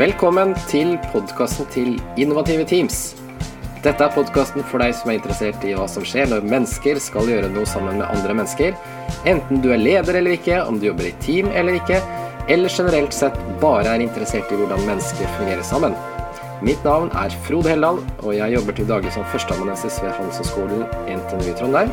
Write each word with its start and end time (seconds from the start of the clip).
Velkommen 0.00 0.54
til 0.70 0.94
podkasten 1.10 1.66
til 1.74 1.88
Innovative 2.16 2.62
Teams. 2.64 3.18
Dette 3.84 4.00
er 4.06 4.14
podkasten 4.14 4.64
for 4.70 4.80
deg 4.80 4.94
som 4.96 5.10
er 5.10 5.18
interessert 5.18 5.66
i 5.68 5.74
hva 5.76 5.84
som 5.92 6.06
skjer 6.08 6.30
når 6.30 6.46
mennesker 6.48 6.96
skal 7.04 7.28
gjøre 7.28 7.50
noe 7.52 7.68
sammen 7.68 7.98
med 7.98 8.06
andre 8.06 8.32
mennesker. 8.38 8.78
Enten 9.28 9.60
du 9.60 9.68
er 9.74 9.82
leder 9.82 10.16
eller 10.22 10.38
ikke, 10.38 10.62
om 10.64 10.78
du 10.80 10.86
jobber 10.88 11.10
i 11.10 11.12
team 11.20 11.50
eller 11.52 11.76
ikke, 11.82 11.98
eller 12.48 12.72
generelt 12.72 13.12
sett 13.12 13.36
bare 13.60 13.92
er 13.92 14.06
interessert 14.06 14.48
i 14.48 14.62
hvordan 14.62 14.86
mennesker 14.88 15.28
fungerer 15.36 15.68
sammen. 15.68 15.92
Mitt 16.64 16.80
navn 16.88 17.12
er 17.20 17.36
Frode 17.44 17.68
Helland, 17.74 18.00
og 18.24 18.32
jeg 18.38 18.56
jobber 18.56 18.78
til 18.78 18.88
daglig 18.88 19.12
som 19.12 19.28
førsteamanuensis 19.34 20.00
ved 20.00 20.16
Handelshøyskolen 20.16 20.86
NTNU 21.12 21.44
i 21.44 21.54
Trondheim. 21.60 21.92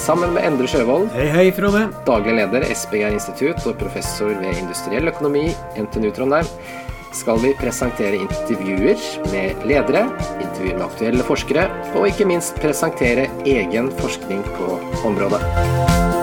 Sammen 0.00 0.32
med 0.32 0.44
Endre 0.48 0.70
Sjøvold, 0.70 1.10
Hei, 1.12 1.28
hei, 1.32 1.46
Frode. 1.52 1.90
daglig 2.08 2.38
leder 2.40 2.64
SBGR 2.72 3.16
Institutt 3.16 3.64
og 3.68 3.76
professor 3.80 4.32
ved 4.32 4.60
industriell 4.62 5.12
økonomi 5.12 5.50
NTNU 5.76 6.12
Trondheim, 6.16 6.48
skal 7.14 7.38
vi 7.42 7.54
presentere 7.58 8.18
intervjuer 8.18 8.98
med 9.30 9.64
ledere, 9.68 10.04
intervjuer 10.40 10.78
med 10.78 10.86
aktuelle 10.88 11.26
forskere, 11.26 11.68
og 11.94 12.08
ikke 12.10 12.28
minst 12.28 12.58
presentere 12.62 13.28
egen 13.46 13.92
forskning 14.02 14.42
på 14.56 14.78
området. 15.06 16.13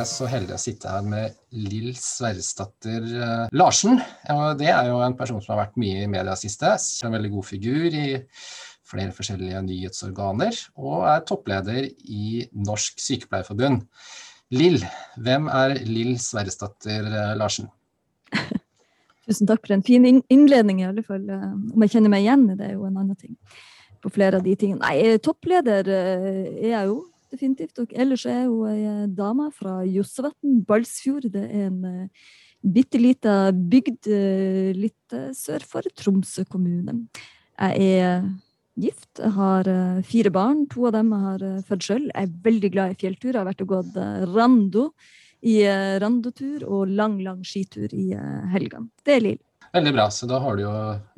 Jeg 0.00 0.08
så 0.08 0.28
heldig 0.30 0.54
å 0.56 0.60
sitte 0.60 0.90
her 0.92 1.04
med 1.06 1.36
Lill 1.56 1.92
Sverresdatter 1.98 3.04
eh, 3.04 3.44
Larsen. 3.56 4.00
Og 4.32 4.58
det 4.60 4.70
er 4.72 4.88
jo 4.88 5.00
en 5.04 5.16
person 5.18 5.40
som 5.42 5.54
har 5.54 5.66
vært 5.66 5.78
mye 5.80 6.04
i 6.04 6.10
media 6.10 6.36
siste. 6.38 6.72
En 7.04 7.14
veldig 7.16 7.32
god 7.34 7.48
figur 7.48 7.86
i 7.88 8.06
flere 8.90 9.14
forskjellige 9.14 9.60
nyhetsorganer, 9.68 10.56
og 10.82 11.04
er 11.06 11.20
toppleder 11.28 11.84
i 12.10 12.46
Norsk 12.66 12.98
Sykepleierforbund. 12.98 13.84
Lill, 14.56 14.80
hvem 15.22 15.46
er 15.54 15.76
Lill 15.86 16.16
Sverresdatter 16.18 17.06
eh, 17.06 17.34
Larsen? 17.38 17.70
Tusen 19.28 19.46
takk 19.46 19.62
for 19.62 19.76
en 19.76 19.86
fin 19.86 20.08
innledning, 20.08 20.82
i 20.82 20.88
alle 20.88 21.04
fall. 21.06 21.22
Eh, 21.28 21.46
Om 21.76 21.86
jeg 21.86 21.94
kjenner 21.94 22.14
meg 22.16 22.26
igjen 22.26 22.48
det, 22.54 22.72
er 22.72 22.74
jo 22.78 22.88
en 22.88 22.98
annen 22.98 23.18
ting. 23.20 23.36
På 24.00 24.10
flere 24.10 24.40
av 24.40 24.48
de 24.48 24.56
tingene. 24.58 24.80
Nei, 24.82 25.20
toppleder 25.22 25.86
er 25.92 26.70
jeg 26.72 26.88
jo, 26.88 27.02
definitivt. 27.40 27.80
Og 27.80 27.96
ellers 27.96 28.26
er 28.28 28.44
hun 28.46 28.68
ei 28.68 28.84
eh, 28.84 29.08
dame 29.16 29.48
fra 29.56 29.80
Jossevatn, 29.88 30.60
Balsfjord. 30.68 31.30
Det 31.32 31.46
er 31.48 31.66
en 31.70 31.80
uh, 31.88 32.30
bitte 32.60 33.00
lita 33.00 33.50
bygd 33.52 34.08
eh, 34.12 34.70
litt 34.76 35.16
eh, 35.16 35.32
sør 35.36 35.64
for 35.64 35.86
Tromsø 35.96 36.44
kommune. 36.50 37.06
Jeg 37.60 37.92
er 38.00 38.26
gift, 38.80 39.08
jeg 39.18 39.32
har 39.36 39.68
eh, 39.68 40.02
fire 40.06 40.32
barn. 40.34 40.66
To 40.72 40.88
av 40.90 40.98
dem 40.98 41.12
har 41.16 41.44
født 41.68 41.86
sjøl. 41.86 42.08
Jeg 42.12 42.28
er 42.28 42.36
veldig 42.44 42.72
glad 42.74 42.94
i 42.94 43.00
fjelltur. 43.00 43.32
Jeg 43.32 43.40
har 43.40 43.48
vært 43.48 43.64
og 43.64 43.74
gått 43.74 44.00
eh, 44.00 44.24
rando 44.28 44.90
i 45.40 45.60
eh, 45.64 45.96
randotur 46.02 46.66
og 46.68 46.90
lang, 46.92 47.20
lang 47.24 47.40
skitur 47.46 47.92
i 47.96 48.10
helgene. 48.52 48.90
Det 49.04 49.16
er 49.16 49.24
Lill. 49.24 49.40
Veldig 49.70 49.92
bra, 49.94 50.08
så 50.10 50.26
da 50.26 50.40
har 50.42 50.56
du 50.58 50.64
jo 50.64 50.72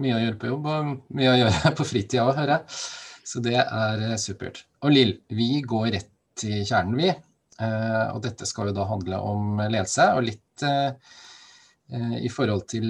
mye 0.05 0.17
å 0.19 0.21
gjøre 0.21 0.39
på 0.39 0.51
jobb, 0.51 0.67
og 0.69 1.17
mye 1.17 1.31
å 1.33 1.39
gjøre 1.41 1.73
på 1.79 1.89
fritida 1.89 2.27
òg, 2.27 2.37
hører 2.37 2.59
jeg. 2.59 2.83
Så 3.33 3.41
det 3.43 3.57
er 3.59 4.03
eh, 4.03 4.19
supert. 4.21 4.65
Og 4.83 4.95
Lill, 4.95 5.17
vi 5.33 5.63
går 5.67 5.93
rett 5.95 6.12
til 6.37 6.65
kjernen, 6.65 6.97
vi. 6.97 7.09
Eh, 7.63 8.07
og 8.15 8.23
dette 8.25 8.47
skal 8.49 8.71
jo 8.71 8.77
da 8.77 8.87
handle 8.89 9.19
om 9.21 9.59
ledelse, 9.61 10.07
og 10.17 10.25
litt 10.27 10.63
eh, 10.67 10.93
eh, 11.93 12.17
i 12.25 12.31
forhold 12.33 12.67
til 12.73 12.87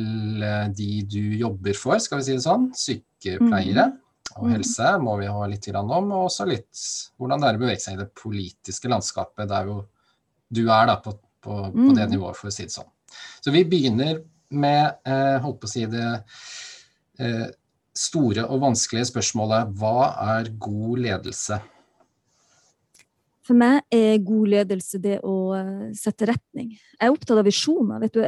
de 0.76 0.90
du 1.10 1.20
jobber 1.40 1.74
for, 1.78 1.98
skal 1.98 2.18
vi 2.20 2.28
si 2.28 2.36
det 2.38 2.44
sånn. 2.46 2.70
Sykepleiere 2.76 3.90
og 4.36 4.46
Mhm. 4.46 4.52
helse 4.54 4.98
må 5.02 5.18
vi 5.20 5.26
ha 5.26 5.46
litt 5.46 5.68
om, 5.74 6.12
og 6.12 6.28
også 6.30 6.46
litt 6.48 6.72
hvordan 7.18 7.40
det 7.40 7.48
er 7.48 7.58
å 7.58 7.60
bevege 7.60 7.80
seg 7.80 7.94
i 7.94 8.02
det 8.04 8.14
politiske 8.14 8.88
landskapet 8.88 9.48
der 9.48 9.66
jo 9.66 9.84
du 10.52 10.62
er 10.70 10.86
da 10.86 10.96
på, 11.00 11.12
på, 11.42 11.72
på 11.72 11.94
det 11.94 12.06
Mhm. 12.08 12.10
nivået, 12.16 12.36
for 12.36 12.48
å 12.48 12.52
si 12.52 12.62
det 12.64 12.72
sånn. 12.72 12.88
Så 13.42 13.52
vi 13.52 13.64
begynner 13.64 14.22
med, 14.50 14.96
eh, 15.04 15.38
holdt 15.40 15.60
på 15.60 15.66
å 15.66 15.68
si 15.68 15.84
det 15.86 16.24
eh, 17.18 17.50
store 17.94 18.46
og 18.48 18.60
vanskelige 18.60 19.10
spørsmålet 19.12 19.74
hva 19.76 20.38
er 20.38 20.48
god 20.58 20.98
ledelse? 20.98 21.60
For 23.46 23.58
meg 23.58 23.82
er 23.90 24.20
god 24.22 24.50
ledelse 24.52 25.00
det 25.02 25.18
å 25.26 25.36
eh, 25.56 25.88
sette 25.98 26.28
retning. 26.30 26.74
Jeg 26.76 27.08
er 27.08 27.14
opptatt 27.14 27.40
av 27.40 27.46
visjoner. 27.48 28.02
Vet 28.04 28.14
du, 28.14 28.22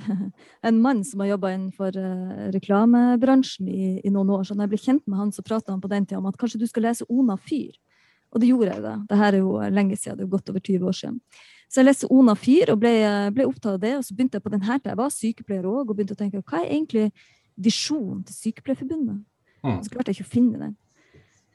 en 0.68 0.80
mann 0.84 1.04
som 1.04 1.22
har 1.24 1.32
jobba 1.32 1.54
innenfor 1.54 1.96
eh, 1.96 2.42
reklamebransjen 2.56 3.68
i, 3.68 3.92
i 4.04 4.12
noen 4.12 4.34
år, 4.36 4.44
så 4.44 4.56
når 4.56 4.66
jeg 4.66 4.72
ble 4.74 4.82
kjent 4.84 5.06
med 5.06 5.22
han, 5.22 5.32
så 5.32 5.44
prata 5.46 5.72
han 5.72 5.80
på 5.80 5.92
den 5.92 6.08
tida 6.08 6.20
om 6.20 6.28
at 6.28 6.36
kanskje 6.40 6.60
du 6.60 6.66
skal 6.68 6.88
lese 6.90 7.08
Ona 7.08 7.38
Fyr. 7.40 7.72
Og 8.30 8.42
det 8.42 8.52
gjorde 8.52 8.74
jeg 8.74 8.84
da. 8.84 8.94
Det 9.10 9.18
her 9.18 9.34
er 9.34 9.42
jo 9.42 9.56
lenge 9.72 9.96
siden, 9.98 10.20
det 10.20 10.28
er 10.28 10.34
godt 10.36 10.52
over 10.52 10.62
20 10.62 10.86
år 10.86 11.00
siden. 11.00 11.18
Så 11.70 11.80
jeg 11.80 11.88
leste 11.88 12.10
Ona 12.12 12.36
Fyr 12.38 12.74
og 12.74 12.80
ble, 12.82 12.94
ble 13.34 13.48
opptatt 13.48 13.78
av 13.78 13.82
det, 13.82 13.96
og 13.96 14.06
så 14.06 14.14
begynte 14.14 14.38
jeg 14.38 14.44
på 14.44 14.52
den 14.52 14.64
her 14.66 14.78
tida. 14.78 14.92
Jeg 14.92 15.00
var 15.00 15.12
sykepleier 15.14 15.66
òg, 15.70 15.82
og 15.88 15.96
begynte 15.96 16.18
å 16.18 16.20
tenke 16.20 16.44
hva 16.44 16.60
er 16.60 16.70
egentlig 16.70 17.08
visjonen 17.60 18.22
til 18.26 18.36
Sykepleierforbundet? 18.36 19.24
Mm. 19.64 19.80
Så 19.84 19.92
klarte 19.92 20.12
jeg 20.12 20.20
ikke 20.20 20.28
å 20.28 20.34
finne 20.36 20.60
den. 20.62 20.76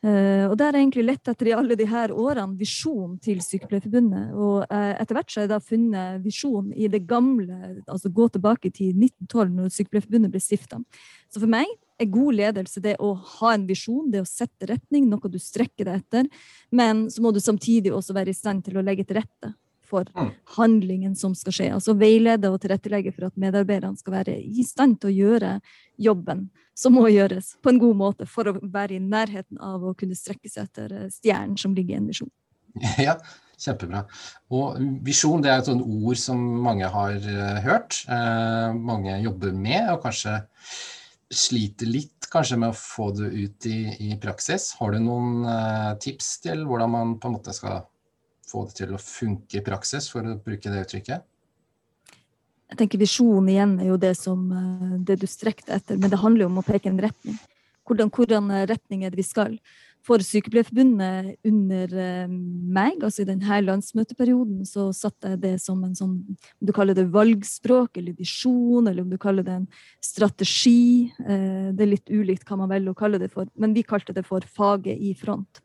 Eh, 0.05 0.43
og 0.45 0.59
har 0.61 0.75
jeg 0.75 0.83
egentlig 0.83 1.05
lett 1.07 1.29
etter 1.31 1.47
i 1.49 1.53
alle 1.55 1.77
her 1.89 2.11
årene 2.13 2.59
visjon 2.59 3.15
til 3.23 3.39
Sykepleierforbundet. 3.41 4.35
Og 4.37 4.67
uh, 4.69 4.91
etter 4.99 5.17
hvert 5.17 5.31
så 5.31 5.39
har 5.39 5.47
jeg 5.47 5.53
da 5.55 5.59
funnet 5.63 6.21
visjon 6.25 6.67
i 6.75 6.89
det 6.91 7.01
gamle, 7.09 7.79
altså 7.87 8.11
gå 8.13 8.27
tilbake 8.35 8.69
til 8.69 8.93
1912, 8.93 9.55
når 9.55 9.73
Sykepleierforbundet 9.73 10.35
ble 10.35 10.43
stifta. 10.43 10.81
Så 11.33 11.41
for 11.41 11.49
meg 11.49 11.71
er 11.97 12.11
god 12.11 12.37
ledelse 12.37 12.83
det 12.83 12.97
å 13.01 13.15
ha 13.15 13.55
en 13.55 13.65
visjon, 13.65 14.11
det 14.13 14.21
å 14.21 14.29
sette 14.29 14.69
retning, 14.69 15.07
noe 15.09 15.31
du 15.31 15.39
strekker 15.41 15.89
deg 15.89 16.03
etter. 16.03 16.29
Men 16.75 17.07
så 17.09 17.25
må 17.25 17.33
du 17.33 17.41
samtidig 17.41 17.95
også 17.95 18.13
være 18.17 18.35
i 18.35 18.37
stand 18.37 18.67
til 18.67 18.77
å 18.77 18.85
legge 18.85 19.07
til 19.07 19.23
rette 19.23 19.55
for 19.85 20.05
Mm. 20.15 20.31
handlingen 20.57 21.15
som 21.15 21.35
skal 21.35 21.53
skje. 21.53 21.69
Altså 21.73 21.95
veilede 21.97 22.51
og 22.51 22.59
tilrettelegge 22.61 23.13
for 23.15 23.27
at 23.29 23.37
medarbeiderne 23.37 23.97
skal 23.97 24.13
være 24.19 24.35
i 24.41 24.63
stand 24.63 24.99
til 24.99 25.09
å 25.11 25.15
gjøre 25.15 25.61
jobben 25.97 26.49
som 26.75 26.93
må 26.93 27.07
gjøres 27.07 27.55
på 27.63 27.71
en 27.71 27.79
god 27.79 27.95
måte 27.95 28.27
for 28.27 28.49
å 28.51 28.59
være 28.59 28.97
i 28.97 28.99
nærheten 28.99 29.59
av 29.63 29.83
å 29.83 29.95
kunne 29.95 30.15
strekke 30.17 30.49
seg 30.51 30.67
etter 30.67 30.91
eh, 30.91 31.09
stjernen 31.09 31.57
som 31.57 31.75
ligger 31.75 31.95
i 31.95 31.97
en 32.01 32.07
visjon. 32.11 32.31
Ja, 32.99 33.15
kjempebra. 33.57 34.03
Og 34.51 34.75
visjon 35.05 35.41
det 35.41 35.51
er 35.53 35.61
et 35.61 35.69
sånt 35.69 35.85
ord 35.85 36.19
som 36.19 36.41
mange 36.65 36.89
har 36.91 37.15
eh, 37.15 37.61
hørt. 37.63 38.01
Eh, 38.11 38.73
mange 38.75 39.15
jobber 39.23 39.55
med, 39.55 39.87
og 39.93 40.03
kanskje 40.03 40.41
sliter 41.31 41.87
litt 41.89 42.27
kanskje 42.31 42.57
med 42.59 42.73
å 42.73 42.77
få 42.77 43.09
det 43.15 43.29
ut 43.31 43.67
i, 43.69 43.79
i 44.09 44.15
praksis. 44.21 44.73
Har 44.79 44.91
du 44.91 44.99
noen 44.99 45.45
eh, 45.47 45.91
tips 46.03 46.41
til 46.43 46.65
hvordan 46.67 46.91
man 46.91 47.15
på 47.21 47.29
en 47.29 47.37
måte 47.37 47.55
skal 47.55 47.85
få 48.49 48.65
det 48.67 48.77
til 48.79 48.93
å 48.95 49.01
funke 49.01 49.59
i 49.59 49.63
praksis, 49.65 50.09
for 50.11 50.25
å 50.25 50.37
bruke 50.41 50.71
det 50.71 50.85
uttrykket? 50.85 51.25
Jeg 52.71 52.79
tenker 52.81 53.01
Visjon 53.01 53.49
igjen 53.49 53.75
er 53.79 53.91
jo 53.91 53.97
det 54.01 54.15
som 54.17 54.45
eh, 54.51 54.95
det 55.07 55.19
du 55.21 55.27
strekker 55.29 55.77
etter, 55.77 55.99
men 56.01 56.11
det 56.11 56.21
handler 56.21 56.45
jo 56.45 56.51
om 56.53 56.61
å 56.61 56.65
peke 56.65 56.89
en 56.91 57.01
retning. 57.01 57.37
Hvordan, 57.85 58.09
hvordan 58.13 58.49
eh, 58.51 58.65
retning 58.71 59.05
er 59.05 59.13
det 59.13 59.21
vi 59.21 59.27
skal? 59.27 59.59
For 60.05 60.21
Sykepleierforbundet 60.21 61.39
under 61.49 61.93
eh, 61.97 62.27
meg, 62.29 62.99
altså 63.01 63.23
i 63.23 63.27
denne 63.29 63.59
landsmøteperioden, 63.65 64.61
så 64.69 64.91
satte 64.93 65.33
jeg 65.33 65.41
det 65.41 65.53
som 65.63 65.81
en 65.85 65.95
sånn 65.97 66.13
Om 66.29 66.67
du 66.69 66.73
kaller 66.75 66.97
det 66.97 67.07
valgspråk 67.13 67.97
eller 67.97 68.13
visjon, 68.17 68.85
eller 68.85 69.01
om 69.01 69.09
du 69.09 69.17
kaller 69.21 69.45
det 69.45 69.55
en 69.55 69.67
strategi. 70.03 71.11
eh, 71.25 71.71
Det 71.73 71.87
er 71.87 71.93
litt 71.95 72.13
ulikt 72.13 72.45
hva 72.45 72.59
man 72.61 72.69
velger 72.69 72.93
å 72.93 72.99
kalle 73.01 73.21
det 73.21 73.31
for, 73.33 73.49
men 73.57 73.73
vi 73.73 73.83
kalte 73.83 74.13
det 74.13 74.25
for 74.27 74.45
faget 74.45 75.01
i 75.01 75.15
front. 75.17 75.63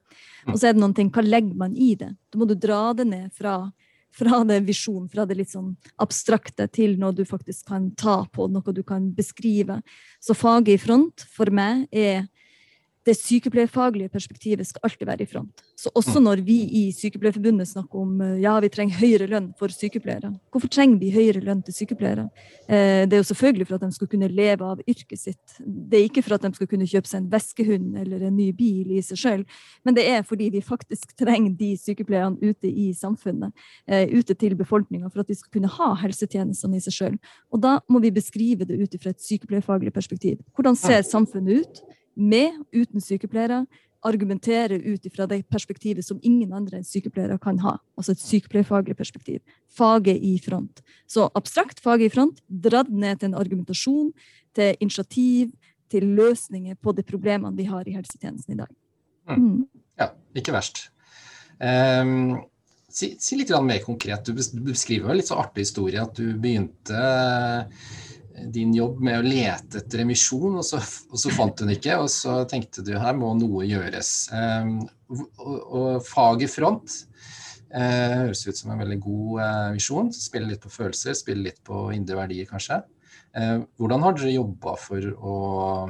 Og 0.48 0.56
så 0.56 0.70
er 0.70 0.74
det 0.74 0.80
noen 0.80 0.96
ting, 0.96 1.12
hva 1.12 1.22
legger 1.22 1.54
man 1.56 1.76
i 1.76 1.94
det? 1.94 2.14
Da 2.32 2.40
må 2.40 2.48
du 2.48 2.56
dra 2.56 2.94
det 2.96 3.06
ned 3.10 3.30
fra 3.36 3.70
fra 4.10 4.40
det 4.44 4.60
visjonen, 4.66 5.08
fra 5.08 5.22
det 5.26 5.36
litt 5.38 5.52
sånn 5.52 5.76
abstrakte 6.02 6.66
til 6.74 6.96
noe 6.98 7.14
du 7.14 7.22
faktisk 7.22 7.68
kan 7.70 7.90
ta 7.94 8.24
på, 8.26 8.48
noe 8.50 8.74
du 8.74 8.82
kan 8.82 9.04
beskrive. 9.14 9.80
Så 10.18 10.34
faget 10.34 10.74
i 10.74 10.80
front 10.82 11.26
for 11.30 11.52
meg 11.54 11.86
er 11.94 12.26
det 13.06 13.14
sykepleierfaglige 13.16 14.10
perspektivet 14.12 14.68
skal 14.68 14.84
alltid 14.84 15.08
være 15.08 15.24
i 15.24 15.28
front. 15.28 15.62
Så 15.80 15.88
også 15.96 16.20
når 16.20 16.42
vi 16.44 16.58
i 16.82 16.82
Sykepleierforbundet 16.92 17.70
snakker 17.70 18.02
om 18.02 18.20
eh, 18.20 18.40
ja, 18.42 18.58
vi 18.60 18.68
trenger 18.68 18.98
høyere 19.00 19.28
lønn 19.30 19.46
for 19.56 19.72
sykepleiere. 19.72 20.34
Hvorfor 20.52 20.68
trenger 20.68 20.98
vi 21.00 21.08
høyere 21.14 21.40
lønn 21.40 21.62
til 21.64 21.76
sykepleiere? 21.78 22.26
Eh, 22.68 23.06
Det 23.08 23.16
er 23.16 23.22
jo 23.22 23.28
selvfølgelig 23.30 23.66
for 23.66 23.78
at 23.78 23.86
de 23.86 23.96
skal 23.96 24.10
kunne 24.12 24.28
leve 24.28 24.66
av 24.68 24.82
yrket 24.84 25.18
sitt. 25.18 25.56
Det 25.64 25.96
er 25.96 26.08
ikke 26.10 26.24
for 26.26 26.36
at 26.36 26.44
de 26.44 26.52
skal 26.58 26.68
kunne 26.68 26.88
kjøpe 26.90 27.08
seg 27.08 27.22
en 27.22 27.30
veskehund 27.32 27.96
eller 28.02 28.26
en 28.28 28.36
ny 28.36 28.50
bil 28.56 28.92
i 28.92 29.00
seg 29.06 29.22
sjøl, 29.22 29.44
men 29.84 29.96
det 29.96 30.04
er 30.10 30.26
fordi 30.26 30.50
vi 30.52 30.60
faktisk 30.60 31.14
trenger 31.16 31.54
de 31.56 31.70
sykepleierne 31.80 32.36
ute 32.42 32.68
i 32.68 32.90
samfunnet, 32.96 33.54
eh, 33.88 34.12
ute 34.12 34.36
til 34.36 34.58
befolkninga, 34.58 35.08
for 35.08 35.24
at 35.24 35.30
de 35.32 35.38
skal 35.38 35.56
kunne 35.56 35.72
ha 35.72 35.94
helsetjenestene 36.02 36.76
i 36.76 36.84
seg 36.84 36.98
sjøl. 36.98 37.16
Og 37.50 37.64
da 37.64 37.78
må 37.88 38.02
vi 38.04 38.12
beskrive 38.12 38.68
det 38.68 38.76
ut 38.76 39.00
fra 39.00 39.14
et 39.14 39.24
sykepleierfaglig 39.24 39.94
perspektiv. 39.96 40.36
Hvordan 40.52 40.76
ser 40.76 41.00
samfunnet 41.08 41.64
ut? 41.64 41.82
Med, 42.14 42.58
uten 42.74 43.02
sykepleiere, 43.02 43.64
argumentere 44.06 44.78
ut 44.80 45.06
fra 45.14 45.26
det 45.28 45.42
perspektivet 45.52 46.04
som 46.06 46.20
ingen 46.24 46.52
andre 46.56 46.80
enn 46.80 46.86
sykepleiere 46.86 47.36
kan 47.42 47.58
ha. 47.60 47.76
Altså 48.00 48.14
et 48.14 48.22
sykepleierfaglig 48.22 48.96
perspektiv. 48.96 49.40
Faget 49.76 50.22
i 50.24 50.38
front. 50.40 50.80
Så 51.06 51.28
abstrakt 51.36 51.82
faget 51.84 52.08
i 52.08 52.14
front, 52.14 52.40
dratt 52.48 52.88
ned 52.88 53.20
til 53.20 53.30
en 53.30 53.40
argumentasjon, 53.40 54.12
til 54.56 54.80
initiativ, 54.80 55.50
til 55.90 56.06
løsninger 56.16 56.78
på 56.80 56.94
de 56.96 57.04
problemene 57.04 57.56
vi 57.58 57.66
har 57.68 57.88
i 57.88 57.96
helsetjenesten 57.96 58.56
i 58.56 58.62
dag. 58.62 58.70
Mm. 59.28 59.42
mm. 59.42 59.66
Ja, 60.00 60.08
ikke 60.38 60.54
verst. 60.54 60.86
Um, 61.60 62.38
si, 62.88 63.12
si, 63.20 63.36
litt 63.36 63.52
mer 63.66 63.82
konkret. 63.84 64.24
Du 64.24 64.32
beskriver 64.64 65.10
en 65.10 65.20
litt 65.20 65.28
så 65.28 65.40
artig 65.42 65.66
historie 65.66 66.00
at 66.00 66.16
du 66.16 66.38
begynte 66.40 67.02
din 68.54 68.72
jobb 68.74 69.00
med 69.04 69.18
å 69.18 69.24
lete 69.26 69.80
etter 69.80 70.02
emisjon, 70.04 70.56
og 70.60 70.64
så, 70.66 70.80
og 71.10 71.20
så 71.20 71.32
fant 71.34 71.58
den 71.60 71.72
ikke. 71.74 71.98
Og 72.02 72.08
så 72.12 72.40
tenkte 72.50 72.84
du 72.86 72.94
her 72.98 73.16
må 73.18 73.32
noe 73.38 73.66
gjøres. 73.68 74.12
Um, 74.32 74.78
og, 75.10 75.26
og 75.48 75.88
faget 76.06 76.52
front 76.52 76.96
uh, 77.74 78.24
høres 78.24 78.46
ut 78.46 78.58
som 78.58 78.72
en 78.74 78.82
veldig 78.82 79.00
god 79.04 79.42
uh, 79.42 79.68
visjon. 79.76 80.12
Spiller 80.16 80.52
litt 80.52 80.64
på 80.64 80.72
følelser, 80.72 81.18
spiller 81.18 81.50
litt 81.50 81.60
på 81.66 81.88
indre 81.96 82.18
verdier, 82.22 82.48
kanskje. 82.50 82.82
Uh, 83.36 83.62
hvordan 83.78 84.06
har 84.06 84.16
dere 84.18 84.34
jobba 84.34 84.74
for 84.80 85.12
å 85.14 85.36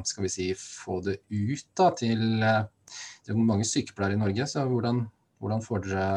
skal 0.09 0.27
vi 0.27 0.33
si, 0.33 0.51
få 0.59 1.01
det 1.07 1.23
ut 1.29 1.67
da, 1.79 1.89
til 1.97 2.27
Det 2.41 3.33
er 3.33 3.39
mange 3.39 3.69
sykepleiere 3.69 4.19
i 4.19 4.21
Norge, 4.21 4.49
så 4.51 4.67
hvordan, 4.69 5.05
hvordan 5.41 5.65
får, 5.65 5.87
dere, 5.87 6.11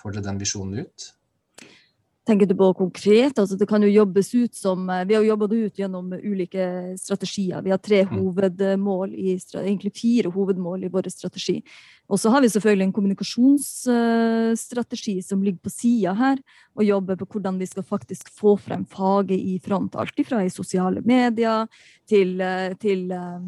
får 0.00 0.16
dere 0.16 0.28
den 0.30 0.42
visjonen 0.42 0.86
ut? 0.86 1.12
Tenker 2.26 2.46
du 2.46 2.56
på 2.58 2.74
konkret? 2.74 3.38
Altså 3.38 3.54
det 3.54 3.68
kan 3.70 3.82
jo 3.84 3.88
jobbes 3.88 4.34
ut 4.34 4.54
som 4.58 4.90
eh, 4.90 5.04
Vi 5.06 5.14
har 5.14 5.22
jobba 5.22 5.46
det 5.46 5.56
ut 5.56 5.78
gjennom 5.78 6.12
ulike 6.12 6.96
strategier. 6.98 7.62
Vi 7.62 7.70
har 7.70 7.78
tre 7.78 8.02
mm. 8.02 8.08
hovedmål, 8.18 9.14
i, 9.14 9.38
egentlig 9.62 9.92
fire 9.94 10.28
hovedmål 10.34 10.84
i 10.84 10.88
vår 10.90 11.08
strategi. 11.14 11.62
Og 12.10 12.18
så 12.18 12.30
har 12.34 12.42
vi 12.42 12.48
selvfølgelig 12.50 12.86
en 12.88 12.96
kommunikasjonsstrategi 12.96 15.22
som 15.22 15.42
ligger 15.42 15.58
på 15.62 15.70
sida 15.70 16.14
her, 16.18 16.38
og 16.74 16.84
jobber 16.86 17.16
på 17.20 17.26
hvordan 17.36 17.58
vi 17.62 17.66
skal 17.70 17.84
faktisk 17.86 18.28
få 18.34 18.56
frem 18.58 18.84
faget 18.90 19.38
i 19.38 19.58
front. 19.62 19.94
Alt 19.94 20.18
ifra 20.18 20.42
i 20.42 20.50
sosiale 20.50 21.00
medier 21.06 21.70
til, 22.10 22.40
eh, 22.40 22.74
til 22.82 23.10
eh, 23.14 23.40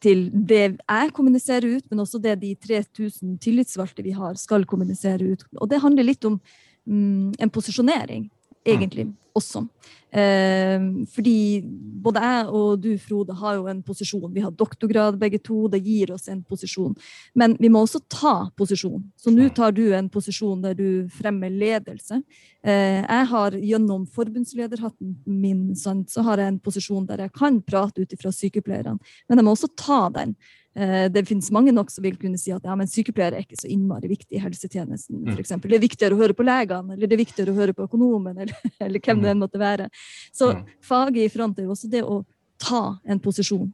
til 0.00 0.30
det 0.32 0.80
jeg 0.80 1.12
kommuniserer 1.12 1.76
ut, 1.76 1.84
men 1.90 2.00
også 2.00 2.18
det 2.24 2.40
de 2.40 2.54
3000 2.56 3.36
tillitsvalgte 3.44 4.02
vi 4.02 4.10
har, 4.16 4.34
skal 4.40 4.64
kommunisere 4.64 5.20
ut. 5.34 5.44
Og 5.60 5.68
det 5.68 5.82
handler 5.82 6.04
litt 6.08 6.24
om 6.24 6.40
en 6.86 7.50
posisjonering, 7.50 8.28
egentlig, 8.64 9.06
mm. 9.06 9.16
også. 9.34 9.66
Eh, 10.10 10.82
fordi 11.14 11.62
både 12.02 12.22
jeg 12.24 12.46
og 12.58 12.80
du, 12.82 12.88
Frode, 12.98 13.34
har 13.38 13.58
jo 13.60 13.68
en 13.70 13.82
posisjon. 13.86 14.30
Vi 14.34 14.42
har 14.42 14.50
doktorgrad 14.50 15.18
begge 15.20 15.38
to, 15.38 15.68
det 15.70 15.82
gir 15.86 16.10
oss 16.14 16.26
en 16.28 16.42
posisjon. 16.42 16.96
Men 17.38 17.54
vi 17.60 17.70
må 17.70 17.84
også 17.84 18.02
ta 18.10 18.34
posisjon. 18.58 19.04
Så 19.16 19.30
nå 19.30 19.48
tar 19.54 19.74
du 19.76 19.84
en 19.94 20.10
posisjon 20.10 20.62
der 20.64 20.74
du 20.78 21.06
fremmer 21.14 21.52
ledelse. 21.52 22.22
Eh, 22.64 23.00
jeg 23.04 23.28
har 23.32 23.56
gjennom 23.56 24.06
forbundslederhatten 24.10 25.14
min 25.26 25.68
så 25.76 26.24
har 26.26 26.42
jeg 26.42 26.54
en 26.54 26.60
posisjon 26.60 27.06
der 27.06 27.26
jeg 27.26 27.36
kan 27.36 27.60
prate 27.62 28.02
ut 28.02 28.12
ifra 28.12 28.32
sykepleierne, 28.34 28.98
men 29.28 29.38
jeg 29.38 29.46
må 29.46 29.54
også 29.54 29.70
ta 29.78 30.08
den. 30.12 30.34
Eh, 30.78 31.08
det 31.10 31.24
finnes 31.26 31.50
mange 31.50 31.72
nok 31.74 31.90
som 31.90 32.04
vil 32.04 32.14
kunne 32.20 32.38
si 32.38 32.52
at 32.54 32.66
ja, 32.66 32.76
men 32.78 32.88
sykepleiere 32.90 33.40
er 33.40 33.46
ikke 33.46 33.58
så 33.58 33.70
innmari 33.70 34.12
viktig 34.12 34.38
i 34.38 34.42
helsetjenesten. 34.42 35.18
For 35.24 35.34
mm. 35.34 35.42
eksempel. 35.42 35.72
det 35.72 35.80
er 35.80 35.86
viktigere 35.86 36.14
å 36.14 36.20
høre 36.20 36.36
på 36.36 36.46
legene, 36.46 36.94
eller 36.94 37.10
det 37.10 37.16
er 37.16 37.24
viktigere 37.24 37.54
å 37.54 37.58
høre 37.58 37.74
på 37.74 37.88
økonomen, 37.88 38.38
eller, 38.38 38.54
eller 38.86 39.02
hvem 39.02 39.18
det 39.18 39.26
mm. 39.26 39.32
enn 39.34 39.42
måtte 39.42 39.62
være. 39.62 39.90
Så 40.30 40.52
mm. 40.54 40.64
faget 40.86 41.22
i 41.24 41.32
front 41.32 41.58
er 41.58 41.66
jo 41.66 41.74
også 41.74 41.90
det 41.90 42.04
å 42.06 42.22
ta 42.62 42.84
en 43.02 43.22
posisjon 43.22 43.70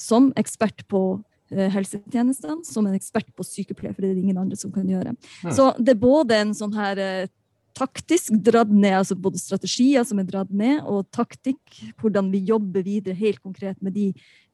som 0.00 0.30
ekspert 0.40 0.82
på 0.90 1.02
eh, 1.52 1.68
helsetjenestene, 1.70 2.64
som 2.66 2.88
en 2.88 2.98
ekspert 2.98 3.28
på 3.36 3.46
sykepleier, 3.46 3.94
for 3.94 4.02
det 4.02 4.10
er 4.10 4.18
det 4.18 4.24
ingen 4.24 4.42
andre 4.42 4.58
som 4.58 4.72
kan 4.74 4.88
gjøre. 4.88 5.14
Så 5.54 5.70
det 5.78 5.94
er 5.94 6.02
både 6.02 6.40
en 6.40 6.54
sånn 6.56 6.74
her 6.74 6.98
eh, 7.04 7.30
taktisk 7.78 8.34
dratt 8.42 8.72
ned, 8.72 8.96
altså 9.04 9.14
både 9.14 9.38
strategier 9.38 10.02
som 10.08 10.18
er 10.18 10.28
dratt 10.28 10.50
ned, 10.50 10.82
og 10.88 11.06
taktikk, 11.14 11.62
hvordan 12.00 12.32
vi 12.32 12.42
jobber 12.50 12.82
videre 12.86 13.14
helt 13.18 13.38
konkret 13.44 13.78
med 13.84 13.94
de 13.94 14.10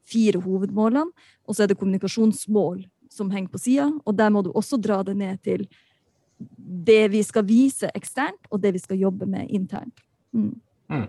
fire 0.07 0.41
hovedmålene, 0.43 1.11
og 1.47 1.57
så 1.57 1.65
er 1.65 1.73
det 1.73 1.79
kommunikasjonsmål 1.81 2.85
som 3.13 3.33
henger 3.33 3.53
på 3.53 3.63
sida, 3.63 3.91
og 4.05 4.17
der 4.19 4.33
må 4.33 4.43
du 4.45 4.53
også 4.53 4.79
dra 4.83 5.01
det 5.07 5.17
ned 5.19 5.41
til 5.47 5.67
det 6.37 7.07
vi 7.15 7.23
skal 7.25 7.47
vise 7.49 7.91
eksternt, 7.97 8.49
og 8.51 8.61
det 8.63 8.75
vi 8.77 8.83
skal 8.83 9.01
jobbe 9.01 9.29
med 9.31 9.49
internt. 9.49 10.03
Mm. 10.37 10.55
Mm. 10.93 11.07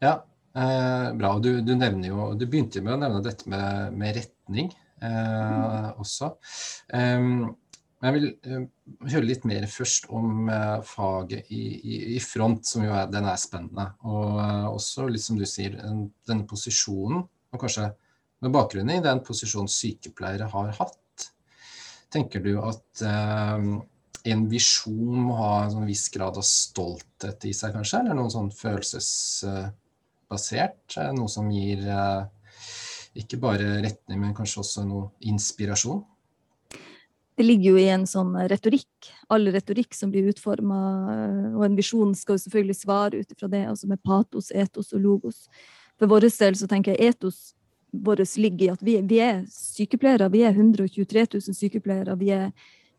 Ja, 0.00 0.14
eh, 0.56 1.08
bra. 1.18 1.34
Du, 1.38 1.50
du, 1.60 1.74
nevner 1.76 2.08
jo, 2.08 2.30
du 2.38 2.46
begynte 2.46 2.82
med 2.84 2.96
å 2.96 3.00
nevne 3.02 3.24
dette 3.24 3.50
med, 3.50 3.96
med 4.00 4.16
retning 4.16 4.70
eh, 5.02 5.10
mm. 5.10 6.00
også. 6.00 6.32
Um, 6.94 7.50
jeg 8.00 8.16
vil 8.16 8.30
uh, 8.48 8.62
høre 9.12 9.26
litt 9.28 9.42
mer 9.44 9.66
først 9.68 10.06
om 10.16 10.48
uh, 10.48 10.80
faget 10.88 11.50
i, 11.52 11.64
i, 11.76 11.98
i, 12.14 12.20
front, 12.24 12.64
som 12.64 12.86
jo 12.86 12.94
er, 12.96 13.10
den 13.12 13.28
er 13.28 13.36
spennende. 13.40 13.90
Og 14.08 14.38
uh, 14.40 14.70
også, 14.70 15.04
litt 15.12 15.26
som 15.26 15.36
du 15.36 15.44
sier, 15.44 15.76
den, 15.76 16.06
denne 16.28 16.48
posisjonen 16.48 17.26
og 17.50 17.60
kanskje 17.62 17.84
med 18.40 18.50
bakgrunn 18.54 18.90
i 18.94 19.04
den 19.04 19.20
posisjonen 19.24 19.68
sykepleiere 19.70 20.46
har 20.52 20.68
hatt. 20.78 20.96
Tenker 22.10 22.40
du 22.42 22.58
at 22.62 23.02
eh, 23.06 23.58
en 24.30 24.48
visjon 24.50 25.20
må 25.28 25.34
ha 25.38 25.64
en 25.64 25.72
sånn 25.74 25.88
viss 25.88 26.08
grad 26.12 26.36
av 26.40 26.44
stolthet 26.46 27.44
i 27.48 27.52
seg, 27.56 27.70
kanskje? 27.76 27.98
Eller 28.02 28.14
noe 28.18 28.30
sånn 28.32 28.50
følelsesbasert? 28.54 30.86
Noe 31.16 31.28
som 31.30 31.46
gir 31.52 31.78
eh, 31.86 32.22
ikke 33.20 33.38
bare 33.42 33.82
retning, 33.84 34.18
men 34.22 34.36
kanskje 34.36 34.60
også 34.64 34.80
noe 34.88 35.04
inspirasjon? 35.30 36.00
det 37.40 37.46
ligger 37.46 37.72
jo 37.72 37.80
i 37.80 37.88
en 37.88 38.02
sånn 38.04 38.34
retorikk. 38.52 39.06
All 39.32 39.48
retorikk 39.48 39.96
som 39.96 40.10
blir 40.12 40.26
utforma, 40.28 40.76
og 41.56 41.62
en 41.64 41.76
visjon 41.78 42.10
skal 42.18 42.36
jo 42.36 42.42
selvfølgelig 42.42 42.76
svare 42.76 43.22
ut 43.22 43.30
ifra 43.32 43.48
det, 43.48 43.62
altså 43.70 43.88
med 43.88 44.02
patos, 44.04 44.50
etos 44.52 44.92
og 44.92 45.00
logos. 45.00 45.46
For 46.00 46.08
vår 46.08 46.30
del 46.32 46.56
så 46.56 46.66
tenker 46.68 46.96
jeg 46.96 47.12
etos 47.12 47.50
vår 47.92 48.22
ligger 48.38 48.66
i 48.66 48.72
at 48.72 48.82
vi, 48.82 49.00
vi, 49.02 49.18
er 49.20 49.40
sykepleiere. 49.50 50.30
Vi 50.32 50.44
er 50.46 50.54
123 50.54 51.26
000 51.34 51.56
sykepleiere. 51.58 52.14
Vi 52.20 52.30
er 52.32 52.46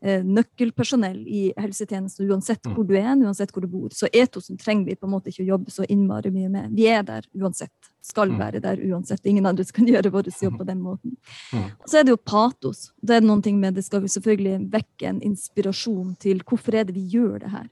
eh, 0.02 0.24
nøkkelpersonell 0.26 1.22
i 1.28 1.44
helsetjenesten 1.58 2.30
uansett 2.30 2.68
hvor 2.68 2.86
du 2.88 2.94
er, 3.00 3.16
uansett 3.16 3.54
hvor 3.56 3.64
du 3.66 3.70
bor. 3.72 3.90
Så 3.96 4.10
etosen 4.12 4.60
trenger 4.62 4.92
vi 4.92 4.98
på 5.00 5.08
en 5.08 5.16
måte 5.16 5.32
ikke 5.32 5.46
å 5.46 5.52
jobbe 5.54 5.74
så 5.74 5.88
innmari 5.88 6.34
mye 6.36 6.52
med. 6.52 6.76
Vi 6.76 6.90
er 6.92 7.08
der 7.08 7.28
uansett. 7.40 7.74
Skal 8.04 8.34
mm. 8.34 8.38
være 8.42 8.62
der 8.64 8.84
uansett. 8.92 9.26
Ingen 9.30 9.48
andre 9.48 9.66
kan 9.74 9.88
gjøre 9.94 10.12
vår 10.14 10.32
jobb 10.42 10.60
på 10.60 10.68
den 10.68 10.82
måten. 10.84 11.18
Og 11.54 11.88
Så 11.88 12.02
er 12.02 12.06
det 12.06 12.16
jo 12.16 12.22
patos. 12.22 12.90
Det 13.02 13.18
er 13.18 13.26
noen 13.26 13.44
ting 13.46 13.60
med 13.62 13.80
det 13.80 13.86
skal 13.88 14.04
vi 14.04 14.12
selvfølgelig 14.12 14.72
vekke 14.74 15.10
en 15.10 15.22
inspirasjon 15.32 16.18
til 16.22 16.44
hvorfor 16.44 16.76
er 16.76 16.90
det 16.90 16.98
vi 16.98 17.08
gjør 17.16 17.40
det 17.46 17.56
her. 17.56 17.70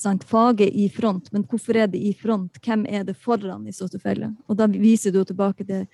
Sant? 0.00 0.24
Faget 0.24 0.72
i 0.72 0.88
front, 0.88 1.28
men 1.32 1.44
hvorfor 1.44 1.76
er 1.76 1.90
det 1.92 2.00
i 2.00 2.14
front? 2.16 2.56
Hvem 2.64 2.86
er 2.88 3.04
det 3.04 3.18
foran 3.20 3.66
i 3.68 3.74
så 3.76 3.88
tilfelle? 3.92 4.32
Og 4.48 4.56
da 4.56 4.68
viser 4.70 5.12
du 5.12 5.20
tilbake 5.28 5.66
til 5.68 5.84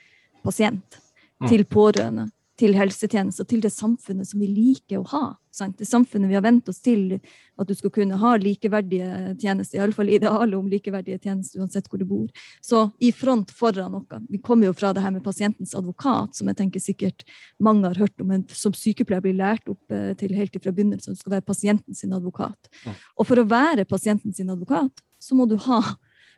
pasient, 0.46 1.00
mm. 1.42 1.48
til 1.50 1.64
pårørende, 1.66 2.28
til 2.56 2.76
helsetjenester, 2.76 3.44
til 3.48 3.60
det 3.64 3.72
samfunnet 3.74 4.28
som 4.28 4.40
vi 4.40 4.48
liker 4.48 5.02
å 5.02 5.08
ha. 5.10 5.24
Sant? 5.52 5.76
Det 5.80 5.88
samfunnet 5.88 6.30
vi 6.30 6.36
har 6.36 6.44
vent 6.44 6.68
oss 6.68 6.78
til 6.84 7.16
at 7.16 7.68
du 7.68 7.72
skal 7.76 7.92
kunne 7.92 8.18
ha 8.20 8.32
likeverdige 8.40 9.34
tjenester, 9.40 9.78
iallfall 9.78 10.10
idealet 10.12 10.56
om 10.56 10.68
likeverdige 10.68 11.20
tjenester 11.20 11.60
uansett 11.60 11.88
hvor 11.88 12.00
du 12.00 12.06
bor. 12.08 12.26
Så 12.64 12.86
i 13.00 13.10
front 13.16 13.52
foran 13.56 13.92
noe. 13.96 14.20
Vi 14.28 14.40
kommer 14.44 14.70
jo 14.70 14.76
fra 14.76 14.92
det 14.96 15.04
her 15.04 15.12
med 15.14 15.24
pasientens 15.24 15.74
advokat, 15.76 16.36
som 16.36 16.48
jeg 16.52 16.60
tenker 16.60 16.84
sikkert 16.84 17.26
mange 17.60 17.88
har 17.88 18.00
hørt 18.06 18.24
om, 18.24 18.32
men 18.32 18.46
som 18.52 18.76
sykepleier 18.76 19.24
blir 19.24 19.36
lært 19.36 19.68
opp 19.72 19.92
eh, 19.92 20.12
til 20.20 20.36
helt 20.36 20.56
fra 20.56 20.72
begynnelsen. 20.72 21.16
Skal 21.16 21.38
være 21.38 21.48
pasientens 21.48 22.04
advokat. 22.08 22.72
Og 23.16 23.28
for 23.28 23.40
å 23.40 23.48
være 23.48 23.88
pasientens 23.88 24.40
advokat, 24.44 25.04
så 25.20 25.36
må 25.36 25.48
du 25.48 25.56
ha 25.68 25.82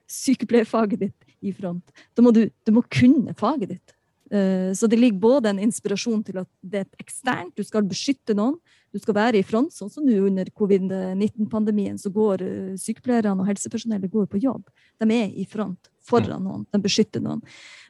sykepleierfaget 0.08 1.06
ditt 1.06 1.38
i 1.44 1.52
front. 1.54 1.84
Da 2.16 2.24
må 2.24 2.32
du, 2.34 2.46
du 2.66 2.74
må 2.74 2.82
kunne 2.90 3.34
faget 3.38 3.74
ditt. 3.76 3.97
Eh, 4.30 4.72
så 4.74 4.86
det 4.86 4.98
ligger 4.98 5.20
både 5.20 5.52
en 5.52 5.62
inspirasjon 5.62 6.24
til 6.26 6.42
at 6.42 6.48
det 6.60 6.84
er 6.84 7.02
eksternt, 7.02 7.54
du 7.56 7.64
skal 7.64 7.86
beskytte 7.88 8.36
noen. 8.36 8.58
Du 8.92 8.96
skal 9.00 9.16
være 9.18 9.40
i 9.40 9.44
front, 9.44 9.72
sånn 9.74 9.90
som 9.92 10.04
nå 10.06 10.14
under 10.24 10.48
covid-19-pandemien, 10.56 11.98
så 12.00 12.08
går 12.12 12.44
eh, 12.44 12.74
sykepleierne 12.80 13.36
og 13.36 13.48
helsepersonellet 13.50 14.12
går 14.12 14.28
på 14.32 14.40
jobb. 14.40 14.64
De 15.00 15.08
er 15.12 15.32
i 15.36 15.44
front 15.48 15.90
foran 16.08 16.44
noen, 16.44 16.64
de 16.72 16.80
beskytter 16.80 17.20
noen. 17.24 17.42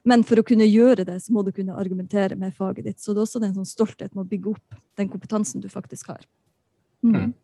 Men 0.08 0.24
for 0.26 0.40
å 0.40 0.46
kunne 0.46 0.66
gjøre 0.66 1.06
det, 1.06 1.20
så 1.22 1.34
må 1.34 1.44
du 1.46 1.52
kunne 1.54 1.76
argumentere 1.78 2.38
med 2.38 2.56
faget 2.56 2.88
ditt. 2.88 3.02
Så 3.02 3.14
det 3.14 3.22
er 3.22 3.28
også 3.28 3.42
en 3.42 3.54
sånn 3.60 3.68
stolthet 3.68 4.14
med 4.14 4.24
å 4.24 4.30
bygge 4.30 4.56
opp 4.56 4.80
den 4.98 5.10
kompetansen 5.12 5.62
du 5.62 5.68
faktisk 5.70 6.10
har. 6.14 6.24
Mm. 7.02 7.14
mm. 7.14 7.36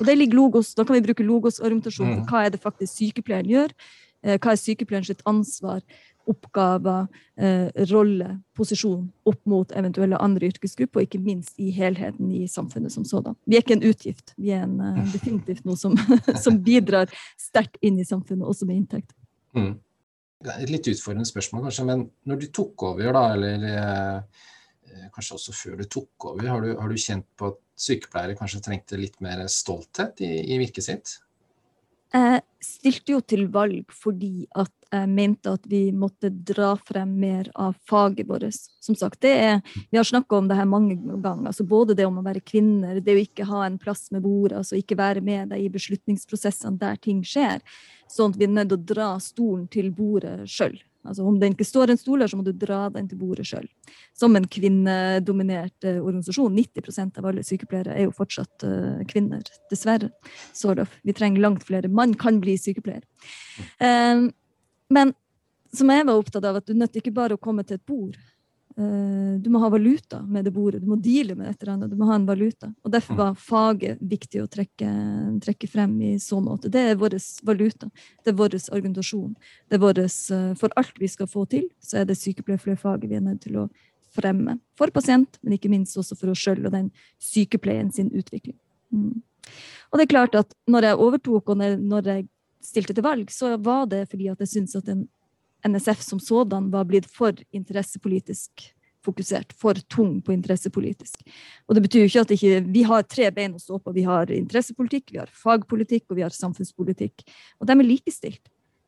Og 0.00 0.06
det 0.08 0.14
ligger 0.16 0.38
logos, 0.38 0.70
Da 0.74 0.86
kan 0.88 0.96
vi 0.96 1.04
bruke 1.04 1.24
logos-argumentasjon 1.24 2.08
mm. 2.08 2.20
hva 2.30 2.46
er 2.46 2.54
det 2.54 2.62
faktisk 2.62 2.94
sykepleieren 2.96 3.50
gjør. 3.50 3.74
Eh, 4.22 4.38
hva 4.38 4.54
er 4.54 4.60
sykepleierens 4.60 5.24
ansvar? 5.28 5.82
Oppgaver, 6.30 7.06
eh, 7.36 7.68
rolle, 7.90 8.38
posisjon 8.56 9.06
opp 9.28 9.40
mot 9.48 9.72
eventuelle 9.76 10.18
andre 10.22 10.50
yrkesgrupper, 10.52 11.00
og 11.00 11.08
ikke 11.08 11.22
minst 11.22 11.58
i 11.60 11.70
helheten 11.74 12.30
i 12.34 12.44
samfunnet 12.50 12.94
som 12.94 13.06
sådan. 13.08 13.36
Vi 13.46 13.56
er 13.56 13.64
ikke 13.64 13.78
en 13.78 13.86
utgift, 13.88 14.34
vi 14.36 14.52
er 14.54 14.66
en, 14.66 14.78
uh, 14.80 15.00
definitivt 15.12 15.64
noe 15.68 15.78
som, 15.80 15.96
som 16.44 16.60
bidrar 16.62 17.12
sterkt 17.40 17.80
inn 17.82 17.98
i 18.00 18.06
samfunnet, 18.08 18.46
også 18.46 18.68
med 18.68 18.82
inntekt. 18.82 19.16
Mm. 19.56 19.74
Et 20.42 20.70
litt 20.70 20.88
utfordrende 20.90 21.28
spørsmål, 21.28 21.68
kanskje, 21.68 21.86
men 21.86 22.06
når 22.26 22.42
du 22.42 22.48
tok 22.54 22.86
over, 22.90 23.12
da, 23.14 23.26
eller 23.36 23.66
eh, 23.70 24.40
kanskje 25.14 25.36
også 25.38 25.54
før 25.54 25.76
du 25.78 25.84
tok 25.90 26.30
over, 26.32 26.48
har 26.48 26.64
du, 26.64 26.72
har 26.78 26.90
du, 26.90 26.98
kjent 26.98 27.28
på 27.38 27.52
at 27.52 27.60
sykepleiere 27.78 28.38
kanskje 28.38 28.62
trengte 28.64 28.98
litt 28.98 29.20
mer 29.24 29.44
stolthet 29.50 30.22
i, 30.24 30.32
i 30.54 30.58
virket 30.62 30.88
sitt? 30.88 31.14
Jeg 32.12 32.42
stilte 32.60 33.14
jo 33.14 33.20
til 33.24 33.46
valg 33.52 33.92
fordi 33.96 34.46
at 34.58 34.72
jeg 34.92 35.08
mente 35.08 35.54
at 35.56 35.64
vi 35.64 35.86
måtte 35.96 36.28
dra 36.28 36.74
frem 36.76 37.14
mer 37.16 37.48
av 37.56 37.72
faget 37.88 38.28
vårt. 38.28 38.52
Som 38.84 38.96
sagt, 38.98 39.24
er, 39.24 39.62
Vi 39.90 39.96
har 39.96 40.04
snakka 40.04 40.36
om 40.36 40.48
det 40.48 40.56
her 40.56 40.68
mange 40.68 40.96
ganger. 40.96 41.46
altså 41.46 41.64
Både 41.64 41.94
det 41.94 42.04
om 42.06 42.18
å 42.18 42.24
være 42.24 42.40
kvinner, 42.40 43.00
det 43.00 43.14
å 43.14 43.22
ikke 43.22 43.48
ha 43.48 43.64
en 43.66 43.78
plass 43.78 44.10
med 44.10 44.22
bordet, 44.22 44.58
altså 44.58 44.76
ikke 44.76 44.98
være 44.98 45.20
med 45.20 45.48
deg 45.48 45.64
i 45.64 45.72
beslutningsprosessene 45.72 46.78
der 46.78 46.96
ting 46.96 47.24
skjer. 47.24 47.62
Sånn 48.08 48.32
at 48.32 48.38
vi 48.38 48.44
er 48.44 48.52
nødt 48.52 48.72
å 48.72 48.76
dra 48.76 49.18
stolen 49.18 49.66
til 49.68 49.90
bordet 49.90 50.44
sjøl. 50.44 50.76
Altså 51.02 51.24
Om 51.26 51.38
det 51.40 51.50
ikke 51.52 51.66
står 51.66 51.92
en 51.92 51.98
stol 51.98 52.22
her, 52.22 52.30
så 52.30 52.38
må 52.38 52.44
du 52.46 52.52
dra 52.54 52.84
den 52.94 53.08
til 53.10 53.18
bordet 53.18 53.46
sjøl. 53.48 53.66
Som 54.18 54.36
en 54.38 54.46
kvinnedominert 54.46 55.88
uh, 55.88 55.98
organisasjon. 55.98 56.54
90% 56.54 57.18
av 57.18 57.26
alle 57.30 57.42
sykepleiere 57.46 57.96
er 57.96 58.06
jo 58.06 58.14
fortsatt 58.14 58.66
uh, 58.68 59.00
kvinner, 59.10 59.42
dessverre. 59.72 60.12
Sort 60.54 60.82
of. 60.82 60.94
Vi 61.02 61.16
trenger 61.16 61.42
langt 61.42 61.66
flere. 61.66 61.90
Mann 61.90 62.14
kan 62.18 62.38
bli 62.42 62.54
sykepleier. 62.60 63.02
Um, 63.82 64.28
men 64.92 65.14
som 65.72 65.90
jeg 65.90 66.04
var 66.06 66.20
opptatt 66.20 66.44
av, 66.44 66.60
at 66.60 66.68
du 66.68 66.76
nødt 66.76 66.96
ikke 67.00 67.14
bare 67.16 67.38
å 67.38 67.40
komme 67.40 67.64
til 67.66 67.80
et 67.80 67.86
bord. 67.88 68.18
Uh, 68.76 69.36
du 69.42 69.50
må 69.52 69.60
ha 69.60 69.68
valuta 69.72 70.22
med 70.22 70.46
det 70.46 70.52
bordet. 70.54 70.80
Du 70.82 70.88
må 70.88 70.96
deale 70.96 71.36
med 71.36 71.50
et 71.50 71.62
eller 71.62 71.74
annet. 71.74 71.92
Du 71.92 71.98
må 72.00 72.08
ha 72.08 72.16
en 72.16 72.26
valuta. 72.28 72.70
Og 72.84 72.92
Derfor 72.94 73.18
var 73.18 73.38
faget 73.38 74.00
viktig 74.00 74.42
å 74.42 74.48
trekke, 74.50 74.90
trekke 75.44 75.68
frem 75.68 75.94
i 76.08 76.12
så 76.22 76.40
måte. 76.40 76.70
Det 76.72 76.82
er 76.92 77.00
vår 77.00 77.18
valuta. 77.46 77.90
Det 78.24 78.32
er 78.32 78.38
vår 78.38 78.56
argumentasjon. 78.72 79.34
Det 79.68 79.78
er 79.78 79.84
våres, 79.84 80.18
uh, 80.32 80.52
for 80.60 80.72
alt 80.80 81.00
vi 81.00 81.10
skal 81.12 81.30
få 81.30 81.44
til, 81.52 81.68
så 81.82 82.00
er 82.00 82.08
det 82.08 82.20
sykepleierfaget 82.20 83.08
vi 83.10 83.18
er 83.20 83.26
nødt 83.26 83.44
til 83.44 83.60
å 83.64 83.68
fremme. 84.12 84.58
For 84.78 84.92
pasient, 84.92 85.38
men 85.42 85.56
ikke 85.56 85.72
minst 85.72 85.96
også 86.00 86.16
for 86.18 86.32
oss 86.32 86.40
sjøl 86.42 86.66
og 86.66 86.74
den 86.74 86.90
sykepleien 87.22 87.92
sin 87.92 88.12
utvikling. 88.12 88.58
Mm. 88.92 89.22
Og 89.90 89.98
det 89.98 90.06
er 90.06 90.14
klart 90.14 90.36
at 90.38 90.54
når 90.70 90.88
jeg 90.88 91.00
overtok, 91.06 91.52
og 91.52 91.60
når 91.60 92.08
jeg 92.08 92.28
stilte 92.62 92.94
til 92.96 93.04
valg, 93.04 93.32
så 93.32 93.56
var 93.60 93.88
det 93.90 94.06
fordi 94.10 94.30
at 94.32 94.40
jeg 94.40 94.52
syntes 94.54 94.78
at 94.78 94.88
en 94.92 95.06
NSF 95.68 96.02
som 96.02 96.20
sådan 96.20 96.70
var 96.72 96.86
blitt 96.88 97.06
for 97.10 97.36
interessepolitisk 97.54 98.72
fokusert, 99.02 99.52
for 99.58 99.78
tung 99.90 100.20
på 100.22 100.34
interessepolitisk. 100.34 101.22
Og 101.66 101.76
det 101.76 101.84
betyr 101.86 102.04
jo 102.04 102.10
ikke 102.10 102.24
at 102.26 102.34
ikke, 102.36 102.60
Vi 102.72 102.82
har 102.86 103.02
tre 103.02 103.30
bein 103.34 103.54
å 103.54 103.62
stå 103.62 103.78
på. 103.78 103.94
Vi 103.94 104.04
har 104.06 104.30
interessepolitikk, 104.30 105.12
vi 105.12 105.18
har 105.18 105.30
fagpolitikk 105.30 106.10
og 106.10 106.16
vi 106.20 106.22
har 106.26 106.30
samfunnspolitikk. 106.30 107.24
Og 107.60 107.66
de 107.66 107.72
er 107.72 107.88
likestilt. 107.88 108.42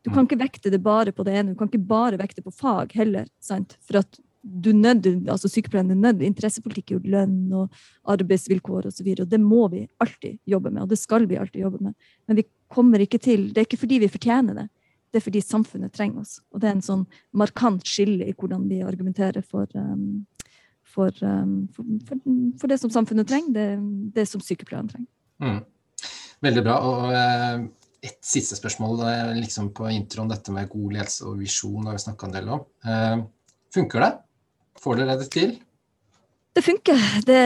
Du 0.05 0.13
kan 0.13 0.27
ikke 0.27 0.39
vekte 0.39 0.71
det 0.71 0.83
bare 0.85 1.13
på 1.13 1.25
det 1.25 1.33
ene, 1.33 1.55
du 1.55 1.59
kan 1.59 1.71
ikke 1.71 1.87
bare 1.89 2.21
vekte 2.21 2.45
på 2.45 2.53
fag 2.53 2.93
heller. 2.93 3.27
sant? 3.41 3.79
For 3.81 4.03
at 4.03 4.21
du 4.45 4.75
nød, 4.77 5.07
altså 5.33 5.49
Sykepleierne 5.49 5.95
er 5.95 6.03
nødt 6.13 6.23
interessepolitikk 6.23 6.91
er 6.91 6.99
jo 6.99 7.13
lønn 7.15 7.53
og 7.57 7.73
arbeidsvilkår 8.13 8.91
osv. 8.91 9.07
Og, 9.09 9.17
så 9.17 9.23
og 9.25 9.31
det 9.31 9.41
må 9.41 9.69
vi 9.73 9.87
alltid 10.05 10.37
jobbe 10.45 10.71
med, 10.71 10.83
og 10.83 10.91
det 10.93 11.01
skal 11.01 11.25
vi 11.27 11.39
alltid 11.41 11.63
jobbe 11.65 11.81
med. 11.81 11.95
Men 12.29 12.37
vi 12.37 12.45
kommer 12.69 13.01
ikke 13.01 13.19
til 13.19 13.49
Det 13.55 13.63
er 13.63 13.69
ikke 13.69 13.81
fordi 13.81 14.03
vi 14.05 14.13
fortjener 14.13 14.61
det, 14.61 14.69
det 15.15 15.21
er 15.21 15.29
fordi 15.29 15.45
samfunnet 15.47 15.95
trenger 15.95 16.25
oss. 16.25 16.41
Og 16.51 16.59
det 16.59 16.67
er 16.67 16.75
en 16.75 16.83
sånn 16.83 17.05
markant 17.39 17.87
skille 17.87 18.27
i 18.27 18.35
hvordan 18.35 18.65
vi 18.67 18.81
argumenterer 18.83 19.45
for, 19.47 19.71
um, 19.79 20.25
for, 20.83 21.15
um, 21.23 21.69
for, 21.71 22.19
for 22.59 22.73
det 22.73 22.81
som 22.83 22.91
samfunnet 22.91 23.31
trenger, 23.31 23.55
det, 23.55 23.69
det 24.17 24.27
som 24.27 24.43
sykepleierne 24.43 24.91
trenger. 24.91 25.11
Mm. 25.39 25.61
Veldig 26.43 26.65
bra. 26.67 26.81
og 26.83 27.15
uh, 27.15 27.63
et 28.05 28.19
siste 28.27 28.59
spørsmål 28.59 28.99
liksom 29.39 29.71
på 29.79 29.87
introen, 29.95 30.29
dette 30.29 30.53
med 30.53 30.67
god 30.69 30.99
ledelse 30.99 31.31
og 31.31 31.39
visjon 31.41 31.87
har 31.87 31.95
vi 31.95 32.03
snakka 32.03 32.27
en 32.27 32.35
del 32.35 32.51
om. 32.59 32.67
Uh, 32.83 33.23
funker 33.73 34.03
det? 34.03 34.11
Får 34.83 34.99
dere 34.99 35.17
det 35.23 35.31
til? 35.33 35.55
Det 36.55 36.63
funker. 36.63 37.01
Det, 37.27 37.39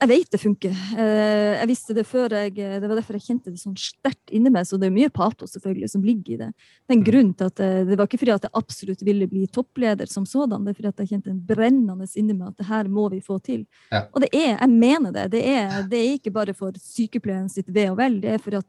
jeg 0.00 0.08
vet 0.08 0.30
det 0.32 0.38
funker. 0.40 0.76
Eh, 0.96 1.56
jeg 1.58 1.68
visste 1.68 1.96
det 1.96 2.06
før 2.08 2.32
jeg 2.32 2.54
Det 2.56 2.88
var 2.88 2.94
derfor 2.96 3.18
jeg 3.18 3.26
kjente 3.26 3.52
det 3.52 3.60
sånn 3.60 3.74
sterkt 3.76 4.32
inni 4.32 4.48
meg. 4.52 4.64
Så 4.64 4.78
det 4.80 4.88
er 4.88 4.94
mye 4.94 5.12
patos 5.12 5.52
selvfølgelig 5.52 5.90
som 5.92 6.04
ligger 6.06 6.32
i 6.32 6.38
det. 6.40 6.48
Det 6.56 6.94
er 6.94 6.96
en 6.96 7.02
mm. 7.02 7.08
grunn 7.10 7.34
til 7.36 7.50
at 7.50 7.58
det, 7.60 7.68
eh, 7.68 7.84
det 7.90 7.98
var 8.00 8.08
ikke 8.08 8.22
fordi 8.22 8.32
at 8.32 8.46
jeg 8.48 8.54
absolutt 8.62 9.04
ville 9.04 9.28
bli 9.28 9.44
toppleder 9.52 10.08
som 10.08 10.24
sådan. 10.28 10.64
Det 10.64 10.72
er 10.72 10.78
fordi 10.80 10.92
at 10.94 11.04
jeg 11.04 11.12
kjente 11.12 11.34
en 11.34 11.42
brennende 11.50 12.08
inni 12.16 12.38
meg 12.38 12.54
at 12.54 12.62
det 12.62 12.68
her 12.70 12.88
må 12.96 13.10
vi 13.12 13.20
få 13.20 13.36
til. 13.44 13.66
Ja. 13.92 14.06
Og 14.08 14.24
det 14.24 14.32
er, 14.32 14.54
jeg 14.54 14.72
mener 14.72 15.12
det. 15.12 15.28
Det 15.36 15.44
er, 15.52 15.76
det 15.92 16.00
er 16.00 16.16
ikke 16.16 16.32
bare 16.38 16.56
for 16.56 16.80
sykepleieren 16.80 17.52
sitt 17.52 17.68
ve 17.68 17.90
og 17.92 18.00
vel. 18.00 18.22
Det 18.24 18.38
er 18.38 18.40
for 18.40 18.56
at, 18.56 18.68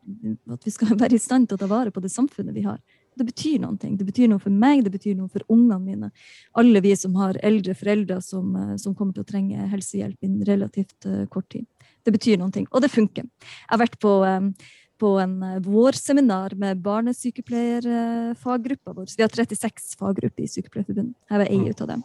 at 0.52 0.68
vi 0.68 0.76
skal 0.76 0.98
være 1.06 1.16
i 1.16 1.24
stand 1.30 1.48
til 1.48 1.56
å 1.56 1.64
ta 1.64 1.72
vare 1.72 1.96
på 1.96 2.04
det 2.04 2.12
samfunnet 2.12 2.60
vi 2.60 2.68
har. 2.68 2.84
Det 3.18 3.26
betyr 3.26 3.58
noe. 3.64 3.74
Det 3.82 4.06
betyr 4.06 4.28
noe 4.30 4.38
for 4.42 4.52
meg, 4.54 4.84
det 4.86 4.92
betyr 4.94 5.16
noe 5.18 5.30
for 5.32 5.42
ungene 5.54 5.80
mine. 5.82 6.12
Alle 6.58 6.82
vi 6.86 6.96
som 7.00 7.16
har 7.18 7.40
eldre 7.46 7.74
foreldre 7.78 8.22
som, 8.22 8.56
eh, 8.56 8.76
som 8.82 8.96
kommer 8.96 9.14
til 9.16 9.24
å 9.26 9.32
trenge 9.32 9.70
helsehjelp 9.72 10.18
innen 10.22 10.46
relativt 10.48 11.06
uh, 11.10 11.26
kort 11.32 11.50
tid. 11.54 11.66
Det 12.06 12.12
betyr 12.14 12.38
noe. 12.38 12.66
Og 12.70 12.82
det 12.84 12.92
funker. 12.94 13.24
Jeg 13.26 13.72
har 13.72 13.80
vært 13.82 13.98
på, 14.04 14.12
um, 14.26 14.54
på 15.02 15.10
en 15.22 15.34
vårseminar 15.66 16.50
med 16.62 16.82
barnesykepleierfaggruppa 16.86 18.90
vår. 18.94 19.08
Vi 19.18 19.26
har 19.26 19.32
36 19.34 19.98
faggrupper 19.98 20.42
i 20.46 20.52
Sykepleierforbundet. 20.52 21.18
Jeg 21.30 21.40
var 21.42 21.50
ei 21.50 21.70
ut 21.70 21.82
av 21.82 21.88
dem 21.96 22.02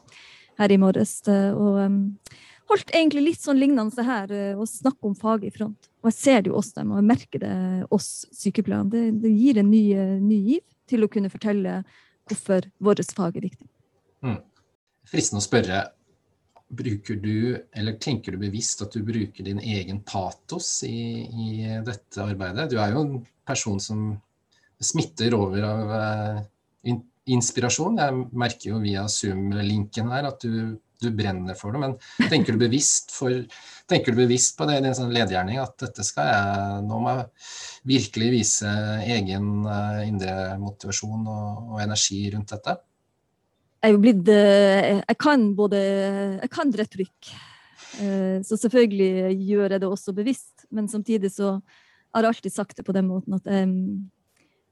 her 0.60 0.68
i 0.72 0.80
morges. 0.80 1.12
Og 1.28 1.72
um, 1.84 2.00
holdt 2.72 2.96
egentlig 2.96 3.22
litt 3.28 3.42
sånn 3.44 3.60
lignende 3.60 4.02
her, 4.06 4.26
å 4.56 4.64
snakke 4.68 5.06
om 5.08 5.14
faget 5.18 5.48
i 5.52 5.56
front. 5.60 5.80
Og 6.02 6.08
jeg 6.10 6.18
ser 6.18 6.38
det 6.42 6.50
jo 6.50 6.58
oss 6.58 6.72
dem, 6.74 6.90
og 6.90 6.96
jeg 6.98 7.10
merker 7.12 7.38
det 7.42 7.56
oss 7.92 8.10
sykepleierne. 8.32 8.90
Det, 8.90 9.02
det 9.22 9.30
gir 9.36 9.54
en 9.60 9.70
ny, 9.70 9.84
ny 10.24 10.38
giv 10.50 10.64
til 10.92 11.06
å 11.06 11.10
kunne 11.12 11.32
fortelle 11.32 11.80
hvorfor 12.28 12.68
vårt 12.84 13.02
fag 13.16 13.40
er 13.40 13.48
viktig. 13.48 13.68
Mm. 14.22 14.38
Fristende 15.08 15.42
å 15.42 15.44
spørre, 15.44 15.82
bruker 16.72 17.18
du, 17.20 17.58
eller 17.76 17.98
tenker 18.00 18.32
du 18.32 18.40
bevisst 18.40 18.80
at 18.84 18.94
du 18.94 19.02
bruker 19.04 19.44
din 19.44 19.60
egen 19.60 20.00
patos 20.08 20.78
i, 20.88 21.26
i 21.26 21.48
dette 21.84 22.22
arbeidet? 22.22 22.70
Du 22.72 22.78
er 22.80 22.94
jo 22.94 23.02
en 23.04 23.18
person 23.48 23.80
som 23.82 24.06
smitter 24.82 25.34
over 25.36 25.66
av 25.66 25.92
uh, 25.92 26.96
inspirasjon. 27.30 28.00
Jeg 28.00 28.24
merker 28.32 28.72
jo 28.72 28.80
via 28.82 29.04
Zoom-linken 29.10 30.10
her 30.14 30.30
at 30.30 30.42
du 30.42 30.78
du 31.02 31.10
brenner 31.14 31.56
for 31.58 31.74
det. 31.74 31.80
Men 31.82 32.30
tenker 32.30 32.54
du 32.54 32.62
bevisst, 32.62 33.12
for, 33.14 33.34
tenker 33.90 34.14
du 34.14 34.22
bevisst 34.22 34.56
på 34.58 34.66
det 34.68 34.78
i 34.78 34.84
din 34.84 34.96
sånn 34.96 35.12
ledergjerning 35.14 35.60
at 35.62 35.74
dette 35.82 36.04
skal 36.06 36.30
jeg 36.30 36.80
Nå 36.86 37.00
må 37.02 37.14
jeg 37.16 37.26
virkelig 37.92 38.30
vise 38.36 38.72
egen 39.16 39.66
uh, 39.66 40.00
indre 40.06 40.56
motivasjon 40.62 41.26
og, 41.26 41.72
og, 41.72 41.76
energi 41.84 42.22
rundt 42.34 42.54
dette? 42.54 42.76
Jeg 43.82 43.90
er 43.90 43.96
jo 43.96 44.02
blitt 44.02 44.28
eh, 44.30 45.00
Jeg 45.00 45.18
kan 45.18 45.48
både 45.58 45.78
Jeg 46.38 46.50
kan 46.54 46.74
retorikk. 46.78 47.32
Uh, 47.98 48.38
så 48.46 48.56
selvfølgelig 48.56 49.36
gjør 49.42 49.76
jeg 49.76 49.82
det 49.82 49.90
også 49.90 50.16
bevisst. 50.16 50.66
Men 50.70 50.88
samtidig 50.88 51.32
så 51.34 51.56
har 52.12 52.24
jeg 52.24 52.36
alltid 52.36 52.54
sagt 52.54 52.78
det 52.78 52.86
på 52.86 52.94
den 52.94 53.08
måten 53.08 53.38
at 53.38 53.46
jeg, 53.48 53.68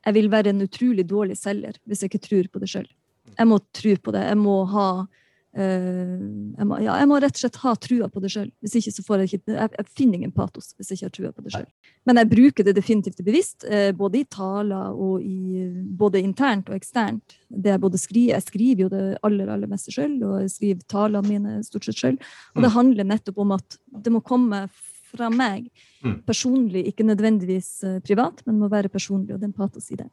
jeg 0.06 0.16
vil 0.16 0.30
være 0.32 0.52
en 0.52 0.64
utrolig 0.64 1.06
dårlig 1.08 1.36
selger 1.40 1.76
hvis 1.88 2.04
jeg 2.04 2.12
ikke 2.12 2.26
tror 2.28 2.50
på 2.52 2.62
det 2.62 2.70
sjøl. 2.72 2.88
Jeg 3.30 3.48
må 3.48 3.58
tro 3.76 3.92
på 4.00 4.12
det. 4.14 4.22
Jeg 4.28 4.38
må 4.40 4.60
ha 4.72 4.90
Eh, 5.00 5.19
jeg 5.50 6.66
må, 6.68 6.76
ja, 6.78 6.94
jeg 7.00 7.08
må, 7.10 7.16
rett 7.18 7.34
og 7.34 7.40
slett 7.42 7.56
ha 7.64 7.72
trua 7.82 8.06
på 8.12 8.20
det 8.22 8.28
sjøl. 8.30 8.50
Jeg 8.62 8.84
Jeg, 8.84 9.40
jeg 9.50 9.86
finner 9.90 10.20
ingen 10.20 10.32
patos 10.32 10.74
hvis 10.76 10.90
jeg 10.92 10.98
ikke 10.98 11.06
har 11.08 11.14
trua 11.16 11.32
på 11.34 11.42
det 11.42 11.54
sjøl. 11.54 11.64
Men 12.06 12.20
jeg 12.20 12.30
bruker 12.30 12.66
det 12.66 12.76
definitivt 12.76 13.24
bevisst, 13.26 13.64
eh, 13.64 13.90
både 13.92 14.20
i 14.20 14.24
taler 14.30 14.94
og 14.94 15.24
i 15.26 15.66
både 15.98 16.22
internt 16.22 16.70
og 16.70 16.76
eksternt. 16.78 17.34
Det 17.50 17.72
jeg 17.74 17.80
både 17.80 17.98
skriver, 17.98 18.34
Jeg 18.34 18.46
skriver 18.46 18.82
jo 18.82 18.88
det 18.88 19.18
aller 19.22 19.48
aller 19.48 19.66
meste 19.66 19.90
sjøl, 19.90 20.22
og 20.22 20.40
jeg 20.44 20.50
skriver 20.50 20.86
talene 20.86 21.26
mine 21.26 21.64
stort 21.64 21.84
sett 21.84 21.98
sjøl. 21.98 22.20
Og 22.54 22.62
det 22.62 22.70
mm. 22.70 22.76
handler 22.76 23.04
nettopp 23.04 23.38
om 23.38 23.52
at 23.58 23.78
det 23.90 24.12
må 24.12 24.20
komme 24.20 24.68
fra 25.10 25.30
meg 25.34 25.66
mm. 26.04 26.20
personlig, 26.26 26.84
ikke 26.92 27.08
nødvendigvis 27.08 27.72
eh, 27.82 27.98
privat, 28.06 28.44
men 28.46 28.60
må 28.60 28.70
være 28.70 28.88
personlig, 28.88 29.34
og 29.34 29.40
det 29.40 29.48
er 29.48 29.50
en 29.50 29.58
patos 29.58 29.90
i 29.90 29.98
det. 29.98 30.06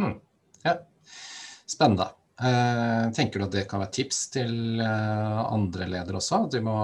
Mm. 0.00 0.18
Ja. 0.66 0.76
Spennende. 1.70 2.10
Eh, 2.42 3.12
tenker 3.14 3.38
du 3.38 3.46
at 3.46 3.54
det 3.54 3.68
kan 3.70 3.82
være 3.82 3.94
tips 3.94 4.24
til 4.34 4.80
eh, 4.82 5.40
andre 5.46 5.86
ledere 5.90 6.18
også? 6.18 6.44
At 6.48 6.56
de 6.56 6.62
må 6.66 6.76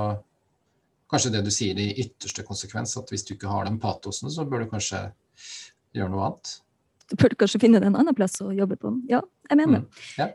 Kanskje 1.08 1.30
det 1.32 1.40
du 1.40 1.48
sier 1.48 1.78
i 1.80 1.86
ytterste 2.02 2.42
konsekvens, 2.44 2.90
at 3.00 3.08
hvis 3.08 3.22
du 3.24 3.30
ikke 3.32 3.48
har 3.48 3.64
den 3.64 3.78
patosen, 3.80 4.28
så 4.28 4.42
bør 4.44 4.60
du 4.60 4.66
kanskje 4.68 4.98
gjøre 5.96 6.12
noe 6.12 6.26
annet? 6.26 6.50
Du 7.08 7.14
burde 7.16 7.38
kanskje 7.40 7.62
finne 7.62 7.80
deg 7.80 7.88
en 7.88 7.96
annen 7.96 8.12
plass 8.12 8.34
å 8.44 8.50
jobbe 8.52 8.76
på. 8.76 8.90
Ja, 9.08 9.22
jeg 9.48 9.56
mener 9.56 9.78
det. 9.78 9.86
Mm, 9.88 10.18
ja. 10.20 10.26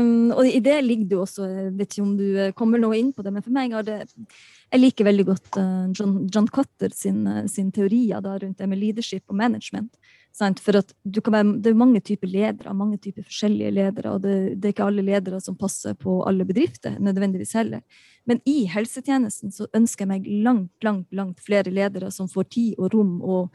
um, 0.00 0.30
og 0.32 0.48
i 0.48 0.62
det 0.64 0.78
ligger 0.86 1.10
det 1.10 1.18
også 1.20 1.50
Jeg 1.50 1.74
vet 1.76 1.92
ikke 1.92 2.06
om 2.06 2.14
du 2.16 2.40
kommer 2.56 2.80
noe 2.80 2.96
inn 2.96 3.12
på 3.12 3.26
det, 3.26 3.34
men 3.36 3.44
for 3.44 3.52
meg 3.58 3.76
har 3.76 3.84
det 3.84 3.98
Jeg 4.08 4.80
liker 4.80 5.10
veldig 5.10 5.26
godt 5.28 5.60
John, 6.00 6.16
John 6.32 6.48
Cotter 6.48 6.96
sin, 6.96 7.20
sin 7.52 7.68
teorier 7.68 8.24
rundt 8.24 8.56
det 8.56 8.72
med 8.72 8.80
leadership 8.80 9.28
og 9.28 9.36
management. 9.36 9.92
For 10.36 10.76
være, 10.76 11.44
det 11.64 11.70
er 11.70 11.78
mange 11.78 12.00
typer 12.04 12.28
ledere, 12.28 12.74
mange 12.76 12.98
typer 13.00 13.24
forskjellige 13.24 13.70
ledere, 13.72 14.12
og 14.12 14.24
det, 14.24 14.34
det, 14.60 14.68
er 14.68 14.74
ikke 14.74 14.88
alle 14.90 15.04
ledere 15.06 15.40
som 15.40 15.56
passer 15.56 15.96
på 15.96 16.18
alle 16.28 16.44
bedrifter, 16.44 16.98
nødvendigvis 17.00 17.54
heller. 17.56 17.80
Men 18.28 18.42
i 18.44 18.66
helsetjenesten 18.68 19.54
så 19.54 19.68
ønsker 19.72 20.04
jeg 20.04 20.10
meg 20.10 20.28
langt, 20.44 20.74
langt, 20.84 21.08
langt 21.16 21.40
flere 21.44 21.72
ledere 21.72 22.10
som 22.12 22.28
får 22.28 22.50
tid 22.52 22.74
og 22.76 22.92
rom 22.92 23.14
og 23.24 23.48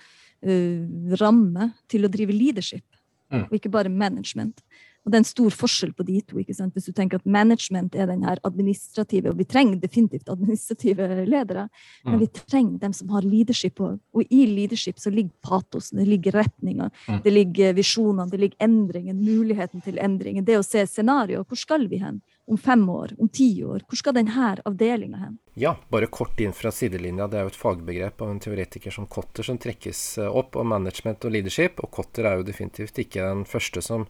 uh, 0.47 1.13
ramme 1.21 1.69
til 1.91 2.07
å 2.07 2.11
drive 2.11 2.33
leadership, 2.33 2.87
mm. 3.29 3.45
og 3.51 3.59
ikke 3.59 3.73
bare 3.77 3.93
management. 3.93 4.65
Og 5.05 5.11
det 5.11 5.17
er 5.17 5.23
en 5.23 5.25
stor 5.25 5.49
forskjell 5.49 5.93
på 5.97 6.05
de 6.05 6.19
to. 6.21 6.37
ikke 6.37 6.53
sant? 6.53 6.73
Hvis 6.75 6.85
du 6.85 6.91
tenker 6.93 7.17
at 7.17 7.25
management 7.25 7.95
er 7.95 8.05
den 8.05 8.21
her 8.23 8.37
administrative, 8.45 9.31
og 9.31 9.37
vi 9.39 9.45
trenger 9.49 9.79
definitivt 9.81 10.29
administrative 10.29 11.07
ledere, 11.25 11.67
men 12.05 12.19
vi 12.21 12.27
trenger 12.27 12.77
dem 12.83 12.93
som 12.93 13.09
har 13.09 13.21
leadership 13.25 13.79
Og, 13.81 13.99
Og 14.13 14.23
i 14.29 14.45
leadership 14.45 14.99
så 14.99 15.09
ligger 15.09 15.31
patosen, 15.41 15.97
det 15.97 16.07
ligger 16.07 16.31
retninga, 16.43 16.91
Mm. 17.07 17.21
det 17.23 17.33
ligger 17.33 17.73
visjonene, 17.73 18.29
det 18.29 18.39
ligger 18.39 18.57
endringen, 18.59 19.17
muligheten 19.25 19.81
til 19.81 19.97
endringen. 19.97 20.45
Det 20.45 20.57
å 20.59 20.63
se 20.63 20.85
scenario. 20.85 21.43
Hvor 21.43 21.57
skal 21.57 21.87
vi 21.87 21.97
hen? 21.97 22.21
Om 22.47 22.57
fem 22.57 22.89
år? 22.89 23.13
Om 23.19 23.29
ti 23.29 23.63
år? 23.63 23.81
Hvor 23.87 23.95
skal 23.97 24.13
denne 24.13 24.57
avdelinga 24.65 25.17
hen? 25.17 25.37
Ja, 25.55 25.75
bare 25.89 26.07
kort 26.07 26.39
inn 26.39 26.53
fra 26.53 26.69
sidelinja. 26.71 27.27
Det 27.29 27.37
er 27.39 27.41
jo 27.47 27.47
et 27.47 27.55
fagbegrep 27.55 28.21
av 28.21 28.29
en 28.29 28.39
teoretiker 28.39 28.91
som 28.91 29.07
Cotter 29.07 29.43
som 29.43 29.57
trekkes 29.57 30.17
eh, 30.19 30.27
opp 30.27 30.55
om 30.55 30.67
management 30.67 31.25
og 31.25 31.31
leadership. 31.31 31.79
Og 31.83 31.89
Cotter 31.91 32.25
er 32.25 32.37
jo 32.37 32.43
definitivt 32.43 32.97
ikke 32.99 33.21
den 33.27 33.45
første 33.45 33.81
som 33.81 34.05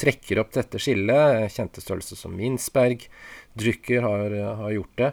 trekker 0.00 0.42
opp 0.42 0.52
dette 0.56 0.80
skillet. 0.82 1.48
Kjente 1.54 1.82
størrelser 1.84 2.20
som 2.20 2.36
Minsberg, 2.36 3.08
Drucker 3.56 4.04
har, 4.04 4.36
har 4.60 4.76
gjort 4.76 5.00
det. 5.00 5.10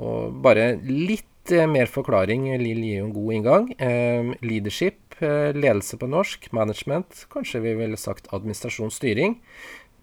Og 0.00 0.34
bare 0.44 0.74
litt 0.84 1.52
eh, 1.52 1.68
mer 1.70 1.90
forklaring. 1.92 2.48
Lill 2.60 2.82
gir 2.82 3.02
jo 3.02 3.08
en 3.08 3.16
god 3.16 3.38
inngang. 3.38 3.70
Eh, 3.78 4.34
leadership, 4.44 5.16
eh, 5.20 5.52
ledelse 5.56 6.00
på 6.00 6.08
norsk. 6.10 6.50
Management, 6.56 7.26
kanskje 7.32 7.62
vi 7.64 7.78
ville 7.80 8.00
sagt 8.00 8.30
administrasjonsstyring. 8.34 9.38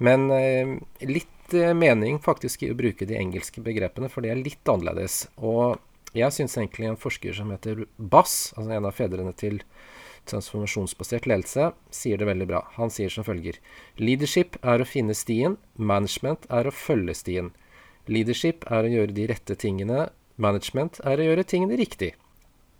Men 0.01 0.29
eh, 0.33 0.75
litt 1.05 1.53
eh, 1.53 1.73
mening 1.77 2.19
faktisk 2.23 2.63
i 2.65 2.71
å 2.73 2.77
bruke 2.77 3.05
de 3.05 3.19
engelske 3.19 3.61
begrepene, 3.63 4.09
for 4.09 4.25
det 4.25 4.33
er 4.33 4.41
litt 4.41 4.69
annerledes. 4.69 5.27
Og 5.37 5.77
jeg 6.17 6.33
syns 6.35 6.57
egentlig 6.57 6.89
en 6.89 6.99
forsker 6.99 7.35
som 7.37 7.51
heter 7.53 7.85
Bass, 7.97 8.51
altså 8.57 8.73
en 8.75 8.87
av 8.89 8.97
fedrene 8.97 9.33
til 9.37 9.61
transformasjonsbasert 10.29 11.27
ledelse, 11.29 11.71
sier 11.93 12.19
det 12.19 12.27
veldig 12.29 12.47
bra. 12.49 12.61
Han 12.77 12.93
sier 12.93 13.11
som 13.13 13.25
følger 13.27 13.57
Leadership 13.99 14.57
er 14.61 14.81
å 14.81 14.87
finne 14.87 15.15
stien, 15.17 15.57
management 15.75 16.47
er 16.49 16.67
å 16.67 16.75
følge 16.75 17.15
stien. 17.17 17.51
Leadership 18.11 18.65
er 18.69 18.85
å 18.85 18.93
gjøre 18.95 19.15
de 19.17 19.27
rette 19.31 19.55
tingene, 19.55 20.09
management 20.41 21.01
er 21.05 21.21
å 21.21 21.27
gjøre 21.29 21.47
tingene 21.47 21.79
riktig. 21.79 22.13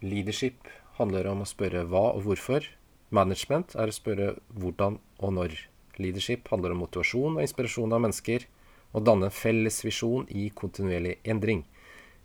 Leadership 0.01 0.69
handler 0.98 1.29
om 1.31 1.43
å 1.43 1.50
spørre 1.50 1.83
hva 1.89 2.07
og 2.15 2.25
hvorfor. 2.25 2.65
Management 3.13 3.75
er 3.75 3.91
å 3.91 3.95
spørre 3.95 4.31
hvordan 4.55 4.98
og 5.21 5.36
når. 5.38 5.57
Leadership 6.01 6.48
handler 6.50 6.74
om 6.74 6.81
motivasjon 6.86 7.38
og 7.38 7.43
inspirasjon 7.43 7.93
av 7.93 8.01
mennesker, 8.05 8.48
og 8.91 9.05
danne 9.07 9.29
en 9.29 9.36
felles 9.36 9.77
visjon 9.86 10.25
i 10.29 10.50
kontinuerlig 10.55 11.19
endring. 11.24 11.65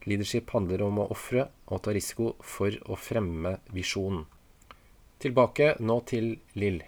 Leadership 0.07 0.51
handler 0.55 0.87
om 0.87 1.03
å 1.03 1.09
ofre 1.15 1.49
og 1.67 1.83
ta 1.83 1.95
risiko 1.95 2.35
for 2.43 2.75
å 2.87 2.99
fremme 2.99 3.57
visjonen. 3.75 4.25
Tilbake 5.23 5.75
nå 5.81 6.01
til 6.09 6.37
Lill. 6.59 6.83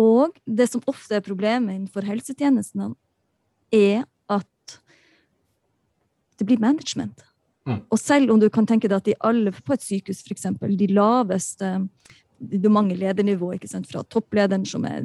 Og 0.00 0.36
det 0.46 0.68
som 0.70 0.84
ofte 0.90 1.18
er 1.18 1.24
problemet 1.24 1.74
innenfor 1.74 2.06
helsetjenestene, 2.08 2.92
er 3.74 4.04
at 4.30 4.78
det 6.40 6.46
blir 6.48 6.62
management. 6.62 7.24
Mm. 7.68 7.82
Og 7.92 7.98
selv 8.00 8.32
om 8.32 8.40
du 8.40 8.48
kan 8.52 8.66
tenke 8.66 8.88
deg 8.88 9.00
at 9.00 9.08
de 9.08 9.18
alle 9.26 9.52
på 9.52 9.76
et 9.76 9.84
sykehus, 9.84 10.22
f.eks., 10.24 10.48
de 10.80 10.90
laveste 10.90 11.74
det 12.40 12.64
er 12.64 12.72
mange 12.72 12.96
ledernivå, 12.96 13.50
ikke 13.52 13.68
sant? 13.68 13.88
fra 13.90 14.00
topplederen 14.08 14.62
som 14.68 14.86
er 14.88 15.02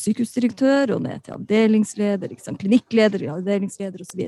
sykehusdirektør, 0.00 0.94
og 0.94 1.02
ned 1.04 1.20
til 1.26 1.36
avdelingsleder, 1.36 2.32
ikke 2.32 2.46
sant? 2.46 2.60
klinikkleder, 2.62 3.26
avdelingsleder 3.34 4.00
osv. 4.00 4.22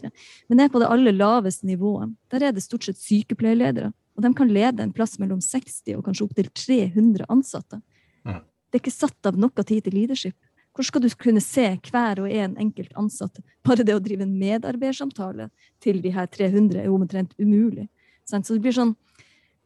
Men 0.51 0.61
ned 0.61 0.73
på 0.75 0.83
det 0.83 0.91
aller 0.93 1.17
laveste 1.17 1.67
nivået, 1.67 2.13
der 2.33 2.45
er 2.45 2.53
det 2.53 2.67
stort 2.67 2.85
sett 2.85 3.01
sykepleierledere. 3.01 3.95
Og 4.19 4.25
de 4.25 4.33
kan 4.35 4.51
lede 4.51 4.83
en 4.83 4.93
plass 4.93 5.15
mellom 5.23 5.39
60 5.45 5.95
og 5.95 6.03
kanskje 6.09 6.27
opptil 6.27 6.51
300 6.51 7.29
ansatte. 7.31 7.79
Mm. 8.27 8.43
Det 8.43 8.79
er 8.79 8.83
ikke 8.83 8.93
satt 8.93 9.29
av 9.31 9.39
noe 9.39 9.65
tid 9.65 9.87
til 9.87 9.95
leadership. 9.95 10.35
Hvor 10.75 10.87
skal 10.87 11.03
du 11.03 11.09
kunne 11.19 11.43
se 11.43 11.65
hver 11.89 12.21
og 12.23 12.31
en 12.31 12.57
enkelt 12.59 12.93
ansatt? 12.99 13.39
Bare 13.67 13.87
det 13.87 13.95
å 13.95 14.03
drive 14.03 14.27
en 14.27 14.35
medarbeidersamtale 14.39 15.49
til 15.83 16.03
de 16.03 16.13
her 16.15 16.27
300 16.31 16.83
er 16.83 16.91
omtrent 16.91 17.33
umulig. 17.39 17.89
Så 18.27 18.43
det 18.43 18.61
blir 18.63 18.75
sånn 18.75 18.97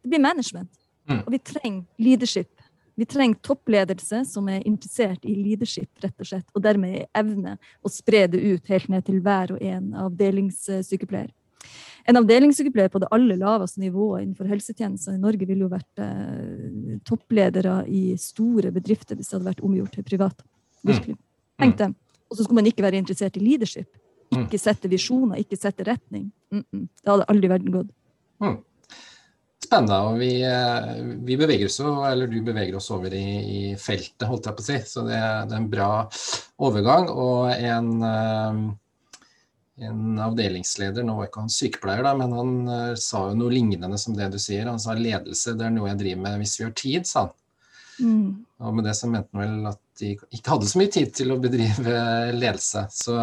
Det 0.03 0.11
blir 0.11 0.19
management. 0.19 0.71
Mm. 1.07 1.21
Og 1.23 1.29
vi 1.31 1.38
trenger 1.38 1.85
leadership. 1.99 2.51
Vi 2.99 3.07
trenger 3.07 3.38
toppledelse 3.41 4.25
som 4.27 4.49
er 4.51 4.65
interessert 4.67 5.25
i 5.25 5.35
leadership, 5.37 5.88
rett 6.03 6.19
og 6.19 6.27
slett, 6.27 6.49
og 6.53 6.65
dermed 6.65 7.07
evne 7.15 7.55
å 7.81 7.93
spre 7.93 8.27
det 8.27 8.41
ut 8.43 8.67
helt 8.69 8.88
ned 8.91 9.07
til 9.07 9.21
hver 9.23 9.55
og 9.55 9.62
en 9.62 9.95
avdelingssykepleier. 10.09 11.31
En 12.11 12.18
avdelingssykepleier 12.18 12.90
på 12.90 12.98
det 13.03 13.11
aller 13.14 13.38
laveste 13.38 13.81
nivået 13.81 14.25
innenfor 14.25 14.48
helsetjenester 14.51 15.14
i 15.14 15.22
Norge 15.22 15.46
ville 15.46 15.66
jo 15.66 15.70
vært 15.70 16.03
eh, 16.03 16.96
toppledere 17.07 17.83
i 17.87 18.16
store 18.18 18.72
bedrifter 18.75 19.18
hvis 19.18 19.31
det 19.31 19.38
hadde 19.38 19.51
vært 19.53 19.62
omgjort 19.66 19.94
til 19.94 20.07
privat. 20.07 20.42
Virkelig. 20.83 21.16
Tenk 21.62 21.79
det. 21.79 21.92
Og 22.31 22.38
så 22.38 22.44
skulle 22.44 22.62
man 22.62 22.70
ikke 22.70 22.83
være 22.83 22.98
interessert 22.98 23.38
i 23.38 23.44
leadership. 23.44 23.90
Ikke 24.33 24.61
sette 24.61 24.88
visjoner, 24.88 25.42
ikke 25.42 25.59
sette 25.61 25.85
retning. 25.85 26.31
Mm 26.51 26.64
-mm. 26.64 26.87
Det 27.03 27.11
hadde 27.11 27.29
aldri 27.29 27.48
verden 27.48 27.72
gått. 27.72 27.90
Mm. 28.40 28.59
Spennende. 29.64 29.98
Og 30.01 30.18
vi, 30.18 30.42
eh, 30.42 31.16
vi 31.25 31.37
beveger 31.37 31.66
oss 31.66 31.81
eller 31.81 32.27
du 32.27 32.42
beveger 32.42 32.77
oss 32.77 32.90
over 32.90 33.14
i, 33.14 33.27
i 33.70 33.77
feltet, 33.77 34.29
holdt 34.29 34.46
jeg 34.46 34.57
på 34.57 34.62
å 34.62 34.68
si. 34.68 34.79
Så 34.87 35.05
det, 35.07 35.20
det 35.48 35.55
er 35.55 35.61
en 35.61 35.70
bra 35.70 36.09
overgang. 36.59 37.09
Og 37.09 37.51
en, 37.53 38.03
eh, 38.03 38.53
en 39.81 40.19
avdelingsleder, 40.21 41.05
nå 41.07 41.15
var 41.17 41.29
ikke 41.29 41.47
han 41.47 41.53
sykepleier, 41.53 42.05
da, 42.05 42.13
men 42.19 42.35
han 42.37 42.57
uh, 42.69 42.97
sa 43.01 43.27
jo 43.31 43.39
noe 43.39 43.53
lignende 43.53 43.99
som 44.01 44.17
det 44.17 44.29
du 44.35 44.39
sier. 44.43 44.69
Han 44.69 44.83
sa 44.83 44.97
ledelse, 44.99 45.55
det 45.57 45.69
er 45.69 45.73
noe 45.75 45.89
jeg 45.93 46.03
driver 46.03 46.27
med 46.27 46.43
hvis 46.43 46.59
vi 46.61 46.67
har 46.67 46.75
tid, 46.77 47.09
sa 47.09 47.27
han. 47.27 47.39
Mm. 48.03 48.29
Og 48.65 48.75
med 48.77 48.87
det 48.89 48.95
så 48.97 49.09
mente 49.11 49.29
han 49.37 49.43
vel 49.43 49.71
at 49.73 49.81
de 50.01 50.15
ikke 50.17 50.55
hadde 50.55 50.69
så 50.71 50.81
mye 50.81 50.91
tid 50.93 51.13
til 51.15 51.33
å 51.33 51.39
bedrive 51.41 51.97
ledelse. 52.35 52.87
Så, 52.95 53.17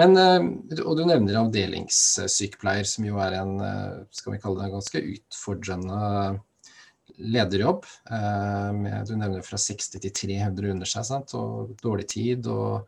men, 0.00 0.18
eh, 0.18 0.82
og 0.82 0.98
du 0.98 1.04
nevner 1.08 1.38
avdelingssykepleier, 1.40 2.88
som 2.88 3.06
jo 3.06 3.20
er 3.22 3.38
en 3.38 3.54
eh, 3.64 4.02
skal 4.14 4.34
vi 4.34 4.42
kalle 4.42 4.60
det 4.60 4.68
en 4.68 4.76
ganske 4.78 5.04
utfordrende 5.14 6.02
lederjobb. 7.18 7.86
du 9.08 9.14
nevner 9.18 9.42
fra 9.42 9.58
60 9.58 9.98
til 10.04 10.12
300 10.14 10.70
under 10.70 10.86
seg, 10.86 11.06
sant? 11.08 11.32
og 11.34 11.72
dårlig 11.82 12.06
tid 12.12 12.46
og 12.46 12.86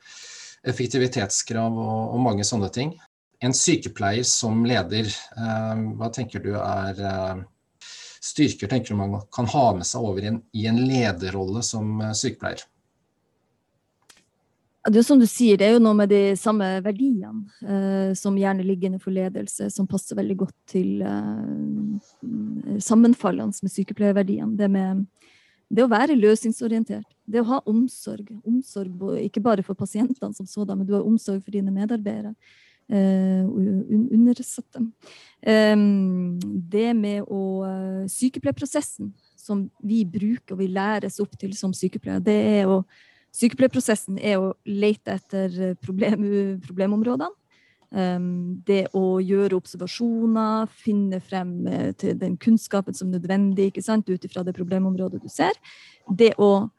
effektivitetskrav 0.66 1.78
og, 1.78 2.14
og 2.14 2.20
mange 2.24 2.44
sånne 2.46 2.68
ting. 2.74 2.94
En 3.40 3.54
sykepleier 3.56 4.26
som 4.28 4.64
leder, 4.68 5.08
eh, 5.08 5.86
hva 5.96 6.10
tenker 6.12 6.42
du 6.44 6.52
er 6.58 7.00
eh, 7.00 7.40
styrker 8.20 8.68
tenker 8.68 8.92
du 8.92 9.00
man 9.00 9.22
kan 9.32 9.48
ha 9.48 9.70
med 9.76 9.88
seg 9.88 10.04
over 10.04 10.24
i 10.24 10.28
en, 10.34 10.42
i 10.52 10.66
en 10.68 10.82
lederrolle 10.84 11.64
som 11.64 11.96
eh, 12.04 12.12
sykepleier? 12.16 12.66
Det 14.80 14.96
er 14.96 15.02
jo 15.02 15.08
som 15.10 15.20
du 15.20 15.26
sier, 15.28 15.58
det 15.60 15.66
er 15.66 15.74
jo 15.74 15.82
noe 15.84 15.96
med 15.98 16.08
de 16.08 16.34
samme 16.40 16.66
verdiene 16.80 17.42
eh, 17.60 18.12
som 18.16 18.38
gjerne 18.40 18.64
ligger 18.64 18.88
innenfor 18.88 19.12
ledelse, 19.12 19.68
som 19.72 19.88
passer 19.88 20.16
veldig 20.16 20.36
godt 20.40 20.56
til 20.72 21.02
eh, 21.04 22.78
sammenfallende 22.80 23.60
med 23.60 23.74
sykepleierverdiene. 23.74 24.56
Det 24.56 24.70
med 24.72 25.04
det 25.70 25.84
å 25.84 25.90
være 25.90 26.18
løsningsorientert, 26.18 27.06
det 27.30 27.42
å 27.42 27.48
ha 27.52 27.60
omsorg. 27.70 28.32
Omsorg 28.42 29.20
ikke 29.22 29.42
bare 29.44 29.62
for 29.66 29.78
pasientene 29.78 30.34
som 30.34 30.48
sådan, 30.48 30.80
men 30.80 30.88
du 30.88 30.96
har 30.96 31.06
omsorg 31.06 31.44
for 31.44 31.54
dine 31.54 31.72
medarbeidere. 31.74 32.34
Uh, 32.90 33.46
og 33.46 33.58
un 33.94 34.08
undersette. 34.10 34.80
Em, 35.46 36.40
det 36.42 36.88
med 36.98 37.22
å 37.30 37.42
uh, 37.62 38.08
Sykepleierprosessen 38.10 39.12
som 39.38 39.68
vi 39.78 40.00
bruker 40.02 40.56
og 40.56 40.58
vi 40.58 40.66
læres 40.74 41.20
opp 41.22 41.36
til 41.38 41.54
som 41.54 41.70
sykepleiere, 41.76 42.24
det 42.26 42.40
er 42.58 42.72
å 42.72 42.82
Sykepleierprosessen 43.30 44.16
er 44.18 44.40
å 44.42 44.48
lete 44.66 45.14
etter 45.14 45.76
problem, 45.78 46.24
problemområdene. 46.64 47.30
Um, 47.90 48.60
det 48.66 48.84
å 48.94 49.18
gjøre 49.18 49.56
observasjoner, 49.58 50.68
finne 50.70 51.18
frem 51.18 51.66
eh, 51.66 51.88
til 51.98 52.14
den 52.20 52.36
kunnskapen 52.38 52.94
som 52.94 53.08
er 53.08 53.18
nødvendig 53.18 53.72
ut 53.74 54.26
ifra 54.28 54.44
det 54.46 54.54
problemområdet 54.54 55.18
du 55.18 55.26
ser. 55.28 55.56
Det 56.06 56.36
å 56.38 56.70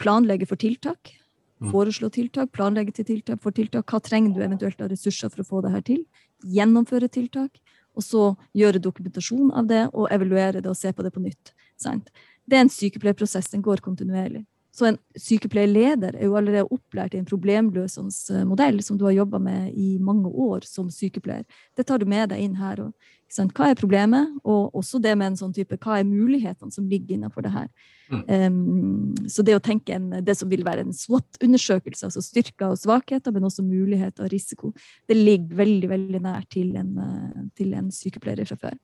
planlegge 0.00 0.48
for 0.48 0.56
tiltak. 0.56 1.12
Mm. 1.60 1.68
Foreslå 1.70 2.08
tiltak, 2.10 2.50
planlegge 2.56 2.96
til 2.96 3.04
tiltak 3.10 3.42
for 3.42 3.52
tiltak. 3.52 3.84
Hva 3.84 4.00
trenger 4.00 4.32
du 4.32 4.40
eventuelt 4.42 4.80
av 4.80 4.88
ressurser 4.88 5.28
for 5.28 5.44
å 5.44 5.48
få 5.50 5.60
det 5.66 5.74
her 5.74 5.84
til? 5.86 6.00
Gjennomføre 6.42 7.12
tiltak. 7.12 7.60
Og 7.92 8.02
så 8.02 8.22
gjøre 8.56 8.80
dokumentasjon 8.80 9.52
av 9.52 9.68
det 9.68 9.84
og 9.92 10.08
evaluere 10.10 10.62
det 10.64 10.70
og 10.70 10.78
se 10.80 10.94
på 10.96 11.04
det 11.04 11.12
på 11.12 11.20
nytt. 11.20 11.52
Sant? 11.76 12.08
Det 12.48 12.56
er 12.56 12.64
en 12.64 12.72
sykepleierprosess. 12.72 13.52
Den 13.52 13.62
går 13.62 13.84
kontinuerlig. 13.84 14.46
Så 14.72 14.86
en 14.88 14.98
sykepleierleder 15.20 16.16
er 16.16 16.24
jo 16.24 16.36
allerede 16.40 16.70
opplært 16.72 17.12
i 17.14 17.20
en 17.20 17.28
problemløsende 17.28 18.38
eh, 18.38 18.46
modell 18.48 18.80
som 18.84 18.96
du 18.98 19.04
har 19.04 19.16
jobba 19.18 19.40
med 19.42 19.72
i 19.76 19.98
mange 20.00 20.30
år 20.30 20.64
som 20.64 20.88
sykepleier. 20.90 21.44
Det 21.76 21.86
tar 21.88 22.00
du 22.00 22.08
med 22.08 22.32
deg 22.32 22.40
inn 22.40 22.56
her. 22.56 22.80
Og? 22.86 23.12
Hva 23.32 23.70
er 23.70 23.78
problemet? 23.78 24.28
Og 24.44 24.74
også 24.76 25.00
det 25.02 25.14
med 25.16 25.32
en 25.32 25.40
sånn 25.40 25.54
type 25.56 25.78
hva 25.80 25.98
er 26.00 26.08
mulighetene 26.08 26.72
som 26.74 26.88
ligger 26.88 27.16
innenfor 27.16 27.46
det 27.46 27.52
her. 27.54 27.68
Mm. 28.12 28.22
Um, 28.28 29.28
så 29.30 29.44
det 29.46 29.54
å 29.56 29.62
tenke 29.64 29.94
en, 29.96 30.10
det 30.24 30.34
som 30.36 30.50
vil 30.50 30.64
være 30.66 30.84
en 30.84 30.92
SWOT-undersøkelse, 30.92 32.10
altså 32.10 32.22
styrker 32.24 32.74
og 32.74 32.80
svakheter, 32.80 33.32
men 33.32 33.46
også 33.48 33.64
muligheter 33.64 34.26
og 34.26 34.32
risiko, 34.34 34.72
det 35.08 35.16
ligger 35.16 35.62
veldig 35.62 35.90
veldig 35.94 36.22
nær 36.26 36.44
til 36.52 36.74
en, 36.76 36.92
eh, 37.00 37.44
til 37.56 37.72
en 37.78 37.88
sykepleier 37.94 38.44
fra 38.50 38.58
før. 38.66 38.76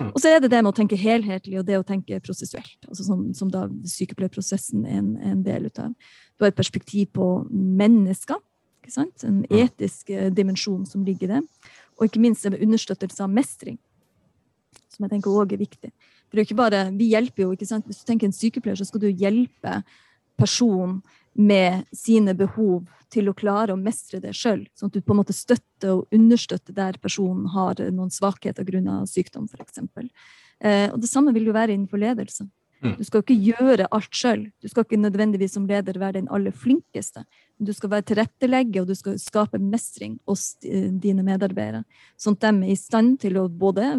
Mm. 0.00 0.10
Og 0.10 0.18
så 0.18 0.32
er 0.32 0.42
det 0.42 0.50
det 0.50 0.62
med 0.64 0.72
å 0.72 0.76
tenke 0.80 0.98
helhetlig 0.98 1.60
og 1.60 1.68
det 1.68 1.78
å 1.78 1.86
tenke 1.86 2.18
prosessuelt, 2.24 2.78
altså 2.88 3.06
som, 3.06 3.28
som 3.38 3.52
da 3.52 3.68
sykepleierprosessen 3.94 4.86
er 4.88 4.98
en, 4.98 5.12
en 5.32 5.46
del 5.46 5.70
av. 5.70 5.94
Du 6.36 6.46
har 6.46 6.50
et 6.50 6.58
perspektiv 6.58 7.12
på 7.14 7.28
mennesker. 7.52 8.40
ikke 8.82 8.96
sant? 8.96 9.22
En 9.22 9.44
etisk 9.46 10.10
eh, 10.10 10.30
dimensjon 10.34 10.82
som 10.90 11.06
ligger 11.06 11.28
i 11.28 11.34
det. 11.36 11.70
Og 11.98 12.08
ikke 12.08 12.22
minst 12.24 12.42
det 12.42 12.56
med 12.56 12.64
understøttelse 12.66 13.22
av 13.22 13.30
mestring, 13.30 13.78
som 14.92 15.04
jeg 15.04 15.14
tenker 15.14 15.34
òg 15.34 15.54
er 15.54 15.62
viktig. 15.62 15.90
For 16.28 16.36
det 16.36 16.42
er 16.42 16.48
ikke 16.48 16.62
bare, 16.62 16.82
Vi 16.96 17.10
hjelper 17.12 17.44
jo, 17.44 17.52
ikke 17.52 17.68
sant? 17.68 17.86
Hvis 17.86 18.00
du 18.02 18.06
tenker 18.08 18.26
en 18.26 18.36
sykepleier, 18.36 18.76
så 18.76 18.88
skal 18.88 19.00
du 19.00 19.08
hjelpe 19.08 19.82
personen 20.40 21.02
med 21.34 21.84
sine 21.92 22.34
behov 22.36 22.88
til 23.12 23.28
å 23.28 23.36
klare 23.36 23.74
å 23.74 23.80
mestre 23.80 24.20
det 24.20 24.32
sjøl. 24.36 24.64
Sånn 24.76 24.90
at 24.90 24.96
du 24.96 25.04
på 25.04 25.14
en 25.14 25.20
måte 25.20 25.36
støtter 25.36 25.94
og 25.96 26.14
understøtter 26.14 26.76
der 26.76 26.98
personen 27.00 27.46
har 27.52 27.80
noen 27.92 28.12
svakheter 28.12 28.64
grunnet 28.64 29.08
sykdom, 29.10 29.48
f.eks. 29.48 29.82
Eh, 30.62 30.88
og 30.92 31.00
det 31.02 31.10
samme 31.10 31.32
vil 31.36 31.48
jo 31.50 31.56
være 31.56 31.74
innenfor 31.74 32.00
ledelse. 32.00 32.46
Mm. 32.82 32.96
Du 32.98 33.04
skal 33.06 33.22
ikke 33.22 33.38
gjøre 33.46 33.86
alt 33.94 34.16
sjøl. 34.16 34.44
Du 34.62 34.68
skal 34.70 34.84
ikke 34.84 34.98
nødvendigvis 34.98 35.54
som 35.54 35.66
leder 35.70 35.98
være 36.02 36.18
den 36.18 36.30
aller 36.34 36.54
flinkeste. 36.54 37.22
Men 37.58 37.68
du 37.68 37.72
skal 37.76 37.92
være 37.92 38.06
tilrettelegger, 38.10 38.82
og 38.82 38.90
du 38.90 38.98
skal 38.98 39.18
skape 39.22 39.60
mestring 39.62 40.18
hos 40.28 40.56
eh, 40.66 40.88
dine 40.90 41.22
medarbeidere. 41.26 41.84
Sånn 42.18 42.38
at 42.40 42.48
de 42.48 42.66
er 42.66 42.74
i 42.74 42.78
stand 42.78 43.20
til 43.22 43.38
å 43.38 43.46
både 43.46 43.92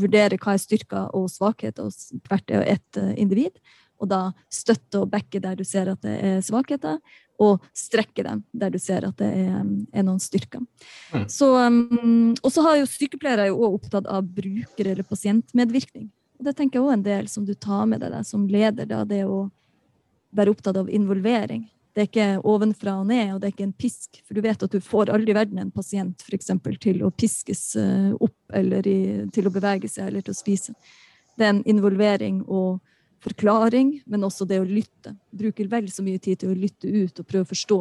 vurdere 0.00 0.38
hva 0.38 0.54
er 0.54 0.62
styrker 0.62 1.10
og 1.16 1.26
svakheter 1.32 1.88
hos 1.88 2.12
hvert 2.28 2.54
og 2.54 2.68
ett 2.76 3.02
eh, 3.02 3.14
individ, 3.18 3.58
og 4.02 4.10
da 4.10 4.22
støtte 4.52 5.02
og 5.02 5.10
backe 5.12 5.40
der 5.42 5.58
du 5.58 5.64
ser 5.66 5.90
at 5.90 6.02
det 6.04 6.14
er 6.14 6.40
svakheter, 6.44 6.98
og 7.42 7.62
strekke 7.74 8.22
dem 8.22 8.44
der 8.54 8.70
du 8.70 8.78
ser 8.78 9.06
at 9.08 9.16
det 9.18 9.26
er, 9.26 9.62
er 9.90 10.04
noen 10.06 10.20
styrker. 10.22 10.62
Mm. 11.10 11.24
Så, 11.32 11.48
um, 11.58 12.34
og 12.38 12.52
så 12.54 12.62
har 12.62 12.78
jo 12.78 12.90
sykepleiere 12.90 13.48
jo 13.50 13.58
også 13.58 13.78
opptatt 13.80 14.10
av 14.10 14.28
bruker- 14.36 14.92
eller 14.92 15.06
pasientmedvirkning. 15.08 16.12
Det 16.44 16.52
tenker 16.56 16.78
jeg 16.78 16.84
også 16.84 16.96
en 16.98 17.06
del 17.06 17.28
som 17.32 17.44
du 17.48 17.54
tar 17.56 17.86
med 17.88 18.02
deg 18.04 18.24
som 18.28 18.48
leder, 18.50 18.88
da, 18.90 19.04
det 19.08 19.22
å 19.24 19.46
være 20.34 20.52
opptatt 20.52 20.76
av 20.76 20.90
involvering. 20.92 21.64
Det 21.94 22.02
er 22.02 22.08
ikke 22.08 22.28
ovenfra 22.50 22.96
og 23.00 23.06
ned, 23.06 23.28
og 23.32 23.40
det 23.40 23.48
er 23.48 23.52
ikke 23.54 23.68
en 23.68 23.76
pisk. 23.84 24.18
For 24.26 24.34
du 24.34 24.42
vet 24.42 24.62
at 24.66 24.72
du 24.72 24.80
får 24.82 25.12
aldri 25.14 25.30
i 25.30 25.36
verden 25.36 25.60
en 25.62 25.70
pasient 25.74 26.24
for 26.26 26.34
eksempel, 26.34 26.74
til 26.82 27.04
å 27.06 27.12
piskes 27.14 27.76
eh, 27.78 28.10
opp 28.18 28.56
eller 28.58 28.88
i, 28.90 28.98
til 29.34 29.46
å 29.46 29.52
bevege 29.54 29.88
seg 29.90 30.10
eller 30.10 30.26
til 30.26 30.34
å 30.34 30.40
spise. 30.40 30.74
Det 31.38 31.46
er 31.46 31.54
en 31.54 31.62
involvering 31.70 32.42
og 32.50 32.82
forklaring, 33.24 34.00
men 34.10 34.26
også 34.26 34.46
det 34.50 34.58
å 34.60 34.66
lytte. 34.66 35.14
Bruker 35.30 35.70
vel 35.70 35.86
så 35.92 36.02
mye 36.04 36.20
tid 36.22 36.42
til 36.42 36.50
å 36.50 36.58
lytte 36.58 36.90
ut 36.90 37.22
og 37.22 37.30
prøve 37.30 37.46
å 37.46 37.52
forstå. 37.54 37.78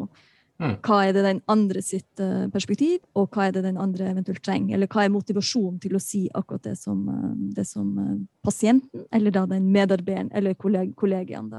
Mm. 0.61 0.75
Hva 0.85 0.99
er 1.07 1.15
det 1.15 1.23
den 1.25 1.41
andre 1.49 1.81
sitt 1.83 2.21
eh, 2.21 2.45
perspektiv, 2.53 3.01
og 3.17 3.33
hva 3.33 3.47
er 3.47 3.55
det 3.55 3.63
den 3.65 3.79
andre 3.81 4.11
eventuelt 4.11 4.43
trenger? 4.45 4.77
Eller 4.77 4.89
hva 4.91 5.03
er 5.03 5.13
motivasjonen 5.13 5.79
til 5.81 5.97
å 5.97 6.01
si 6.03 6.23
akkurat 6.29 6.67
det 6.69 6.75
som, 6.79 7.01
eh, 7.09 7.29
det 7.57 7.65
som 7.67 7.89
eh, 7.99 8.15
pasienten, 8.45 9.05
eller 9.11 9.33
da 9.33 9.45
den 9.49 9.71
medarbeideren 9.73 10.31
eller 10.33 10.57
kolleg 10.59 10.93
kollegaen 10.99 11.49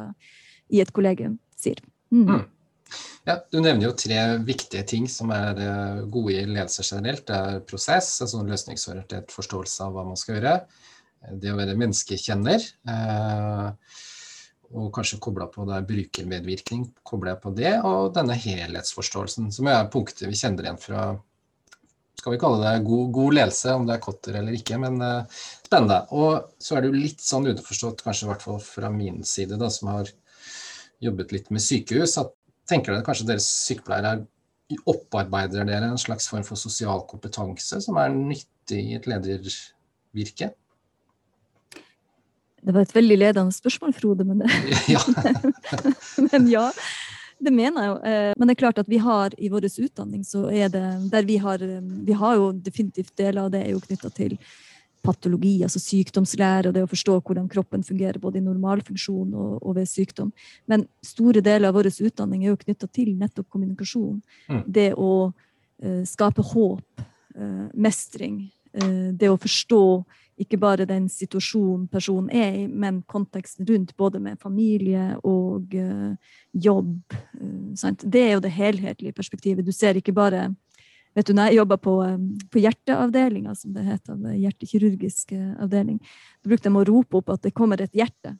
i 0.70 0.80
et 0.80 0.92
kollegium 0.94 1.38
sier. 1.58 1.82
Mm. 2.14 2.28
Mm. 2.30 2.44
Ja, 3.26 3.38
du 3.50 3.58
nevner 3.58 3.88
jo 3.88 3.96
tre 3.98 4.20
viktige 4.46 4.84
ting 4.86 5.08
som 5.10 5.32
er 5.34 5.58
gode 6.12 6.36
i 6.36 6.44
ledelse 6.46 6.84
generelt. 6.84 7.24
Det 7.26 7.34
er 7.34 7.62
prosess, 7.66 8.10
altså 8.22 8.44
løsningsorientert 8.46 9.32
forståelse 9.34 9.86
av 9.86 9.96
hva 9.96 10.04
man 10.06 10.20
skal 10.20 10.36
gjøre 10.38 10.58
det 11.40 11.52
å 11.52 11.58
være 11.58 11.76
menneskekjenner. 11.78 12.66
Eh, 12.90 14.00
og 14.74 14.90
kanskje 14.94 15.20
kobla 15.22 15.46
på 15.52 15.66
det 15.68 15.84
brukermedvirkning, 15.88 16.88
kobler 17.06 17.34
jeg 17.34 17.42
på 17.44 17.52
det, 17.54 17.74
og 17.86 18.10
denne 18.16 18.34
helhetsforståelsen, 18.38 19.52
som 19.54 19.70
er 19.70 19.86
punktet 19.92 20.26
vi 20.26 20.38
kjenner 20.38 20.66
igjen 20.66 20.82
fra 20.82 21.06
skal 22.24 22.32
vi 22.32 22.40
kalle 22.40 22.60
det 22.62 22.86
god, 22.86 23.08
god 23.12 23.34
ledelse, 23.36 23.72
om 23.76 23.82
det 23.84 23.96
er 23.96 24.00
Kotter 24.00 24.36
eller 24.38 24.54
ikke, 24.56 24.78
men 24.80 24.94
uh, 25.02 25.42
spennende. 25.66 25.98
Og 26.16 26.54
så 26.62 26.76
er 26.76 26.84
det 26.84 26.88
jo 26.88 27.02
litt 27.02 27.20
sånn 27.20 27.50
underforstått, 27.50 28.00
kanskje 28.06 28.24
i 28.24 28.30
hvert 28.30 28.44
fall 28.46 28.62
fra 28.64 28.88
min 28.92 29.18
side, 29.28 29.58
da, 29.60 29.68
som 29.68 29.90
har 29.92 30.08
jobbet 31.04 31.34
litt 31.34 31.50
med 31.52 31.60
sykehus, 31.60 32.16
at 32.22 32.32
tenker 32.70 32.94
dere 32.94 33.04
kanskje 33.04 33.28
deres 33.28 33.48
sykepleiere 33.66 34.22
opparbeider 34.88 35.68
dere 35.68 35.90
en 35.92 36.00
slags 36.00 36.30
form 36.30 36.46
for 36.46 36.56
sosial 36.56 37.04
kompetanse 37.10 37.82
som 37.84 37.98
er 38.00 38.14
nyttig 38.14 38.80
i 38.80 38.96
et 38.96 39.08
ledervirke? 39.10 40.54
Det 42.64 42.72
var 42.72 42.84
et 42.84 42.94
veldig 42.96 43.18
ledende 43.20 43.52
spørsmål, 43.52 43.92
Frode, 43.96 44.24
men, 44.24 44.40
ja. 44.94 45.02
men 46.30 46.48
ja. 46.48 46.68
Det 47.44 47.52
mener 47.52 47.82
jeg 47.82 47.90
jo. 47.90 47.96
Eh, 48.08 48.34
men 48.38 48.48
det 48.48 48.54
er 48.54 48.60
klart 48.62 48.78
at 48.80 48.88
vi 48.88 49.00
har 49.02 49.34
i 49.36 49.50
vår 49.52 49.66
utdanning, 49.68 50.22
så 50.24 50.46
er 50.48 50.70
det 50.72 50.84
der 51.12 51.26
vi 51.28 51.36
har 51.36 51.58
Vi 51.58 52.12
har 52.12 52.36
jo 52.36 52.52
definitivt 52.52 53.16
deler 53.16 53.44
av 53.44 53.50
det 53.50 53.64
er 53.66 53.74
jo 53.74 53.82
knytta 53.82 54.10
til 54.14 54.38
patologi, 55.04 55.58
altså 55.62 55.80
sykdomslære, 55.82 56.70
og 56.70 56.74
det 56.74 56.84
å 56.84 56.88
forstå 56.88 57.18
hvordan 57.20 57.48
kroppen 57.52 57.84
fungerer 57.84 58.18
både 58.22 58.40
i 58.40 58.44
normalfunksjon 58.44 59.34
og, 59.34 59.58
og 59.60 59.76
ved 59.76 59.88
sykdom. 59.90 60.30
Men 60.70 60.86
store 61.04 61.42
deler 61.44 61.68
av 61.68 61.76
vår 61.76 61.90
utdanning 61.92 62.44
er 62.44 62.54
jo 62.54 62.60
knytta 62.62 62.88
til 62.88 63.12
nettopp 63.20 63.50
kommunikasjon. 63.52 64.22
Mm. 64.48 64.62
Det 64.78 64.90
å 64.96 65.12
uh, 65.28 66.02
skape 66.08 66.44
håp, 66.54 67.04
uh, 67.36 67.66
mestring, 67.74 68.46
uh, 68.80 69.10
det 69.12 69.28
å 69.28 69.40
forstå 69.40 69.84
ikke 70.40 70.58
bare 70.58 70.86
den 70.88 71.06
situasjonen 71.12 71.86
personen 71.92 72.30
er 72.34 72.56
i, 72.64 72.66
men 72.68 73.02
konteksten 73.10 73.66
rundt, 73.68 73.94
både 73.96 74.20
med 74.22 74.40
familie 74.42 75.14
og 75.22 75.74
uh, 75.78 76.14
jobb. 76.52 77.16
Uh, 77.38 77.90
det 78.02 78.22
er 78.22 78.32
jo 78.34 78.44
det 78.44 78.54
helhetlige 78.54 79.16
perspektivet. 79.16 79.66
Du 79.66 79.72
ser 79.72 79.98
ikke 80.00 80.14
bare 80.16 80.48
vet 81.14 81.28
du, 81.28 81.34
når 81.36 81.52
jeg 81.52 81.60
jobba 81.60 81.78
på, 81.78 81.98
um, 82.02 82.30
på 82.50 82.64
hjerteavdelinga, 82.64 83.54
som 83.54 83.76
det 83.76 83.86
heter, 83.86 84.24
hjertekirurgisk 84.32 85.36
avdeling, 85.62 86.00
da 86.42 86.50
brukte 86.50 86.70
de 86.70 86.82
å 86.82 86.88
rope 86.90 87.20
opp 87.20 87.36
at 87.36 87.46
det 87.46 87.54
kommer 87.54 87.82
et 87.84 87.94
hjerte. 87.94 88.34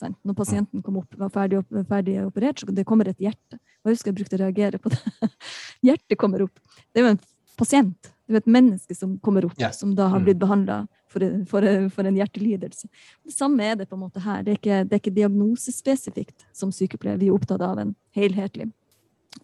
Sant? 0.00 0.16
Når 0.26 0.34
pasienten 0.38 0.82
kom 0.82 0.96
opp, 0.98 1.12
var 1.18 1.30
ferdig, 1.30 1.60
ferdig, 1.90 2.16
operert, 2.24 2.58
så 2.58 2.72
det 2.74 2.86
kommer 2.88 3.08
et 3.10 3.20
hjerte. 3.22 3.60
Og 3.84 3.90
jeg 3.90 3.98
husker 3.98 4.10
jeg 4.10 4.18
brukte 4.18 4.38
å 4.38 4.42
reagere 4.42 4.80
på 4.82 4.90
det. 4.90 5.30
Hjertet 5.86 6.18
kommer 6.18 6.46
opp. 6.48 6.58
Det 6.90 7.02
er 7.02 7.06
jo 7.06 7.12
en 7.12 7.20
pasient. 7.60 8.10
Det 8.24 8.32
er 8.32 8.38
jo 8.38 8.42
et 8.42 8.52
menneske 8.56 8.96
som 8.96 9.14
kommer 9.22 9.46
opp, 9.46 9.54
yeah. 9.60 9.74
som 9.76 9.92
da 9.94 10.08
har 10.10 10.22
mm. 10.22 10.26
blitt 10.26 10.40
behandla 10.40 10.80
for, 11.14 11.24
for, 11.50 11.66
for, 11.94 12.08
en 12.08 12.18
hjertelidelse. 12.18 12.88
Det 13.24 13.34
samme 13.34 13.64
er 13.64 13.78
det 13.78 13.88
på 13.90 13.98
en 13.98 14.04
måte 14.04 14.22
her. 14.24 14.42
Det 14.44 14.54
er 14.54 14.60
ikke, 14.60 14.80
det 14.84 14.96
er 14.96 15.02
ikke 15.02 15.18
diagnosespesifikt 15.18 16.46
som 16.56 16.72
sykepleier. 16.74 17.20
Vi 17.22 17.30
er 17.30 17.36
opptatt 17.36 17.62
av 17.64 17.80
en 17.82 17.94
helhetlig. 18.16 18.68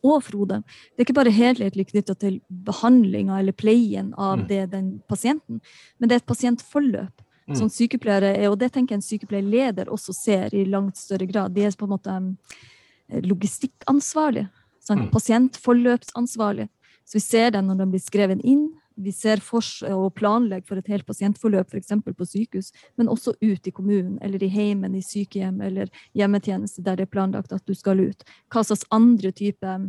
Og 0.07 0.21
Frode, 0.23 0.61
det 0.95 1.03
er 1.03 1.09
ikke 1.09 1.19
bare 1.19 1.35
helhetlig 1.35 1.89
knytta 1.91 2.15
til 2.19 2.39
behandlinga 2.49 3.41
eller 3.41 3.57
pleien 3.57 4.13
av 4.15 4.43
mm. 4.43 4.47
det, 4.51 4.61
den 4.75 4.91
pasienten, 5.11 5.59
men 5.99 6.09
det 6.09 6.17
er 6.17 6.23
et 6.23 6.31
pasientforløp. 6.31 7.27
Mm. 7.51 7.57
Som 7.59 7.71
sykepleiere 7.73 8.37
er, 8.37 8.47
og 8.53 8.61
det 8.61 8.69
tenker 8.71 8.95
jeg 8.95 9.01
en 9.01 9.09
sykepleierleder 9.09 9.89
også 9.91 10.15
ser 10.15 10.55
i 10.55 10.63
langt 10.71 11.01
større 11.01 11.27
grad. 11.27 11.51
De 11.57 11.65
er 11.67 11.75
på 11.75 11.89
en 11.89 11.95
måte 11.97 12.13
eh, 12.15 13.25
logistikkansvarlige. 13.27 14.47
Sånn, 14.87 15.09
mm. 15.09 15.09
Pasientforløpsansvarlige. 15.17 16.71
Så 17.03 17.19
vi 17.19 17.25
ser 17.25 17.51
det 17.57 17.65
når 17.67 17.81
de 17.81 17.89
blir 17.91 18.05
skrevet 18.05 18.45
inn. 18.47 18.69
Vi 19.01 19.13
ser 19.15 19.41
for 19.45 19.65
og 19.89 20.13
planlegger 20.19 20.69
for 20.69 20.81
et 20.81 20.91
helt 20.93 21.07
pasientforløp, 21.09 21.73
f.eks. 21.73 21.95
på 22.05 22.27
sykehus, 22.29 22.71
men 23.01 23.09
også 23.09 23.35
ut 23.41 23.67
i 23.67 23.73
kommunen 23.75 24.19
eller 24.23 24.43
i 24.43 24.51
heimen, 24.53 24.95
i 24.95 25.05
sykehjem 25.05 25.61
eller 25.65 25.89
hjemmetjeneste 26.17 26.85
der 26.85 27.01
det 27.01 27.09
er 27.09 27.15
planlagt 27.15 27.55
at 27.57 27.65
du 27.67 27.75
skal 27.75 28.03
ut. 28.03 28.25
Hva 28.53 28.65
slags 28.67 28.85
andre 28.93 29.33
typer 29.33 29.89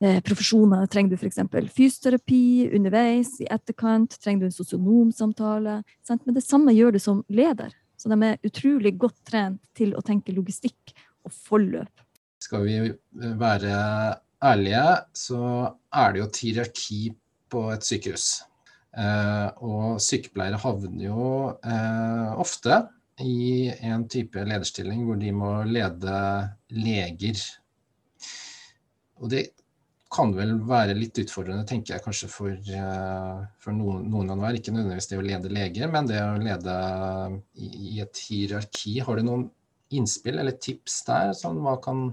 eh, 0.00 0.20
profesjoner 0.26 0.86
trenger 0.86 1.16
du 1.16 1.20
f.eks. 1.20 1.42
fysioterapi 1.74 2.70
underveis, 2.76 3.36
i 3.42 3.50
etterkant? 3.50 4.18
Trenger 4.22 4.46
du 4.46 4.50
en 4.50 4.58
sosionomsamtale? 4.58 5.80
Sant? 6.06 6.26
Men 6.26 6.38
det 6.38 6.46
samme 6.46 6.74
gjør 6.76 6.94
du 6.94 7.02
som 7.02 7.24
leder. 7.28 7.74
Så 8.00 8.08
de 8.08 8.16
er 8.24 8.40
utrolig 8.46 8.94
godt 8.96 9.18
trent 9.28 9.60
til 9.76 9.92
å 9.92 10.02
tenke 10.04 10.32
logistikk 10.32 10.94
og 11.26 11.34
forløp. 11.34 12.06
Skal 12.40 12.64
vi 12.64 12.78
være 13.36 13.74
ærlige, 14.40 14.84
så 15.12 15.40
er 15.92 16.12
det 16.12 16.22
jo 16.22 16.28
et 16.28 16.40
hierarki 16.44 17.00
på 17.50 17.66
et 17.74 17.86
sykehus. 17.86 18.28
Eh, 18.90 19.48
og 19.62 20.00
sykepleiere 20.02 20.58
havner 20.58 21.04
jo 21.04 21.26
eh, 21.62 22.30
ofte 22.42 22.82
i 23.22 23.70
en 23.86 24.06
type 24.10 24.42
lederstilling 24.48 25.04
hvor 25.06 25.20
de 25.20 25.30
må 25.36 25.52
lede 25.68 26.20
leger. 26.74 27.42
Og 29.20 29.30
det 29.32 29.50
kan 30.10 30.32
vel 30.34 30.56
være 30.66 30.96
litt 30.98 31.20
utfordrende, 31.22 31.66
tenker 31.68 31.94
jeg 31.94 32.02
kanskje 32.02 32.28
for, 32.32 32.70
uh, 32.74 33.44
for 33.62 33.76
noen 33.76 34.32
av 34.32 34.40
hver. 34.42 34.56
Ikke 34.58 34.72
nødvendigvis 34.74 35.06
det 35.12 35.20
å 35.20 35.26
lede 35.26 35.52
leger, 35.54 35.90
men 35.92 36.08
det 36.10 36.18
å 36.24 36.40
lede 36.40 36.74
i, 37.54 37.68
i 37.92 38.00
et 38.02 38.22
hierarki. 38.26 38.96
Har 39.06 39.20
du 39.20 39.28
noen 39.28 39.44
innspill 39.94 40.40
eller 40.42 40.58
tips 40.58 40.98
der? 41.06 41.30
Sånn, 41.38 41.60
hva 41.62 41.76
kan 41.84 42.08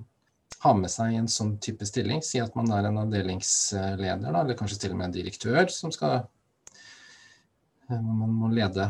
ha 0.63 0.73
med 0.77 0.91
seg 0.91 1.15
en 1.17 1.29
sånn 1.31 1.55
type 1.63 1.85
stilling. 1.87 2.23
Si 2.25 2.41
at 2.41 2.55
man 2.57 2.71
er 2.73 2.89
en 2.89 2.99
avdelingsleder, 3.03 4.25
da, 4.25 4.41
eller 4.41 4.57
kanskje 4.57 4.81
til 4.83 4.95
og 4.95 4.99
med 5.01 5.09
en 5.09 5.17
direktør 5.19 5.69
som 5.73 5.93
skal 5.93 6.19
eh, 7.89 8.01
Man 8.01 8.33
må 8.39 8.51
lede 8.53 8.89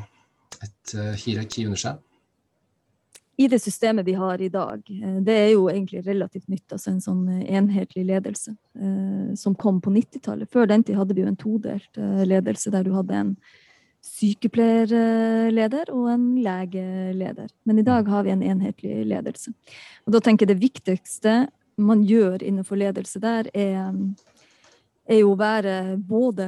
et 0.63 0.95
eh, 0.95 1.15
hierarki 1.23 1.67
under 1.67 1.81
seg. 1.81 2.03
I 3.37 3.45
det 3.51 3.59
systemet 3.61 4.07
vi 4.07 4.15
har 4.17 4.41
i 4.41 4.49
dag, 4.49 4.81
eh, 4.89 5.19
det 5.25 5.35
er 5.43 5.51
jo 5.51 5.67
egentlig 5.69 6.05
relativt 6.07 6.47
nytt. 6.47 6.71
altså 6.71 6.93
En 6.93 7.03
sånn 7.03 7.27
enhetlig 7.43 8.07
ledelse 8.07 8.55
som 9.37 9.55
kom 9.57 9.79
på 9.81 9.89
90-tallet. 9.89 10.49
Før 10.53 10.67
den 10.69 10.83
tid 10.85 10.97
hadde 10.99 11.15
vi 11.17 11.23
jo 11.23 11.29
en 11.31 11.39
todelt 11.39 11.97
ledelse 11.97 12.69
der 12.73 12.85
du 12.85 12.91
hadde 12.93 13.15
en 13.17 13.31
sykepleierleder 14.07 15.91
og 15.93 16.09
en 16.13 16.25
legeleder. 16.43 17.51
Men 17.67 17.79
i 17.79 17.85
dag 17.85 18.07
har 18.07 18.25
vi 18.25 18.33
en 18.33 18.43
enhetlig 18.45 19.05
ledelse. 19.07 19.53
Og 20.07 20.15
da 20.15 20.23
tenker 20.23 20.47
jeg 20.47 20.55
det 20.55 20.63
viktigste 20.63 21.37
man 21.77 22.01
gjør 22.07 22.41
innenfor 22.41 22.79
ledelse 22.79 23.21
der, 23.21 23.51
er, 23.53 23.93
er 25.05 25.21
jo 25.21 25.35
å 25.35 25.39
være 25.39 25.97
både 26.01 26.47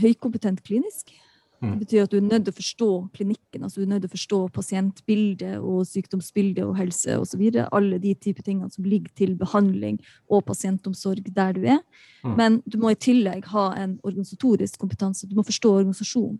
høykompetent 0.00 0.64
klinisk. 0.64 1.12
Det 1.56 1.68
Mm. 1.68 1.78
betyr 1.78 2.02
at 2.02 2.10
du 2.10 2.16
er 2.18 2.20
nødt 2.20 2.44
til 2.44 2.52
å 2.52 2.60
forstå 2.60 2.88
klinikken, 3.16 3.62
altså 3.64 3.80
du 3.80 3.84
er 3.86 3.88
nødt 3.94 4.02
til 4.02 4.10
å 4.10 4.16
forstå 4.16 4.40
pasientbildet 4.52 5.54
og 5.58 5.86
sykdomsbildet 5.88 6.64
og 6.64 6.76
helse 6.76 7.16
osv. 7.16 7.40
Alle 7.72 7.98
de 7.98 8.14
typer 8.14 8.42
tingene 8.42 8.70
som 8.70 8.84
ligger 8.84 9.08
til 9.16 9.34
behandling 9.34 9.98
og 10.28 10.44
pasientomsorg 10.44 11.24
der 11.34 11.52
du 11.52 11.64
er. 11.64 11.80
Mm. 12.22 12.36
Men 12.36 12.62
du 12.68 12.76
må 12.76 12.92
i 12.92 12.94
tillegg 13.00 13.46
ha 13.46 13.72
en 13.74 13.98
organisatorisk 14.02 14.78
kompetanse. 14.78 15.26
Du 15.26 15.34
må 15.34 15.42
forstå 15.42 15.72
organisasjonen 15.80 16.38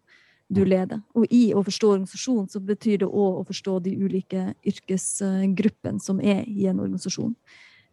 du 0.48 0.62
leder. 0.64 1.00
Og 1.16 1.26
i 1.32 1.50
å 1.56 1.62
forstå 1.66 1.92
organisasjon 1.96 2.50
så 2.50 2.60
betyr 2.62 3.02
det 3.02 3.08
òg 3.08 3.40
å 3.40 3.46
forstå 3.46 3.78
de 3.86 3.94
ulike 3.98 4.52
yrkesgruppene 4.66 6.02
som 6.02 6.20
er 6.22 6.44
i 6.46 6.68
en 6.70 6.82
organisasjon. 6.82 7.34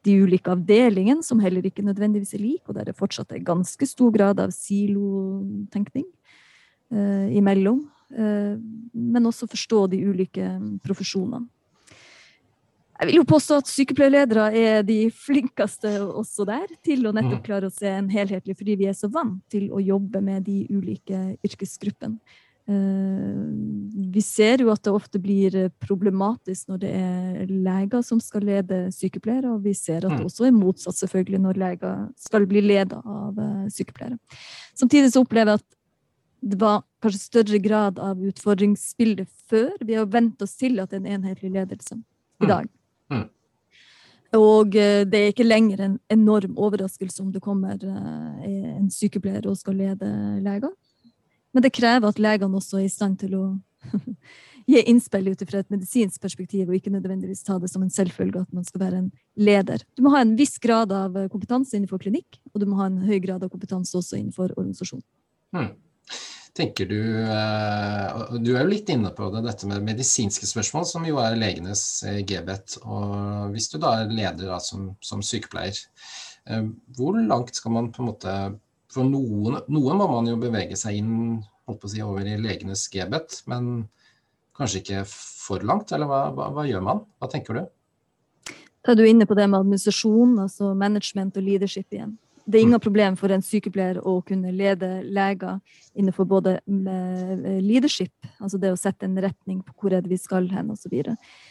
De 0.04 0.18
ulike 0.20 0.52
avdelingene, 0.52 1.24
som 1.24 1.40
heller 1.40 1.66
ikke 1.66 1.86
nødvendigvis 1.86 2.36
er 2.36 2.44
like, 2.44 2.66
og 2.68 2.76
der 2.78 2.92
det 2.92 2.98
fortsatt 3.00 3.32
er 3.32 3.46
ganske 3.46 3.88
stor 3.88 4.12
grad 4.14 4.42
av 4.44 4.52
silotenkning 4.52 6.06
eh, 6.92 7.30
imellom. 7.40 7.86
Eh, 8.12 8.56
men 8.94 9.30
også 9.30 9.48
forstå 9.50 9.86
de 9.94 10.04
ulike 10.12 10.50
profesjonene. 10.84 11.48
Jeg 13.04 13.10
vil 13.12 13.18
jo 13.20 13.24
påstå 13.28 13.58
at 13.60 13.68
sykepleierledere 13.68 14.46
er 14.56 14.84
de 14.88 15.10
flinkeste 15.12 15.90
også 16.08 16.46
der 16.48 16.68
til 16.88 17.04
å 17.04 17.12
nettopp 17.12 17.42
Mhm. 17.42 17.44
klare 17.44 17.68
å 17.68 17.72
se 17.74 17.88
en 17.92 18.08
helhetlig, 18.10 18.56
fordi 18.56 18.78
vi 18.78 18.86
er 18.88 18.94
så 18.96 19.10
vant 19.12 19.42
til 19.52 19.68
å 19.72 19.84
jobbe 19.84 20.22
med 20.24 20.46
de 20.46 20.66
ulike 20.72 21.38
yrkesgruppene. 21.44 22.18
Eh, 22.66 23.84
Vi 24.14 24.22
ser 24.22 24.58
jo 24.62 24.70
at 24.72 24.82
det 24.84 24.94
ofte 24.94 25.20
blir 25.20 25.70
problematisk 25.82 26.68
når 26.70 26.80
det 26.80 26.92
er 26.96 27.46
leger 27.48 28.02
som 28.04 28.20
skal 28.22 28.42
lede 28.42 28.88
sykepleiere, 28.94 29.52
og 29.56 29.64
vi 29.64 29.74
ser 29.74 29.98
at 30.06 30.12
det 30.12 30.20
Mm. 30.20 30.26
også 30.26 30.46
er 30.48 30.52
motsatt 30.52 30.96
selvfølgelig 30.96 31.40
når 31.42 31.54
leger 31.58 32.10
skal 32.16 32.46
bli 32.46 32.62
ledet 32.62 32.94
av 33.06 33.38
eh, 33.38 33.68
sykepleiere. 33.70 34.18
Samtidig 34.76 35.12
så 35.12 35.26
opplever 35.26 35.46
jeg 35.52 35.60
at 35.60 35.76
det 36.52 36.60
var 36.60 36.84
kanskje 37.02 37.20
større 37.32 37.60
grad 37.62 38.00
av 38.00 38.18
utfordringsbilde 38.18 39.28
før. 39.50 39.72
Vi 39.82 39.94
har 39.96 40.06
vent 40.06 40.42
oss 40.42 40.56
til 40.56 40.80
at 40.80 40.90
det 40.92 41.02
er 41.02 41.06
en 41.12 41.22
enhetlig 41.24 41.52
ledelse 41.52 41.96
i 42.42 42.46
Mm. 42.46 42.48
dag. 42.48 42.70
Mm. 43.14 43.24
Og 44.38 44.76
eh, 44.80 45.04
det 45.06 45.20
er 45.20 45.34
ikke 45.34 45.46
lenger 45.46 45.84
en 45.86 46.00
enorm 46.14 46.56
overraskelse 46.58 47.22
om 47.22 47.30
det 47.34 47.44
kommer 47.44 47.78
eh, 47.78 48.78
en 48.78 48.90
sykepleier 48.92 49.46
og 49.50 49.60
skal 49.60 49.78
lede 49.78 50.10
leger. 50.42 50.74
Men 51.54 51.66
det 51.66 51.74
krever 51.76 52.10
at 52.10 52.22
legene 52.22 52.58
også 52.58 52.80
er 52.82 52.88
i 52.88 52.94
stand 52.94 53.20
til 53.22 53.36
å 53.38 53.44
gi 54.72 54.82
innspill 54.90 55.30
ut 55.30 55.44
fra 55.46 55.62
et 55.62 55.70
medisinsk 55.74 56.22
perspektiv, 56.24 56.66
og 56.70 56.78
ikke 56.78 56.94
nødvendigvis 56.94 57.44
ta 57.46 57.60
det 57.62 57.70
som 57.70 57.84
en 57.86 57.94
selvfølge 57.94 58.42
at 58.42 58.56
man 58.56 58.66
skal 58.66 58.86
være 58.86 59.02
en 59.04 59.12
leder. 59.38 59.84
Du 59.94 60.02
må 60.06 60.16
ha 60.16 60.24
en 60.24 60.34
viss 60.40 60.58
grad 60.64 60.94
av 60.96 61.18
eh, 61.20 61.30
kompetanse 61.32 61.78
innenfor 61.78 62.02
klinikk, 62.02 62.40
og 62.54 62.64
du 62.64 62.70
må 62.70 62.80
ha 62.82 62.90
en 62.90 63.04
høy 63.06 63.20
grad 63.22 63.46
av 63.46 63.54
kompetanse 63.54 63.94
også 64.00 64.18
innenfor 64.18 64.56
organisasjon. 64.56 65.04
Mm. 65.54 65.70
Tenker 66.54 66.86
du 66.86 67.00
eh, 67.18 68.36
Du 68.40 68.52
er 68.54 68.62
jo 68.62 68.70
litt 68.70 68.90
inne 68.94 69.10
på 69.16 69.30
det, 69.34 69.42
dette 69.48 69.70
med 69.70 69.86
medisinske 69.86 70.46
spørsmål, 70.46 70.86
som 70.86 71.08
jo 71.08 71.18
er 71.22 71.38
legenes 71.40 71.82
eh, 72.06 72.20
gebet. 72.30 72.78
Og 72.86 73.56
hvis 73.56 73.72
du 73.72 73.80
da 73.82 73.96
er 74.04 74.14
leder 74.14 74.52
da, 74.52 74.60
som, 74.62 74.92
som 75.02 75.24
sykepleier, 75.26 75.80
eh, 76.46 76.68
hvor 76.98 77.18
langt 77.18 77.58
skal 77.58 77.74
man 77.80 77.90
på 77.94 78.04
en 78.04 78.12
måte 78.12 78.38
For 78.94 79.08
noen, 79.08 79.58
noen 79.74 79.98
må 79.98 80.06
man 80.12 80.30
jo 80.30 80.38
bevege 80.38 80.78
seg 80.78 81.00
inn 81.00 81.42
holdt 81.66 81.80
på 81.82 81.90
å 81.90 81.92
si, 81.96 82.02
over 82.06 82.28
i 82.28 82.38
legenes 82.38 82.86
gebet, 82.94 83.40
men 83.50 83.88
kanskje 84.54 84.84
ikke 84.84 85.00
for 85.10 85.66
langt? 85.66 85.90
Eller 85.96 86.10
hva, 86.10 86.28
hva, 86.36 86.52
hva 86.54 86.68
gjør 86.70 86.84
man? 86.86 87.02
Hva 87.18 87.32
tenker 87.32 87.58
du? 87.58 87.64
Da 88.84 88.94
er 88.94 89.00
du 89.00 89.08
inne 89.08 89.26
på 89.26 89.34
det 89.40 89.48
med 89.48 89.64
administrasjon, 89.64 90.38
altså 90.44 90.74
management 90.78 91.40
og 91.40 91.48
leadership 91.48 91.96
igjen. 91.96 92.18
Det 92.46 92.60
er 92.60 92.66
ingen 92.66 92.80
problem 92.84 93.16
for 93.16 93.32
en 93.32 93.44
sykepleier 93.46 94.02
å 94.04 94.18
kunne 94.28 94.52
lede 94.52 94.88
leger 95.16 95.62
innenfor 95.96 96.28
både 96.28 96.58
med 96.68 97.46
leadership, 97.64 98.12
altså 98.42 98.60
det 98.60 98.74
å 98.74 98.80
sette 98.80 99.08
en 99.08 99.16
retning 99.24 99.62
på 99.64 99.74
hvor 99.80 99.96
vi 100.10 100.18
skal 100.20 100.50
hen 100.52 100.72
osv. 100.74 100.92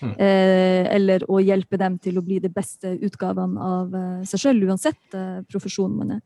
Mm. 0.03 0.13
Eh, 0.13 0.91
eller 0.93 1.25
å 1.33 1.41
hjelpe 1.41 1.81
dem 1.81 1.97
til 2.03 2.19
å 2.21 2.25
bli 2.27 2.41
de 2.45 2.51
beste 2.53 2.93
utgavene 3.01 3.57
av 3.57 3.95
eh, 3.97 4.25
seg 4.29 4.45
selv, 4.45 4.69
uansett 4.69 5.17
eh, 5.17 5.41
profesjon 5.49 5.97
man 5.97 6.19
er. 6.19 6.23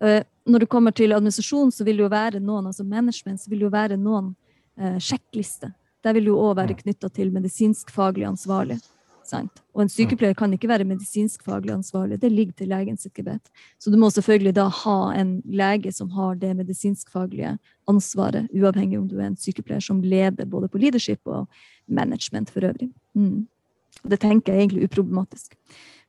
Eh, 0.00 0.22
når 0.48 0.64
det 0.64 0.72
kommer 0.72 0.96
til 0.96 1.12
administrasjon, 1.16 1.72
så 1.72 1.84
vil 1.84 2.00
det 2.00 2.06
jo 2.06 2.12
være 2.12 2.40
noen, 2.40 2.72
altså 2.72 2.84
management, 2.88 3.40
så 3.40 3.52
vil 3.52 3.60
det 3.64 3.68
jo 3.68 3.74
være 3.76 4.00
noen 4.00 4.32
eh, 4.80 4.96
sjekklister. 4.96 5.76
Der 6.04 6.16
vil 6.16 6.28
det 6.28 6.32
jo 6.32 6.40
òg 6.40 6.56
være 6.56 6.76
Mm. 6.76 6.82
knytta 6.84 7.08
til 7.12 7.32
medisinsk-faglig 7.32 8.26
ansvarlig. 8.28 8.80
Sant? 9.26 9.62
Og 9.74 9.82
en 9.82 9.90
sykepleier 9.90 10.36
kan 10.38 10.52
ikke 10.54 10.68
være 10.70 10.86
medisinsk-faglig 10.86 11.72
ansvarlig, 11.74 12.20
det 12.22 12.30
ligger 12.30 12.54
til 12.60 12.70
legen 12.70 12.98
sitt 13.00 13.14
gebet. 13.16 13.50
Så 13.82 13.90
du 13.90 13.98
må 13.98 14.10
selvfølgelig 14.14 14.54
da 14.54 14.68
ha 14.84 14.98
en 15.18 15.40
lege 15.50 15.90
som 15.94 16.12
har 16.14 16.38
det 16.38 16.52
medisinsk-faglige 16.60 17.56
ansvaret, 17.90 18.46
uavhengig 18.54 19.00
om 19.00 19.08
du 19.10 19.18
er 19.18 19.30
en 19.32 19.40
sykepleier 19.40 19.82
som 19.82 20.04
leder 20.04 20.46
både 20.46 20.70
på 20.70 20.78
leadership 20.82 21.20
og 21.26 21.50
management 21.86 22.52
for 22.54 22.68
øvrig. 22.70 22.92
Mm. 23.18 23.46
Det 24.06 24.20
tenker 24.22 24.54
jeg 24.54 24.66
egentlig 24.66 24.86
uproblematisk. 24.86 25.56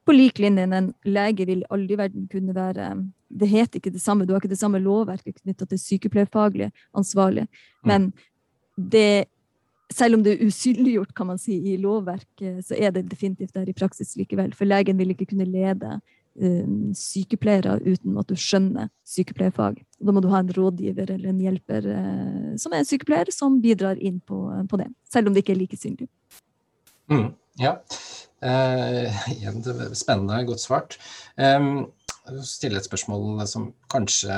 På 0.06 0.14
lik 0.16 0.40
linje 0.40 0.68
en 0.70 0.94
lege 1.04 1.48
vil 1.50 1.66
aldri 1.74 1.98
i 1.98 2.00
verden 2.00 2.28
kunne 2.32 2.56
være 2.56 2.92
Det 3.28 3.48
heter 3.48 3.80
ikke 3.80 3.92
det 3.92 4.02
samme, 4.02 4.26
du 4.26 4.32
har 4.32 4.40
ikke 4.40 4.54
det 4.54 4.60
samme 4.60 4.80
lovverket 4.80 5.42
knytta 5.42 5.66
til 5.66 5.80
sykepleierfaglig 5.80 6.72
ansvarlig, 6.96 7.48
men 7.84 8.14
det 8.78 9.28
selv 9.94 10.18
om 10.18 10.24
det 10.24 10.36
er 10.36 10.46
usynliggjort 10.48 11.14
kan 11.16 11.30
man 11.32 11.40
si, 11.42 11.58
i 11.72 11.78
lovverket, 11.80 12.60
så 12.68 12.76
er 12.76 12.94
det 12.96 13.08
definitivt 13.12 13.56
der 13.56 13.70
i 13.70 13.76
praksis 13.76 14.16
likevel. 14.20 14.54
For 14.58 14.68
legen 14.68 15.00
vil 15.00 15.14
ikke 15.14 15.30
kunne 15.32 15.48
lede 15.48 15.98
um, 16.36 16.92
sykepleiere 16.98 17.78
uten 17.86 18.20
at 18.20 18.30
du 18.30 18.36
skjønner 18.36 18.92
sykepleierfag. 19.08 19.80
Da 20.04 20.14
må 20.14 20.24
du 20.24 20.30
ha 20.34 20.44
en 20.44 20.54
rådgiver 20.54 21.14
eller 21.16 21.32
en 21.32 21.42
hjelper 21.42 21.88
uh, 21.88 22.54
som 22.60 22.76
er 22.76 22.84
en 22.84 22.90
sykepleier, 22.90 23.32
som 23.34 23.62
bidrar 23.64 24.00
inn 24.00 24.20
på, 24.20 24.44
på 24.70 24.82
det. 24.82 24.90
Selv 25.08 25.30
om 25.30 25.36
det 25.36 25.46
ikke 25.46 25.56
er 25.56 25.62
like 25.64 25.80
synlig. 25.80 26.10
Mm, 27.12 27.30
ja. 27.64 27.78
Uh, 28.44 29.08
igjen, 29.38 29.64
spennende, 29.98 30.44
godt 30.50 30.62
svart. 30.62 31.00
Um, 31.40 31.88
stille 32.44 32.82
et 32.82 32.86
spørsmål 32.86 33.46
som 33.48 33.72
kanskje 33.92 34.36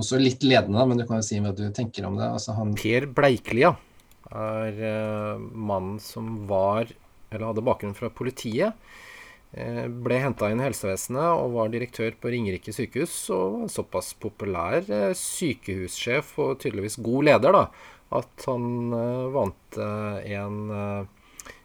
også 0.00 0.18
litt 0.18 0.42
ledende, 0.46 0.84
men 0.88 0.98
du 0.98 1.06
kan 1.06 1.20
jo 1.20 1.26
si 1.26 1.40
hva 1.42 1.54
du 1.54 1.66
tenker 1.74 2.06
om 2.08 2.18
det. 2.18 2.26
Altså, 2.26 2.54
han, 2.58 2.74
Per 2.78 3.06
Bleiklia 3.14 3.74
er 4.34 4.78
uh, 4.80 5.38
mannen 5.38 6.00
som 6.02 6.44
var, 6.50 6.90
eller 7.30 7.50
hadde 7.50 7.66
bakgrunn 7.66 7.96
fra 7.96 8.10
politiet. 8.10 8.74
Uh, 9.54 9.86
Ble 9.86 10.18
henta 10.24 10.50
inn 10.50 10.62
i 10.62 10.66
helsevesenet 10.66 11.38
og 11.38 11.54
var 11.54 11.70
direktør 11.70 12.16
på 12.18 12.32
Ringerike 12.34 12.74
sykehus. 12.74 13.14
Og 13.34 13.60
var 13.60 13.74
såpass 13.76 14.12
populær 14.18 14.80
uh, 14.90 15.12
sykehussjef 15.18 16.34
og 16.42 16.58
tydeligvis 16.64 16.98
god 17.04 17.30
leder 17.30 17.54
da, 17.54 17.64
at 18.14 18.46
han 18.46 18.94
vant 19.34 19.76
en 19.80 20.58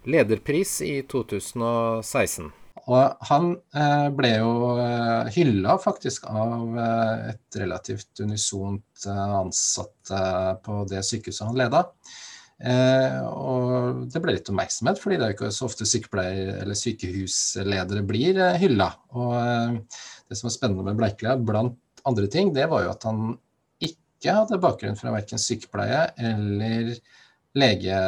lederpris 0.09 0.79
i 0.81 0.95
2016. 1.05 2.49
og 2.89 3.27
han 3.29 3.51
eh, 3.77 4.07
ble 4.17 4.31
jo 4.39 4.53
eh, 4.81 5.29
hylla 5.35 5.75
faktisk 5.81 6.25
av 6.31 6.77
eh, 6.81 7.27
et 7.35 7.59
relativt 7.61 8.23
unisont 8.23 9.05
ansatte 9.05 10.23
på 10.65 10.81
det 10.89 11.03
sykehuset 11.05 11.45
han 11.47 11.59
leda. 11.59 11.83
Eh, 12.59 13.19
og 13.23 14.07
det 14.11 14.19
ble 14.19 14.35
litt 14.35 14.49
oppmerksomhet, 14.51 14.99
fordi 14.99 15.19
det 15.19 15.25
er 15.25 15.31
jo 15.31 15.37
ikke 15.37 15.51
så 15.55 15.67
ofte 15.69 15.87
sykepleier- 15.87 16.57
eller 16.59 16.75
sykehusledere 16.75 18.03
blir 18.07 18.39
eh, 18.41 18.57
hylla. 18.59 18.89
Og 19.15 19.35
eh, 19.39 19.77
det 20.27 20.39
som 20.39 20.49
var 20.49 20.55
spennende 20.57 20.87
med 20.89 20.99
Bleiklia, 20.99 21.37
blant 21.39 22.03
andre 22.09 22.27
ting, 22.31 22.51
det 22.55 22.67
var 22.71 22.83
jo 22.83 22.91
at 22.91 23.07
han 23.07 23.33
ikke 23.85 24.35
hadde 24.41 24.59
bakgrunn 24.61 24.99
fra 24.99 25.13
verken 25.15 25.39
sykepleie 25.39 26.09
eller 26.19 26.95
lege, 27.57 27.99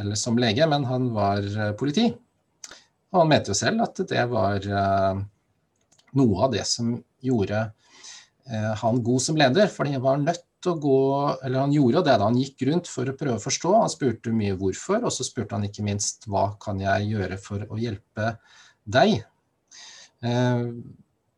eller 0.00 0.18
som 0.18 0.40
lege, 0.40 0.66
men 0.68 0.84
han 0.88 1.10
var 1.14 1.44
politi. 1.78 2.08
Og 3.12 3.20
han 3.20 3.30
mente 3.30 3.52
jo 3.52 3.56
selv 3.58 3.84
at 3.84 4.00
det 4.08 4.22
var 4.30 4.64
eh, 4.64 5.20
noe 6.18 6.46
av 6.46 6.54
det 6.54 6.64
som 6.68 6.94
gjorde 7.22 7.60
eh, 8.48 8.72
han 8.82 9.02
god 9.04 9.24
som 9.26 9.38
leder, 9.38 9.68
fordi 9.72 9.96
han 9.96 10.04
var 10.04 10.22
nødt 10.22 10.48
å 10.70 10.76
gå 10.78 10.98
Eller 11.42 11.58
han 11.58 11.72
gjorde 11.74 12.04
det 12.06 12.12
da 12.20 12.26
han 12.28 12.36
gikk 12.38 12.62
rundt 12.68 12.86
for 12.86 13.10
å 13.10 13.16
prøve 13.18 13.34
å 13.34 13.42
forstå. 13.42 13.70
Han 13.80 13.90
spurte 13.90 14.30
mye 14.30 14.54
hvorfor, 14.54 15.00
og 15.02 15.10
så 15.10 15.26
spurte 15.26 15.56
han 15.56 15.66
ikke 15.66 15.82
minst 15.82 16.28
hva 16.30 16.52
kan 16.62 16.78
jeg 16.78 17.08
gjøre 17.10 17.38
for 17.42 17.64
å 17.66 17.78
hjelpe 17.82 18.36
deg. 18.86 19.24
Eh, 20.22 20.62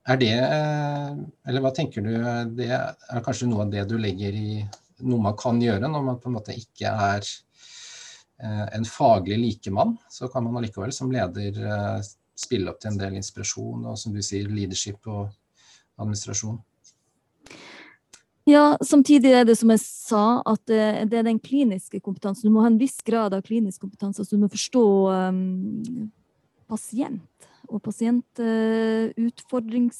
er 0.04 0.20
det 0.20 0.34
Eller 0.36 1.62
hva 1.64 1.70
tenker 1.72 2.04
du 2.04 2.10
Det 2.58 2.66
er 2.68 3.22
kanskje 3.24 3.48
noe 3.48 3.64
av 3.64 3.70
det 3.72 3.86
du 3.88 3.96
legger 3.96 4.36
i 4.36 4.58
noe 5.08 5.24
man 5.24 5.36
kan 5.40 5.56
gjøre 5.62 5.88
når 5.88 6.04
man 6.04 6.18
på 6.20 6.28
en 6.28 6.36
måte 6.36 6.56
ikke 6.56 6.92
er 6.92 7.24
en 8.42 8.84
faglig 8.84 9.38
likemann, 9.38 9.96
så 10.10 10.28
kan 10.28 10.44
man 10.44 10.56
allikevel 10.58 10.92
som 10.92 11.12
leder 11.12 11.64
eh, 11.64 12.00
spille 12.34 12.70
opp 12.70 12.80
til 12.82 12.90
en 12.92 12.98
del 12.98 13.14
inspirasjon 13.20 13.86
og 13.86 13.98
som 13.98 14.12
du 14.14 14.22
sier, 14.24 14.48
leadership 14.50 15.06
og 15.06 15.28
administrasjon. 16.00 16.58
Ja, 18.44 18.76
samtidig 18.84 19.32
er 19.32 19.44
det 19.48 19.56
som 19.56 19.70
jeg 19.72 19.80
sa, 19.80 20.42
at 20.44 20.60
det, 20.68 21.08
det 21.08 21.18
er 21.18 21.24
den 21.30 21.40
kliniske 21.40 22.00
kompetansen. 22.04 22.50
Du 22.50 22.52
må 22.52 22.60
ha 22.60 22.68
en 22.68 22.80
viss 22.80 23.00
grad 23.06 23.32
av 23.32 23.42
klinisk 23.46 23.80
kompetanse, 23.86 24.20
altså 24.20 24.36
du 24.36 24.42
må 24.42 24.48
forstå 24.52 24.84
um, 25.32 26.10
pasient. 26.68 27.48
og 27.68 27.82
pasientutfordrings... 27.82 29.98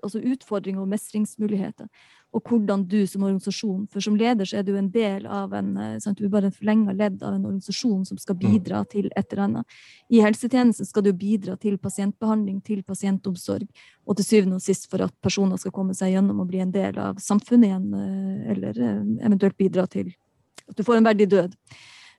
Altså 0.00 0.16
utfordringer 0.24 0.80
og 0.80 0.88
mestringsmuligheter 0.88 1.84
og 2.30 2.46
hvordan 2.46 2.84
du 2.86 3.00
som 3.10 3.24
organisasjon 3.26 3.86
For 3.90 4.04
som 4.04 4.16
leder 4.18 4.46
så 4.46 4.60
er 4.60 4.66
du 4.66 4.76
en 4.78 4.90
del 4.92 5.26
av 5.26 5.54
en 5.56 5.70
eh, 5.80 5.96
sant, 6.02 6.18
du 6.18 6.28
er 6.28 6.32
bare 6.32 6.50
en 6.50 6.54
forlenga 6.54 6.94
ledd 6.94 7.22
av 7.26 7.34
en 7.34 7.46
organisasjon 7.48 8.04
som 8.06 8.20
skal 8.22 8.38
mm. 8.38 8.42
bidra 8.44 8.82
til 8.90 9.08
et 9.18 9.32
eller 9.32 9.44
annet. 9.48 9.78
I 10.10 10.22
helsetjenesten 10.22 10.86
skal 10.86 11.04
du 11.06 11.10
bidra 11.16 11.56
til 11.60 11.78
pasientbehandling, 11.82 12.60
til 12.66 12.84
pasientomsorg, 12.86 13.66
og 14.06 14.18
til 14.18 14.28
syvende 14.28 14.60
og 14.60 14.64
sist 14.64 14.86
for 14.90 15.02
at 15.06 15.14
personer 15.24 15.58
skal 15.58 15.74
komme 15.74 15.96
seg 15.96 16.14
gjennom 16.14 16.44
og 16.44 16.50
bli 16.52 16.62
en 16.62 16.74
del 16.74 16.98
av 17.02 17.18
samfunnet 17.22 17.70
igjen, 17.72 17.90
eh, 17.98 18.54
eller 18.54 18.78
eh, 18.78 19.02
eventuelt 19.26 19.58
bidra 19.58 19.88
til 19.90 20.14
at 20.70 20.78
du 20.78 20.86
får 20.86 21.00
en 21.00 21.10
verdig 21.10 21.26
død. 21.34 21.58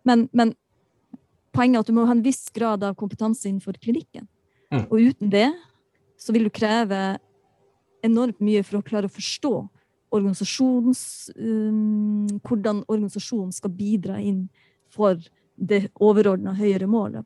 Men, 0.07 0.27
men 0.35 0.55
poenget 1.55 1.79
er 1.79 1.85
at 1.85 1.91
du 1.91 1.95
må 1.95 2.07
ha 2.09 2.17
en 2.17 2.25
viss 2.25 2.49
grad 2.51 2.83
av 2.83 2.99
kompetanse 2.99 3.47
innenfor 3.47 3.79
klinikken. 3.79 4.27
Mm. 4.71 4.87
Og 4.89 5.11
uten 5.11 5.31
det 5.31 5.49
så 6.19 6.35
vil 6.35 6.49
du 6.49 6.53
kreve 6.53 7.15
enormt 8.03 8.41
mye 8.43 8.63
for 8.65 8.79
å 8.79 8.85
klare 8.85 9.07
å 9.07 9.13
forstå 9.13 9.55
um, 11.37 12.27
hvordan 12.43 12.83
organisasjonen 12.87 13.53
skal 13.55 13.73
bidra 13.75 14.19
inn 14.19 14.47
for 14.91 15.19
det 15.55 15.87
overordna 16.01 16.53
høyere 16.57 16.89
målet. 16.89 17.25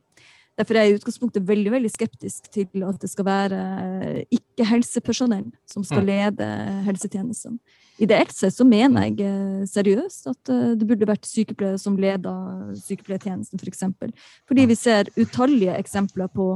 Derfor 0.56 0.78
er 0.78 0.86
jeg 0.86 0.94
i 0.94 1.00
utgangspunktet 1.02 1.48
veldig 1.48 1.72
veldig 1.74 1.90
skeptisk 1.92 2.48
til 2.54 2.84
at 2.88 3.00
det 3.02 3.10
skal 3.12 3.28
være 3.28 3.58
ikke-helsepersonell 4.32 5.50
som 5.68 5.84
skal 5.84 6.06
mm. 6.06 6.08
lede 6.08 6.48
helsetjenesten. 6.86 7.58
Ideelt 8.00 8.32
sett 8.36 8.56
så 8.56 8.68
mener 8.68 9.08
jeg 9.08 9.24
eh, 9.24 9.66
seriøst 9.72 10.30
at 10.32 10.52
eh, 10.52 10.72
det 10.80 10.88
burde 10.88 11.08
vært 11.08 11.28
sykepleiere 11.28 11.80
som 11.80 12.00
leder 12.00 12.74
sykepleiertjenesten, 12.80 13.60
f.eks. 13.60 13.64
For 13.66 13.72
eksempel. 13.72 14.16
Fordi 14.48 14.66
vi 14.72 14.80
ser 14.80 15.12
utallige 15.20 15.76
eksempler 15.80 16.32
på 16.32 16.50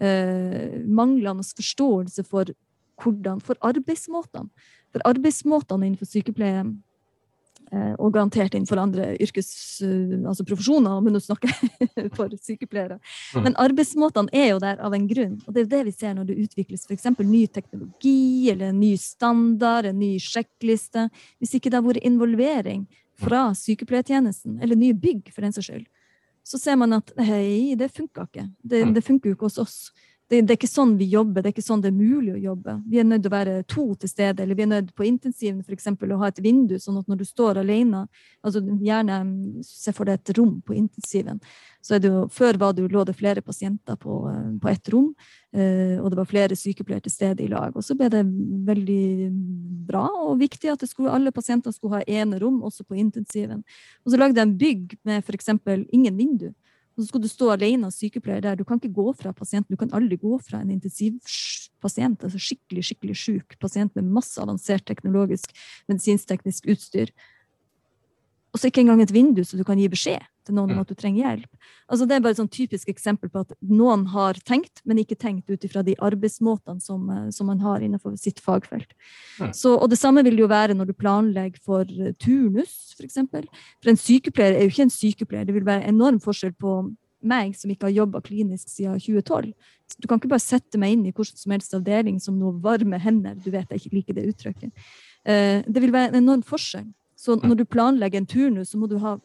eh, 0.00 0.80
manglende 0.84 1.44
forståelse 1.44 2.24
for, 2.28 2.52
hvordan, 3.00 3.40
for 3.44 3.58
arbeidsmåtene. 3.64 4.50
For 4.94 5.04
arbeidsmåtene 5.08 5.88
innenfor 5.88 6.08
sykepleie 6.08 6.62
eh, 6.64 7.94
og 7.98 8.12
garantert 8.14 8.54
innenfor 8.54 8.80
andre 8.80 9.12
yrkes, 9.22 9.48
eh, 9.86 10.16
altså 10.22 10.46
profesjoner, 10.46 11.00
men 11.02 11.16
nå 11.16 11.22
snakker 11.22 11.50
jeg 11.50 12.10
for 12.18 12.34
sykepleiere. 12.38 13.00
Mm. 13.34 13.48
Men 13.48 13.58
arbeidsmåtene 13.64 14.34
er 14.34 14.52
jo 14.52 14.60
der 14.62 14.82
av 14.84 14.94
en 14.96 15.08
grunn, 15.10 15.40
og 15.44 15.56
det 15.56 15.64
er 15.64 15.72
det 15.72 15.82
vi 15.90 15.96
ser 15.96 16.14
når 16.18 16.30
det 16.30 16.38
utvikles 16.46 16.86
f.eks. 16.86 17.10
ny 17.22 17.46
teknologi 17.50 18.50
eller 18.52 18.70
en 18.70 18.82
ny 18.82 18.94
standard, 19.00 19.90
en 19.90 19.98
ny 20.02 20.14
sjekkliste. 20.22 21.08
Hvis 21.42 21.56
ikke 21.58 21.72
det 21.72 21.80
har 21.80 21.88
vært 21.88 22.06
involvering 22.06 22.86
fra 23.20 23.48
sykepleiertjenesten, 23.58 24.58
eller 24.62 24.78
nye 24.78 24.94
bygg 24.94 25.30
for 25.34 25.46
den 25.46 25.54
saks 25.54 25.70
skyld, 25.70 25.84
så 26.44 26.60
ser 26.60 26.76
man 26.76 26.92
at 26.98 27.12
hei, 27.24 27.72
det 27.78 27.88
funka 27.94 28.26
ikke. 28.28 28.48
Det, 28.60 28.82
mm. 28.84 28.90
det 28.96 29.02
funker 29.06 29.30
jo 29.30 29.36
ikke 29.38 29.48
hos 29.48 29.62
oss. 29.62 29.78
Det, 30.24 30.38
det, 30.40 30.54
er 30.54 30.56
ikke 30.56 30.70
sånn 30.70 30.94
vi 30.96 31.04
jobber, 31.12 31.42
det 31.44 31.50
er 31.50 31.52
ikke 31.52 31.66
sånn 31.66 31.82
det 31.84 31.90
er 31.90 31.96
mulig 31.98 32.32
å 32.32 32.40
jobbe. 32.40 32.78
Vi 32.88 32.96
er 33.00 33.04
nødt 33.04 33.26
til 33.26 33.28
å 33.28 33.34
være 33.34 33.56
to 33.68 33.82
til 34.00 34.08
stede, 34.08 34.40
eller 34.40 34.56
vi 34.56 34.64
er 34.64 34.70
nødt 34.70 34.94
på 34.96 35.04
intensiven 35.04 35.60
eksempel, 35.76 36.14
å 36.14 36.20
ha 36.22 36.30
et 36.32 36.40
vindu, 36.40 36.78
sånn 36.80 36.96
at 37.02 37.10
når 37.10 37.20
du 37.20 37.24
står 37.28 37.60
alene 37.60 38.06
altså 38.40 38.62
Gjerne 38.84 39.18
se 39.64 39.92
for 39.92 40.08
deg 40.08 40.18
et 40.18 40.32
rom 40.38 40.56
på 40.64 40.74
intensiven. 40.78 41.40
så 41.84 41.94
er 41.94 42.00
det 42.00 42.08
jo, 42.08 42.24
Før 42.32 42.56
var 42.56 42.72
det, 42.72 42.86
lå 42.88 43.04
det 43.04 43.16
flere 43.18 43.42
pasienter 43.44 43.96
på, 44.00 44.16
på 44.62 44.68
ett 44.68 44.88
rom, 44.88 45.12
eh, 45.52 46.00
og 46.00 46.10
det 46.10 46.18
var 46.22 46.32
flere 46.32 46.56
sykepleiere 46.56 47.04
til 47.04 47.12
stede 47.12 47.44
i 47.44 47.48
lag. 47.52 47.76
Og 47.76 47.84
så 47.84 47.94
ble 47.94 48.08
det 48.08 48.24
veldig 48.24 49.28
bra 49.84 50.08
og 50.08 50.40
viktig 50.40 50.72
at 50.72 50.88
skulle, 50.88 51.12
alle 51.12 51.32
pasienter 51.32 51.72
skulle 51.76 52.00
ha 52.00 52.08
ene 52.08 52.40
rom, 52.40 52.62
også 52.64 52.88
på 52.88 52.96
intensiven. 52.96 53.60
Og 54.04 54.12
så 54.12 54.20
lagde 54.20 54.40
jeg 54.40 54.48
en 54.48 54.58
bygg 54.58 54.96
med 55.04 55.20
f.eks. 55.20 55.52
ingen 55.92 56.16
vindu. 56.16 56.52
Og 56.94 57.02
så 57.02 57.08
skal 57.08 57.22
du 57.24 57.28
stå 57.30 57.50
alene 57.50 57.88
og 57.88 57.94
sykepleier 57.94 58.42
der. 58.44 58.58
Du 58.58 58.64
kan 58.66 58.78
ikke 58.78 58.94
gå 58.94 59.12
fra 59.18 59.32
pasienten. 59.34 59.72
Du 59.74 59.80
kan 59.80 59.92
aldri 59.96 60.18
gå 60.20 60.38
fra 60.46 60.60
en 60.62 60.70
intensivpasient, 60.70 62.22
altså 62.22 62.38
skikkelig 62.38 62.84
skikkelig 62.86 63.16
sjuk 63.18 63.56
pasient 63.62 63.94
med 63.98 64.12
masse 64.14 64.38
avansert 64.40 64.86
teknologisk 64.86 65.50
medisinsk-teknisk 65.90 66.70
utstyr, 66.70 67.10
og 68.54 68.60
så 68.60 68.70
ikke 68.70 68.84
engang 68.84 69.02
et 69.02 69.10
vindu 69.10 69.42
så 69.42 69.58
du 69.58 69.64
kan 69.66 69.80
gi 69.80 69.88
beskjed 69.90 70.22
til 70.46 70.54
noen 70.54 70.70
om 70.70 70.76
mm. 70.78 70.82
at 70.84 70.90
du 70.92 70.94
trenger 70.94 71.24
hjelp. 71.24 71.70
Altså 71.90 72.06
Det 72.06 72.14
er 72.14 72.22
bare 72.22 72.36
et 72.36 72.38
sånn 72.38 72.50
typisk 72.52 72.90
eksempel 72.92 73.30
på 73.32 73.42
at 73.42 73.54
noen 73.66 74.04
har 74.12 74.38
tenkt, 74.46 74.82
men 74.86 75.00
ikke 75.02 75.18
tenkt 75.18 75.50
ut 75.50 75.64
ifra 75.66 75.82
de 75.82 75.96
arbeidsmåtene 76.04 76.84
som, 76.84 77.08
eh, 77.10 77.28
som, 77.34 77.48
man 77.50 77.64
har 77.64 77.82
innenfor 77.82 78.14
sitt 78.20 78.42
fagfelt. 78.44 78.92
Mm. 79.40 79.50
Så, 79.56 79.74
og 79.74 79.88
Det 79.90 79.98
samme 79.98 80.22
vil 80.22 80.36
det 80.38 80.44
jo 80.44 80.50
være 80.52 80.76
når 80.78 80.92
du 80.92 80.94
planlegger 81.00 81.64
for 81.64 81.88
turnus, 82.22 82.94
f.eks. 82.94 82.98
For, 82.98 83.08
eksempel. 83.08 83.48
for 83.82 83.90
en 83.90 84.00
sykepleier 84.00 84.58
er 84.58 84.68
jo 84.68 84.74
ikke 84.74 84.86
en 84.86 84.98
sykepleier. 85.00 85.48
Det 85.48 85.56
vil 85.56 85.66
være 85.66 85.88
enorm 85.90 86.20
forskjell 86.22 86.54
på 86.54 86.78
meg 87.24 87.56
som 87.58 87.72
ikke 87.72 87.88
har 87.88 87.96
jobba 87.96 88.20
klinisk 88.22 88.68
siden 88.68 89.00
2012. 89.00 89.50
Du 89.98 90.06
kan 90.06 90.20
ikke 90.20 90.30
bare 90.30 90.44
sette 90.44 90.78
meg 90.80 90.94
inn 90.94 91.06
i 91.08 91.14
hvordan 91.14 91.40
som 91.40 91.54
helst 91.56 91.74
avdeling 91.74 92.20
som 92.22 92.36
noe 92.38 92.54
varme 92.62 93.00
hender. 93.00 93.34
Du 93.40 93.50
vet 93.50 93.66
jeg 93.72 93.82
ikke 93.82 93.96
liker 93.96 94.18
det 94.18 94.28
uttrykket. 94.30 94.86
Eh, 95.24 95.64
det 95.66 95.82
vil 95.82 95.94
være 95.94 96.12
en 96.12 96.22
enorm 96.22 96.44
forskjell. 96.46 96.86
Så 97.24 97.38
når 97.40 97.62
du 97.62 97.64
planlegger 97.64 98.20
en 98.20 98.28
turnus, 98.28 98.74
så 98.74 98.78
må 98.80 98.88
du 98.90 98.98
ha, 99.00 99.16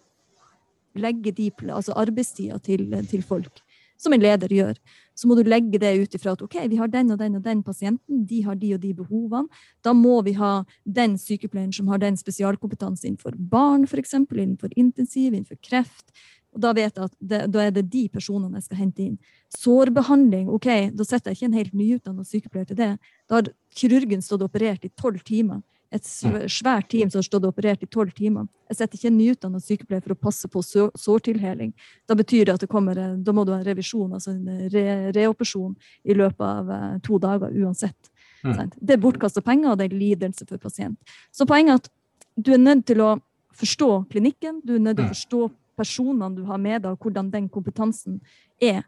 legge 0.96 1.34
de, 1.36 1.50
altså 1.68 1.96
arbeidstida 2.00 2.60
til, 2.64 2.88
til, 3.12 3.24
folk, 3.26 3.60
som 4.00 4.16
en 4.16 4.24
leder 4.24 4.52
gjør. 4.56 4.80
Så 5.20 5.28
må 5.28 5.36
du 5.36 5.44
legge 5.44 5.82
det 5.82 5.92
ut 6.00 6.16
ifra 6.16 6.32
at 6.38 6.44
ok, 6.46 6.56
vi 6.72 6.80
har 6.80 6.92
den 6.92 7.12
og 7.12 7.20
den 7.20 7.36
og 7.36 7.44
den 7.44 7.64
pasienten, 7.64 8.24
de 8.30 8.42
har 8.46 8.56
de 8.56 8.72
og 8.78 8.82
de 8.86 8.94
behovene. 8.96 9.62
Da 9.84 9.92
må 9.94 10.22
vi 10.24 10.38
ha 10.40 10.62
den 10.86 11.18
sykepleieren 11.20 11.76
som 11.76 11.92
har 11.92 12.00
den 12.00 12.16
spesialkompetanse 12.20 13.10
innenfor 13.10 13.36
barn, 13.52 13.84
f.eks., 13.84 14.16
innenfor 14.16 14.72
intensiv, 14.80 15.34
innenfor 15.34 15.60
kreft. 15.60 16.14
Og 16.56 16.64
da 16.64 16.72
vet 16.74 16.96
jeg 16.96 17.10
at 17.10 17.18
det, 17.20 17.42
da 17.52 17.66
er 17.66 17.76
det 17.76 17.90
de 17.92 18.06
personene 18.10 18.58
jeg 18.58 18.70
skal 18.70 18.80
hente 18.80 19.04
inn. 19.04 19.18
Sårbehandling, 19.54 20.48
ok, 20.56 20.70
da 20.96 21.06
setter 21.06 21.34
jeg 21.34 21.38
ikke 21.38 21.50
en 21.52 21.60
helt 21.60 21.76
nyutdannet 21.78 22.32
sykepleier 22.32 22.72
til 22.72 22.80
det. 22.80 22.94
Da 23.28 23.42
har 23.42 23.52
kirurgen 23.76 24.24
stått 24.24 24.42
og 24.46 24.50
operert 24.50 24.88
i 24.88 24.94
tolv 24.98 25.20
timer 25.28 25.60
et 25.90 26.06
svært 26.06 26.90
team 26.92 27.10
som 27.10 27.18
har 27.20 27.26
stått 27.26 27.46
og 27.48 27.54
operert 27.54 27.82
i 27.82 27.90
tolv 27.90 28.12
timer. 28.14 28.46
Jeg 28.70 28.78
setter 28.78 29.00
ikke 29.00 29.10
en 29.10 29.18
nyutdannet 29.18 29.66
sykepleier 29.66 30.04
for 30.06 30.14
å 30.14 30.20
passe 30.28 30.50
på 30.52 30.62
sårtilheling. 30.62 31.72
Da 32.10 32.18
betyr 32.18 32.46
det 32.46 32.58
at 32.58 32.66
det 32.66 32.70
kommer, 32.70 33.00
da 33.18 33.34
må 33.34 33.46
du 33.46 33.54
ha 33.56 33.60
en 33.60 33.66
revisjon, 33.66 34.14
altså 34.14 34.36
en 34.36 34.70
re, 34.70 34.84
reoperasjon, 35.16 35.74
i 36.06 36.18
løpet 36.18 36.46
av 36.46 36.70
uh, 36.70 37.00
to 37.06 37.18
dager 37.22 37.56
uansett. 37.58 38.12
Mm. 38.46 38.70
Det 38.78 38.96
er 38.96 39.02
bortkasta 39.02 39.42
penger, 39.46 39.72
og 39.72 39.82
det 39.82 39.90
er 39.90 39.98
lidelse 39.98 40.46
for 40.46 40.62
pasient. 40.62 41.18
Så 41.34 41.50
poenget 41.50 41.74
er 41.74 41.82
at 41.82 41.90
du 42.38 42.54
er 42.54 42.62
nødt 42.62 42.86
til 42.88 43.02
å 43.04 43.16
forstå 43.60 43.90
klinikken, 44.14 44.62
du 44.64 44.76
er 44.78 44.86
nødt 44.86 45.02
til 45.02 45.08
å 45.08 45.10
mm. 45.10 45.16
forstå 45.18 45.42
personene 45.80 46.36
du 46.38 46.46
har 46.48 46.62
med 46.62 46.84
deg, 46.84 46.94
og 46.94 47.02
hvordan 47.02 47.34
den 47.34 47.50
kompetansen 47.50 48.22
er, 48.62 48.84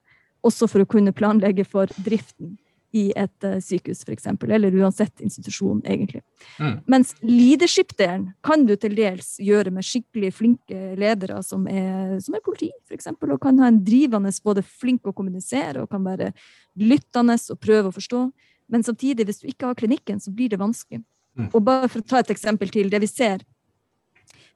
også 0.45 0.69
for 0.69 0.83
å 0.83 0.89
kunne 0.89 1.13
planlegge 1.13 1.65
for 1.69 1.89
driften 2.01 2.55
i 2.91 3.05
et 3.15 3.47
uh, 3.47 3.57
sykehus, 3.63 4.03
f.eks., 4.03 4.27
eller 4.27 4.75
uansett 4.81 5.21
institusjon, 5.23 5.79
egentlig. 5.85 6.21
Mm. 6.59 6.79
Mens 6.91 7.13
leadership-delen 7.23 8.31
kan 8.43 8.65
du 8.67 8.75
til 8.75 8.95
dels 8.97 9.37
gjøre 9.41 9.71
med 9.71 9.87
skikkelig 9.87 10.33
flinke 10.35 10.81
ledere 10.99 11.39
som 11.45 11.67
er, 11.71 12.17
som 12.23 12.35
er 12.35 12.43
politi, 12.43 12.71
f.eks., 12.89 13.13
og 13.15 13.39
kan 13.43 13.61
ha 13.63 13.71
en 13.71 13.79
drivende 13.85 14.33
både 14.43 14.65
flink 14.65 15.07
å 15.07 15.15
kommunisere 15.15 15.85
og 15.85 15.91
kan 15.91 16.03
være 16.05 16.31
lyttende 16.79 17.37
og 17.39 17.63
prøve 17.63 17.91
å 17.91 17.95
forstå. 17.95 18.25
Men 18.71 18.83
samtidig, 18.87 19.27
hvis 19.27 19.41
du 19.41 19.49
ikke 19.51 19.71
har 19.71 19.79
klinikken, 19.79 20.19
så 20.19 20.31
blir 20.35 20.51
det 20.51 20.59
vanskelig. 20.61 21.03
Mm. 21.39 21.49
Og 21.53 21.63
bare 21.63 21.87
for 21.87 22.03
å 22.03 22.07
ta 22.07 22.21
et 22.21 22.31
eksempel 22.33 22.71
til 22.71 22.91
det 22.91 22.99
vi 23.03 23.09
ser, 23.09 23.43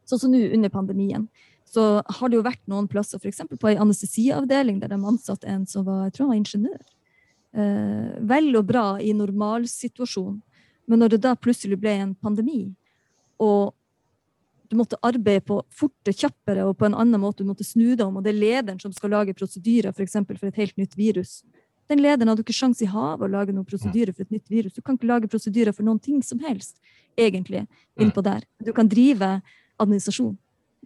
sånn 0.05 0.21
som 0.21 0.33
nå 0.33 0.43
under 0.53 0.71
pandemien 0.73 1.29
så 1.75 2.01
har 2.05 2.29
det 2.29 2.37
jo 2.37 2.45
vært 2.45 2.61
noen 2.71 2.87
plasser, 2.87 3.19
f.eks. 3.19 3.41
på 3.59 3.71
en 3.71 3.81
anestesiavdeling, 3.85 4.79
der 4.79 4.93
de 4.93 4.99
ansatte 5.01 5.49
en 5.49 5.65
som 5.67 5.85
var, 5.87 6.05
jeg 6.07 6.15
tror 6.15 6.27
han 6.27 6.33
var 6.33 6.41
ingeniør 6.41 6.77
eh, 6.77 6.94
vel 7.55 8.51
og 8.59 8.65
bra 8.67 8.85
i 8.99 9.13
normalsituasjon, 9.15 10.41
men 10.85 11.01
når 11.01 11.15
det 11.15 11.21
da 11.23 11.33
plutselig 11.39 11.77
ble 11.81 11.93
en 12.01 12.13
pandemi, 12.15 12.67
og 13.41 13.73
du 14.69 14.77
måtte 14.79 14.99
arbeide 15.05 15.43
på 15.45 15.59
forte, 15.73 16.13
kjappere 16.13 16.65
og 16.65 16.77
på 16.79 16.87
en 16.87 16.97
annen 16.97 17.21
måte, 17.21 17.43
du 17.43 17.49
måtte 17.49 17.67
snu 17.67 17.93
deg 17.93 18.05
om, 18.07 18.17
og 18.17 18.25
det 18.25 18.33
er 18.33 18.41
lederen 18.41 18.81
som 18.81 18.93
skal 18.93 19.13
lage 19.13 19.35
prosedyrer 19.37 19.93
for, 19.95 20.09
for 20.09 20.49
et 20.49 20.61
helt 20.61 20.77
nytt 20.81 20.97
virus. 20.97 21.43
Den 21.89 22.01
lederen 22.01 22.31
hadde 22.31 22.41
ikke 22.41 22.55
sjanse 22.57 22.81
i 22.85 22.89
havet 22.89 23.27
å 23.27 23.31
lage 23.31 23.53
noen 23.53 23.67
prosedyrer 23.67 24.15
for 24.15 24.25
et 24.25 24.33
nytt 24.33 24.49
virus. 24.49 24.73
Du 24.73 24.81
kan 24.81 24.97
ikke 24.97 25.09
lage 25.11 25.29
prosedyrer 25.29 25.75
for 25.75 25.85
noen 25.85 26.01
ting 26.01 26.23
som 26.25 26.41
helst, 26.41 26.79
egentlig, 27.17 27.67
innpå 28.01 28.23
der. 28.25 28.47
Du 28.57 28.73
kan 28.73 28.89
drive 28.89 29.37
administrasjon 29.81 30.33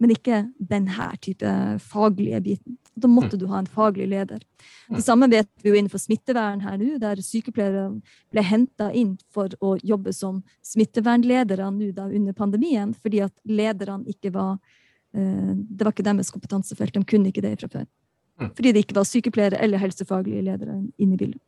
men 0.00 0.14
ikke 0.14 0.44
denne 0.56 1.10
type 1.20 1.50
faglige 1.84 2.40
biten. 2.44 2.78
Da 3.00 3.08
måtte 3.08 3.36
mm. 3.36 3.40
du 3.40 3.46
ha 3.52 3.60
en 3.60 3.68
faglig 3.70 4.08
leder. 4.10 4.40
Det 4.88 5.02
samme 5.04 5.28
vet 5.30 5.48
vi 5.62 5.70
jo 5.70 5.76
innenfor 5.76 6.00
smittevern 6.02 6.62
her 6.64 6.78
nå, 6.80 6.96
der 7.02 7.20
sykepleiere 7.24 7.86
ble 8.32 8.44
henta 8.44 8.90
inn 8.96 9.14
for 9.32 9.52
å 9.60 9.76
jobbe 9.84 10.14
som 10.16 10.40
smittevernledere 10.66 11.68
nå 11.74 11.92
da 11.96 12.08
under 12.08 12.36
pandemien, 12.36 12.94
fordi 12.96 13.22
at 13.28 13.34
lederne 13.48 14.08
ikke 14.10 14.32
var 14.34 14.56
eh, 15.14 15.52
Det 15.54 15.84
var 15.84 15.94
ikke 15.94 16.08
deres 16.08 16.32
kompetansefelt, 16.32 16.96
de 16.96 17.04
kunne 17.04 17.30
ikke 17.30 17.44
det 17.44 17.58
fra 17.60 17.70
før. 17.76 17.86
Mm. 18.40 18.50
Fordi 18.56 18.72
det 18.72 18.84
ikke 18.86 18.96
var 18.96 19.08
sykepleiere 19.08 19.60
eller 19.60 19.84
helsefaglige 19.84 20.48
ledere 20.48 20.80
inne 20.96 21.14
i 21.14 21.20
bildet. 21.20 21.42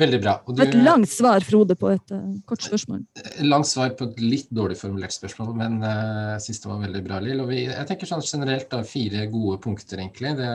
Veldig 0.00 0.20
bra. 0.22 0.36
Du, 0.48 0.62
et 0.64 0.76
langt 0.80 1.10
svar, 1.12 1.44
Frode, 1.44 1.76
på 1.76 1.90
et 1.92 2.14
uh, 2.14 2.22
kort 2.48 2.64
spørsmål. 2.64 3.02
Langt 3.44 3.68
svar 3.68 3.92
på 3.98 4.08
et 4.08 4.22
litt 4.24 4.48
dårlig 4.54 4.78
formulert 4.80 5.12
spørsmål, 5.12 5.52
men 5.58 5.80
uh, 5.84 6.38
siste 6.42 6.70
var 6.70 6.80
veldig 6.86 7.02
bra, 7.04 7.18
Lill. 7.24 7.42
Og 7.44 7.52
vi, 7.52 7.66
jeg 7.66 7.88
tenker 7.90 8.08
sånn 8.08 8.24
generelt 8.24 8.70
da, 8.72 8.80
fire 8.86 9.26
gode 9.32 9.58
punkter, 9.66 10.00
egentlig. 10.00 10.32
Det 10.40 10.50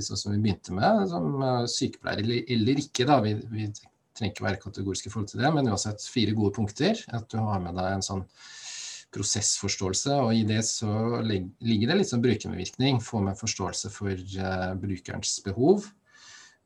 sånn 0.00 0.18
som 0.18 0.32
vi 0.32 0.40
begynte 0.40 0.74
med, 0.74 1.04
som 1.10 1.36
uh, 1.42 1.64
sykepleier 1.68 2.22
eller, 2.24 2.42
eller, 2.56 2.82
ikke. 2.82 3.06
da, 3.08 3.20
vi, 3.24 3.36
vi, 3.52 3.68
trenger 4.12 4.34
ikke 4.34 4.44
være 4.44 4.60
kategoriske 4.60 5.08
i 5.08 5.12
forhold 5.12 5.30
til 5.30 5.40
det, 5.40 5.50
men 5.54 5.70
uansett 5.72 6.02
fire 6.04 6.34
gode 6.36 6.52
punkter. 6.56 6.98
At 7.16 7.30
du 7.32 7.38
har 7.40 7.62
med 7.64 7.78
deg 7.78 7.94
en 7.96 8.04
sånn 8.04 8.26
prosessforståelse, 9.12 10.18
og 10.24 10.34
i 10.36 10.42
det 10.48 10.62
så 10.64 11.20
ligger 11.24 11.90
det 11.90 11.98
litt 11.98 12.10
sånn 12.10 12.24
brukermedvirkning. 12.24 13.00
Få 13.04 13.22
med 13.24 13.40
forståelse 13.40 13.92
for 13.92 14.12
uh, 14.40 14.72
brukerens 14.80 15.38
behov. 15.44 15.88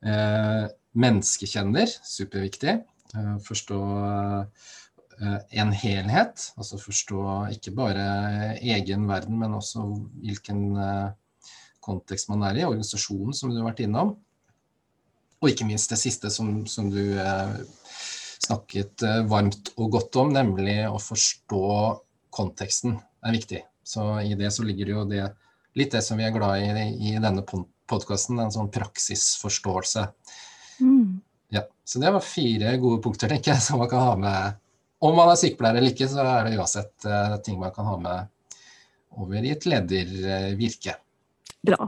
Uh, 0.03 0.67
menneskekjenner, 0.95 1.91
superviktig. 2.05 2.79
Uh, 3.15 3.37
forstå 3.43 3.81
en 5.17 5.71
helhet, 5.73 6.43
altså 6.61 6.77
forstå 6.77 7.21
ikke 7.55 7.71
bare 7.73 8.03
egen 8.61 9.07
verden, 9.09 9.39
men 9.41 9.55
også 9.57 9.81
hvilken 10.21 10.59
kontekst 11.87 12.29
man 12.29 12.43
er 12.45 12.59
i, 12.59 12.65
organisasjonen 12.67 13.33
som 13.33 13.49
du 13.49 13.57
har 13.57 13.69
vært 13.71 13.81
innom. 13.85 14.13
Og 15.37 15.51
ikke 15.51 15.67
minst 15.69 15.91
det 15.93 15.99
siste 16.01 16.31
som, 16.33 16.65
som 16.69 16.89
du 16.89 17.01
eh, 17.21 17.57
snakket 18.47 19.05
eh, 19.05 19.23
varmt 19.29 19.71
og 19.77 19.91
godt 19.93 20.17
om, 20.23 20.33
nemlig 20.33 20.79
å 20.89 20.97
forstå 21.01 21.63
konteksten 22.33 22.97
er 23.25 23.35
viktig. 23.35 23.61
Så 23.87 24.09
i 24.25 24.33
det 24.37 24.49
så 24.53 24.65
ligger 24.65 24.89
det 24.89 24.95
jo 24.95 25.05
det, 25.09 25.27
litt 25.77 25.93
det 25.93 26.03
som 26.05 26.19
vi 26.19 26.25
er 26.27 26.33
glad 26.35 26.63
i 26.63 26.87
i 27.11 27.15
denne 27.21 27.45
podkasten, 27.45 28.41
en 28.41 28.53
sånn 28.53 28.71
praksisforståelse. 28.73 30.07
Ja, 31.53 31.63
så 31.83 31.99
det 31.99 32.11
var 32.11 32.23
fire 32.25 32.77
gode 32.81 33.01
punkter, 33.03 33.31
tenker 33.31 33.53
jeg, 33.53 33.61
som 33.67 33.81
man 33.81 33.91
kan 33.91 34.03
ha 34.03 34.15
med. 34.21 34.63
Om 34.99 35.15
man 35.15 35.31
er 35.31 35.39
sykepleier 35.39 35.77
eller 35.77 35.93
ikke, 35.93 36.09
så 36.09 36.23
er 36.25 36.47
det 36.47 36.57
uansett 36.57 37.05
uh, 37.05 37.37
ting 37.45 37.59
man 37.61 37.73
kan 37.75 37.85
ha 37.85 37.97
med 38.01 38.33
over 39.17 39.45
i 39.45 39.53
et 39.53 39.65
ledervirke. 39.65 40.95
Bra. 41.65 41.87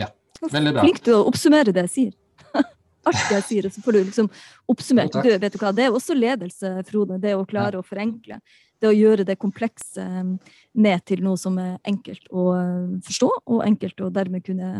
Ja, 0.00 0.08
veldig 0.52 0.74
bra. 0.76 0.84
Flink 0.84 1.00
til 1.04 1.16
å 1.16 1.24
oppsummere 1.28 1.72
det 1.76 1.86
jeg 1.88 1.92
sier. 1.94 2.64
Alt 3.08 3.32
jeg 3.32 3.46
sier, 3.46 3.68
så 3.72 3.82
får 3.84 3.96
du 3.96 4.00
liksom 4.02 4.28
oppsummert. 4.70 5.16
Du, 5.16 5.30
vet 5.30 5.56
du 5.56 5.60
hva? 5.60 5.72
Det 5.76 5.86
er 5.86 5.96
også 5.96 6.16
ledelse, 6.16 6.72
Frode. 6.88 7.20
Det 7.22 7.34
å 7.36 7.46
klare 7.48 7.78
ja. 7.78 7.82
å 7.82 7.86
forenkle. 7.86 8.40
Det 8.80 8.88
å 8.88 8.96
gjøre 8.96 9.26
det 9.28 9.36
komplekse 9.40 10.04
um, 10.04 10.36
ned 10.80 11.04
til 11.08 11.24
noe 11.24 11.40
som 11.40 11.58
er 11.60 11.74
enkelt 11.88 12.28
å 12.32 12.46
uh, 12.56 12.92
forstå, 13.04 13.30
og 13.52 13.64
enkelt 13.66 14.00
å 14.04 14.12
dermed 14.12 14.44
kunne 14.46 14.70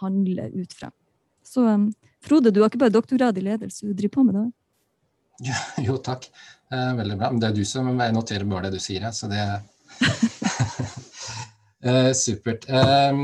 handle 0.00 0.48
ut 0.54 0.76
fra. 0.76 0.92
Så 1.44 1.66
um, 1.68 1.90
Frode, 2.20 2.52
du 2.52 2.60
har 2.60 2.70
ikke 2.70 2.82
bare 2.84 2.94
doktorgrad 2.94 3.38
i 3.40 3.44
ledelse, 3.44 3.86
du 3.86 3.96
driver 3.96 4.18
på 4.18 4.24
med 4.28 4.38
det? 4.38 4.46
Ja, 5.50 5.60
jo, 5.86 5.96
takk. 6.04 6.26
Eh, 6.70 6.90
veldig 6.98 7.16
bra. 7.16 7.30
Men 7.32 7.40
det 7.40 7.48
er 7.48 7.56
du 7.56 7.64
som 7.64 7.88
noterer 7.96 8.44
bare 8.48 8.68
det 8.68 8.76
du 8.76 8.82
sier, 8.82 9.08
så 9.16 9.30
det 9.30 9.44
Eh, 11.80 12.12
supert. 12.12 12.66
Eh, 12.68 13.20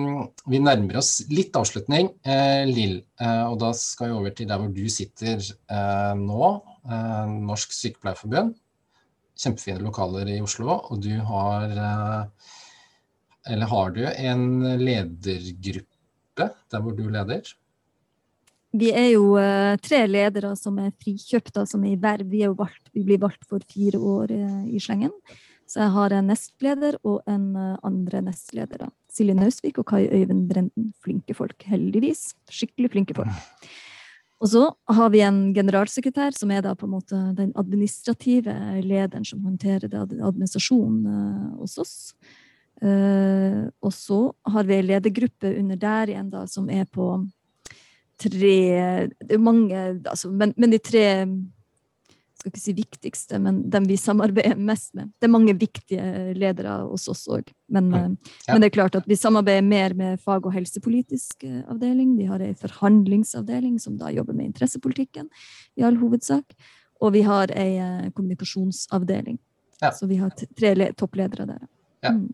vi 0.49 0.59
nærmer 0.65 0.97
oss 1.03 1.19
litt 1.29 1.57
avslutning, 1.61 2.09
eh, 2.25 2.65
Lill. 2.65 3.03
Eh, 3.21 3.43
og 3.51 3.59
da 3.61 3.73
skal 3.77 4.09
vi 4.09 4.17
over 4.17 4.33
til 4.33 4.49
der 4.49 4.63
hvor 4.63 4.71
du 4.73 4.87
sitter 4.89 5.43
eh, 5.45 6.15
nå. 6.17 6.49
Eh, 6.89 7.35
Norsk 7.51 7.75
Sykepleierforbund. 7.77 8.55
Kjempefine 9.37 9.85
lokaler 9.85 10.31
i 10.33 10.41
Oslo. 10.41 10.71
Og 10.89 11.03
du 11.05 11.13
har 11.21 12.31
Eller 13.47 13.67
har 13.69 13.91
du 13.91 14.01
en 14.09 14.47
ledergruppe 14.81 16.49
der 16.73 16.81
hvor 16.81 16.97
du 16.97 17.05
leder? 17.13 17.45
Vi 18.77 18.91
er 18.93 19.11
jo 19.15 19.35
tre 19.81 20.03
ledere 20.09 20.51
som 20.59 20.77
er 20.83 20.91
frikjøpt, 21.01 21.63
som 21.71 21.85
er 21.85 21.95
i 21.95 22.01
verv. 22.01 22.29
Vi, 22.29 22.43
vi 22.93 23.05
blir 23.07 23.21
valgt 23.23 23.47
for 23.49 23.65
fire 23.73 23.99
år 23.99 24.35
i 24.69 24.81
slengen. 24.83 25.15
Så 25.67 25.81
jeg 25.83 25.93
har 25.97 26.15
en 26.15 26.29
nestleder 26.31 26.97
og 27.03 27.27
en 27.31 27.49
eh, 27.59 27.75
andre 27.87 28.23
nestleder. 28.29 28.87
Silje 29.11 29.35
Nausvik 29.35 29.81
og 29.83 29.89
Kai 29.91 30.05
Øyvind 30.07 30.47
Brenden. 30.51 30.93
Flinke 31.03 31.35
folk, 31.35 31.59
heldigvis. 31.67 32.29
Skikkelig 32.53 32.93
flinke 32.95 33.17
folk. 33.19 33.67
Og 34.45 34.51
så 34.53 34.63
har 34.93 35.11
vi 35.11 35.25
en 35.25 35.41
generalsekretær, 35.57 36.37
som 36.37 36.53
er 36.53 36.63
da 36.63 36.75
på 36.77 36.87
en 36.87 36.93
måte 36.93 37.19
den 37.39 37.55
administrative 37.59 38.53
lederen 38.85 39.25
som 39.25 39.41
håndterer 39.49 39.89
administrasjonen 39.97 41.55
hos 41.57 41.79
oss. 41.81 41.95
Og 42.77 43.95
så 43.97 44.19
har 44.53 44.69
vi 44.69 44.77
en 44.77 44.91
ledergruppe 44.91 45.55
under 45.57 45.81
der 45.81 46.13
igjen, 46.13 46.29
da, 46.35 46.45
som 46.53 46.69
er 46.69 46.85
på 46.85 47.09
tre 48.21 48.57
Det 49.21 49.35
er 49.37 49.43
mange, 49.43 49.83
altså, 50.09 50.31
men, 50.31 50.55
men 50.57 50.73
de 50.73 50.79
tre 50.83 51.07
skal 52.37 52.53
ikke 52.53 52.63
si 52.63 52.75
viktigste, 52.77 53.39
men 53.43 53.59
dem 53.71 53.87
vi 53.89 53.97
samarbeider 53.99 54.59
mest 54.61 54.95
med. 54.95 55.11
Det 55.19 55.27
er 55.27 55.33
mange 55.33 55.55
viktige 55.57 56.35
ledere 56.37 56.75
hos 56.85 57.09
oss 57.09 57.25
òg. 57.33 57.49
Men, 57.73 57.89
mm. 57.91 57.97
Eh, 57.97 58.33
ja. 58.47 58.53
men, 58.53 58.63
det 58.63 58.69
er 58.69 58.77
klart 58.77 58.99
at 58.99 59.09
vi 59.09 59.17
samarbeider 59.19 59.67
mer 59.67 59.95
med 59.99 60.21
fag- 60.23 60.47
og 60.47 60.55
helsepolitisk 60.55 61.47
eh, 61.49 61.63
avdeling. 61.73 62.17
Vi 62.19 62.29
har 62.29 62.45
ei 62.45 62.53
forhandlingsavdeling 62.61 63.81
som 63.83 63.97
da 63.99 64.13
jobber 64.15 64.37
med 64.37 64.51
interessepolitikken 64.53 65.31
i 65.77 65.87
all 65.87 65.99
hovedsak. 66.01 66.57
Og 67.01 67.17
vi 67.17 67.25
har 67.27 67.53
ei 67.57 67.79
eh, 67.81 68.11
kommunikasjonsavdeling. 68.13 69.41
Ja. 69.81 69.93
Så 69.93 70.07
vi 70.09 70.21
har 70.21 70.33
tre 70.37 70.93
toppledere 70.97 71.49
der. 71.49 71.67
Ja. 72.05 72.13
Mm. 72.13 72.29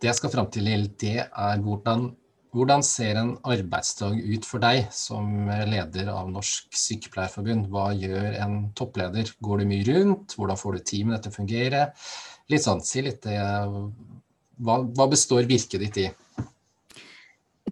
Det 0.00 0.08
jeg 0.12 0.20
skal 0.20 0.32
fram 0.32 0.50
til, 0.52 0.68
det 1.00 1.16
er 1.26 1.64
hvordan 1.64 2.10
hvordan 2.50 2.82
ser 2.82 3.18
en 3.20 3.34
arbeidsdag 3.46 4.16
ut 4.18 4.46
for 4.48 4.62
deg 4.62 4.88
som 4.94 5.48
leder 5.70 6.10
av 6.12 6.30
Norsk 6.32 6.74
Sykepleierforbund? 6.74 7.68
Hva 7.70 7.90
gjør 7.94 8.34
en 8.42 8.56
toppleder? 8.78 9.30
Går 9.38 9.62
du 9.62 9.70
mye 9.70 9.86
rundt? 9.86 10.34
Hvordan 10.38 10.58
får 10.58 10.76
du 10.76 10.86
teamet 10.90 11.22
til 11.22 11.32
å 11.32 11.36
fungere? 11.36 11.84
Litt 12.50 12.66
sånn, 12.66 12.82
si 12.82 13.04
litt 13.06 13.22
det. 13.22 13.38
hva, 14.58 14.80
hva 14.82 15.06
består 15.10 15.46
virket 15.46 15.84
ditt 15.84 16.02
i? 16.02 16.08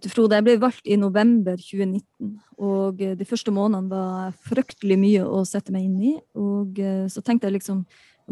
Frode, 0.07 0.37
jeg 0.37 0.45
ble 0.45 0.55
valgt 0.61 0.85
i 0.87 0.95
november 0.95 1.57
2019, 1.59 2.35
og 2.63 3.01
de 3.19 3.25
første 3.27 3.51
månedene 3.51 3.91
var 3.91 4.37
fryktelig 4.47 4.95
mye 5.01 5.25
å 5.27 5.41
sette 5.47 5.73
meg 5.75 5.89
inn 5.89 5.97
i. 5.99 6.13
Og 6.39 6.79
eh, 6.79 7.07
så 7.11 7.23
tenkte 7.25 7.49
jeg 7.49 7.57
liksom 7.57 7.81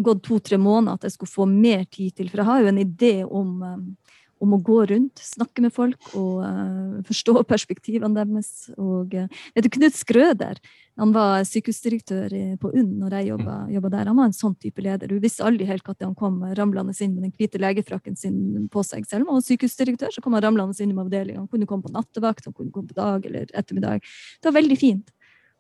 gått 0.06 0.24
to-tre 0.28 0.60
måneder 0.62 0.95
at 0.95 1.08
jeg 1.08 1.18
skulle 1.18 1.34
få 1.34 1.48
mer 1.50 1.84
tid 1.91 2.16
til, 2.16 2.30
for 2.32 2.39
jeg 2.39 2.50
har 2.50 2.64
jo 2.64 2.72
en 2.72 2.82
idé 2.84 3.14
om 3.26 3.50
eh, 3.68 4.07
om 4.44 4.54
å 4.54 4.60
gå 4.62 4.82
rundt, 4.92 5.22
snakke 5.24 5.64
med 5.66 5.74
folk 5.74 6.12
og 6.18 6.44
uh, 6.44 6.98
forstå 7.08 7.42
perspektivene 7.54 8.16
deres. 8.18 8.70
Og, 8.78 9.16
uh, 9.18 9.64
Knut 9.78 9.98
Skrøder 9.98 10.62
han 10.98 11.12
var 11.14 11.44
sykehusdirektør 11.46 12.34
på 12.58 12.72
UNN 12.72 13.04
når 13.04 13.16
jeg 13.20 13.28
jobba, 13.30 13.58
mm. 13.70 13.90
der. 13.94 14.08
Han 14.10 14.18
var 14.18 14.30
en 14.32 14.34
sånn 14.34 14.56
type 14.58 14.82
leder. 14.82 15.12
Du 15.12 15.22
visste 15.22 15.46
aldri 15.46 15.68
helt 15.70 15.86
når 15.86 16.08
han 16.08 16.16
kom 16.18 16.40
ramlende 16.58 16.96
inn 17.06 17.14
med 17.14 17.28
den 17.28 17.36
hvite 17.38 17.62
legefrakken 17.62 18.18
sin 18.18 18.66
på 18.74 18.82
seg. 18.86 19.06
Selv 19.06 19.26
om 19.26 19.36
han 19.36 19.44
var 19.44 19.46
sykehusdirektør, 19.46 20.16
så 20.16 20.24
kom 20.26 20.34
han 20.34 20.46
ramlende 20.48 20.74
inn 20.82 20.96
med 20.96 21.06
avdelinga. 21.06 21.44
Han 21.44 21.52
kunne 21.52 21.70
komme 21.70 21.86
på 21.86 21.94
nattevakt, 21.94 22.50
han 22.50 22.58
kunne 22.58 22.74
komme 22.74 22.90
på 22.90 22.98
dag 22.98 23.30
eller 23.30 23.46
ettermiddag. 23.54 24.02
Det 24.42 24.50
var 24.50 24.58
veldig 24.58 24.80
fint. 24.82 25.14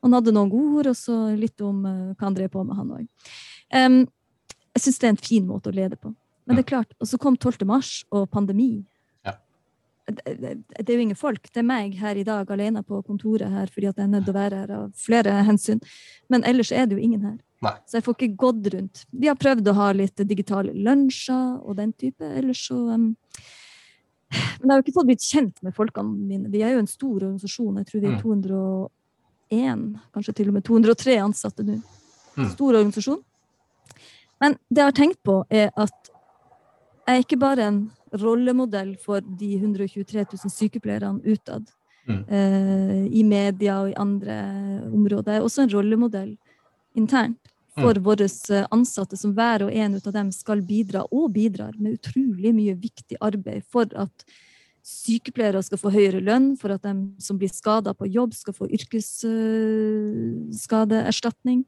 Han 0.05 0.17
hadde 0.17 0.33
noen 0.33 0.49
gode 0.49 0.81
ord, 0.81 0.91
og 0.93 0.97
så 0.97 1.17
litt 1.37 1.61
om 1.65 1.85
uh, 1.85 2.13
hva 2.15 2.29
han 2.29 2.37
drev 2.37 2.51
på 2.53 2.65
med, 2.65 2.77
han 2.77 2.95
òg. 2.97 3.31
Um, 3.73 3.99
jeg 4.77 4.85
syns 4.85 5.01
det 5.01 5.07
er 5.07 5.15
en 5.15 5.25
fin 5.29 5.45
måte 5.49 5.69
å 5.69 5.75
lede 5.75 5.97
på. 6.01 6.11
Men 6.47 6.55
det 6.55 6.63
er 6.63 6.69
klart, 6.69 6.93
og 7.01 7.09
så 7.09 7.19
kom 7.19 7.35
12. 7.35 7.65
mars 7.67 7.91
og 8.15 8.29
pandemi. 8.31 8.85
Ja. 9.27 9.33
Det, 10.07 10.23
det, 10.25 10.53
det, 10.77 10.85
er 10.87 10.95
jo 10.95 11.03
ingen 11.03 11.19
folk. 11.19 11.49
Det 11.51 11.59
er 11.59 11.67
meg 11.67 11.97
her 11.99 12.15
i 12.15 12.23
dag 12.27 12.47
alene 12.55 12.85
på 12.87 13.01
kontoret 13.03 13.51
her 13.51 13.67
fordi 13.73 13.89
at 13.89 13.99
jeg 13.99 14.07
er 14.07 14.13
nødt 14.13 14.29
til 14.29 14.35
å 14.35 14.37
være 14.37 14.61
her 14.61 14.73
av 14.77 14.87
flere 14.95 15.35
hensyn. 15.49 15.83
Men 16.31 16.47
ellers 16.47 16.71
er 16.71 16.87
det 16.87 16.95
jo 16.95 17.03
ingen 17.03 17.27
her. 17.27 17.37
Nei. 17.65 17.73
Så 17.89 17.97
jeg 17.97 18.05
får 18.05 18.15
ikke 18.15 18.39
gått 18.39 18.71
rundt. 18.73 19.03
Vi 19.11 19.27
har 19.27 19.37
prøvd 19.39 19.67
å 19.71 19.75
ha 19.79 19.91
litt 19.97 20.23
digitale 20.29 20.71
lunsjer 20.71 21.57
og 21.59 21.79
den 21.79 21.91
type. 21.97 22.23
Ellers 22.39 22.63
så 22.69 22.77
um, 22.93 23.07
Men 24.29 24.63
jeg 24.63 24.71
har 24.71 24.79
jo 24.79 24.85
ikke 24.85 24.97
fått 24.99 25.09
blitt 25.11 25.27
kjent 25.27 25.63
med 25.65 25.75
folkene 25.75 26.27
mine. 26.31 26.51
Vi 26.53 26.61
er 26.63 26.75
jo 26.75 26.83
en 26.83 26.91
stor 26.91 27.15
organisasjon. 27.15 27.79
Jeg 27.81 27.89
tror 27.91 28.03
vi 28.03 28.11
er 28.11 28.19
201, 28.21 28.91
mm. 29.81 29.87
kanskje 30.15 30.35
til 30.39 30.51
og 30.51 30.59
med 30.59 30.67
203 30.67 31.17
ansatte 31.23 31.65
nå. 31.67 31.79
Mm. 32.37 32.51
Stor 32.53 32.77
organisasjon. 32.77 33.23
Men 34.43 34.55
det 34.69 34.83
jeg 34.83 34.91
har 34.91 34.97
tenkt 34.99 35.19
på, 35.25 35.41
er 35.49 35.71
at 35.73 36.11
jeg 37.07 37.15
er 37.15 37.23
ikke 37.23 37.39
bare 37.39 37.71
en 37.71 37.79
rollemodell 38.19 38.97
for 38.99 39.23
de 39.39 39.53
123 39.55 40.25
000 40.25 40.51
sykepleierne 40.51 41.23
utad. 41.23 41.69
Mm. 42.07 42.23
Eh, 42.27 43.05
I 43.19 43.23
media 43.23 43.81
og 43.81 43.89
i 43.91 43.95
andre 43.99 44.35
områder. 44.91 45.31
Jeg 45.31 45.37
er 45.41 45.47
også 45.47 45.61
en 45.65 45.73
rollemodell 45.73 46.37
internt 46.95 47.39
for 47.77 47.93
mm. 47.93 48.03
våre 48.03 48.27
ansatte, 48.73 49.17
som 49.19 49.33
hver 49.37 49.63
og 49.67 49.73
en 49.73 49.95
av 49.99 50.13
dem 50.13 50.31
skal 50.33 50.61
bidra, 50.65 51.01
og 51.11 51.31
bidrar 51.35 51.73
med 51.77 51.93
utrolig 51.99 52.55
mye 52.55 52.75
viktig 52.79 53.17
arbeid 53.21 53.63
for 53.69 53.85
at 53.95 54.25
sykepleiere 54.87 55.63
skal 55.65 55.77
få 55.81 55.89
høyere 55.91 56.21
lønn, 56.23 56.57
for 56.57 56.69
at 56.73 56.83
de 56.87 56.93
som 57.21 57.37
blir 57.39 57.49
skada 57.51 57.93
på 57.93 58.05
jobb, 58.07 58.33
skal 58.33 58.53
få 58.55 58.67
yrkesskadeerstatning, 58.71 61.65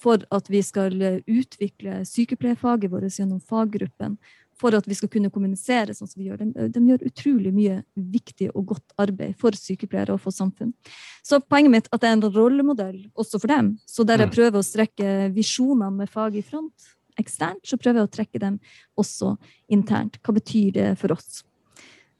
for 0.00 0.16
at 0.32 0.48
vi 0.48 0.62
skal 0.64 1.20
utvikle 1.28 2.04
sykepleierfaget 2.08 2.90
vårt 2.92 3.18
gjennom 3.18 3.40
faggruppen, 3.42 4.18
for 4.60 4.76
at 4.76 4.86
vi 4.88 4.96
skal 4.98 5.10
kunne 5.12 5.30
kommunisere 5.32 5.94
sånn 5.96 6.10
som 6.10 6.20
vi 6.20 6.28
gjør. 6.28 6.42
De, 6.42 6.68
de, 6.74 6.82
gjør 6.90 7.06
utrolig 7.08 7.52
mye 7.56 7.80
viktig 7.94 8.50
og 8.52 8.74
godt 8.74 8.94
arbeid 9.00 9.36
for 9.40 9.56
sykepleiere 9.56 10.16
og 10.16 10.22
for 10.22 10.36
samfunn. 10.36 10.74
Så 11.24 11.40
poenget 11.40 11.74
mitt 11.74 11.88
er 11.88 11.96
at 11.96 12.04
det 12.04 12.10
er 12.10 12.18
en 12.18 12.26
rollemodell 12.36 12.98
også 13.14 13.40
for 13.40 13.52
dem. 13.52 13.74
Så 13.88 14.04
der 14.08 14.24
jeg 14.24 14.30
mm. 14.30 14.34
prøver 14.36 14.60
å 14.60 14.66
strekke 14.66 15.14
visjonene 15.36 16.02
med 16.02 16.12
fag 16.12 16.36
i 16.38 16.44
front 16.44 16.90
eksternt, 17.20 17.64
så 17.66 17.78
prøver 17.80 18.00
jeg 18.00 18.08
å 18.08 18.14
trekke 18.16 18.42
dem 18.42 18.58
også 19.00 19.34
internt. 19.72 20.20
Hva 20.24 20.34
betyr 20.36 20.70
det 20.76 20.88
for 21.00 21.14
oss? 21.16 21.42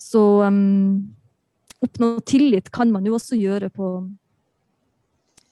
Så 0.01 0.23
um, 0.45 1.13
oppnå 1.85 2.15
tillit 2.29 2.71
kan 2.75 2.93
man 2.93 3.07
jo 3.07 3.17
også 3.19 3.39
gjøre 3.39 3.71
på, 3.73 3.93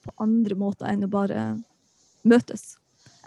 på 0.05 0.16
andre 0.24 0.59
måter 0.59 0.91
enn 0.91 1.07
å 1.07 1.12
bare 1.12 1.51
møtes. 2.28 2.77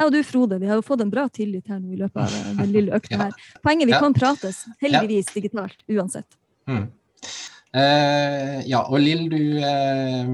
Jeg 0.02 0.10
og 0.10 0.16
du, 0.16 0.24
Frode, 0.26 0.58
vi 0.58 0.66
har 0.66 0.80
jo 0.80 0.82
fått 0.82 1.04
en 1.04 1.12
bra 1.14 1.28
tillit 1.30 1.68
her 1.70 1.78
nå 1.78 1.92
i 1.94 2.00
løpet 2.00 2.24
av 2.24 2.32
eh, 2.34 2.54
den 2.58 2.72
lille 2.74 2.96
økta 2.98 3.20
her. 3.20 3.36
Poenget 3.62 3.92
vi 3.92 4.00
kan 4.02 4.16
prates, 4.18 4.64
heldigvis 4.82 5.30
digitalt, 5.36 5.78
uansett. 5.94 6.26
Mm. 6.66 6.88
Eh, 7.78 8.56
ja, 8.66 8.82
og 8.82 8.98
Lill, 8.98 9.28
du 9.30 9.60
eh, 9.62 10.32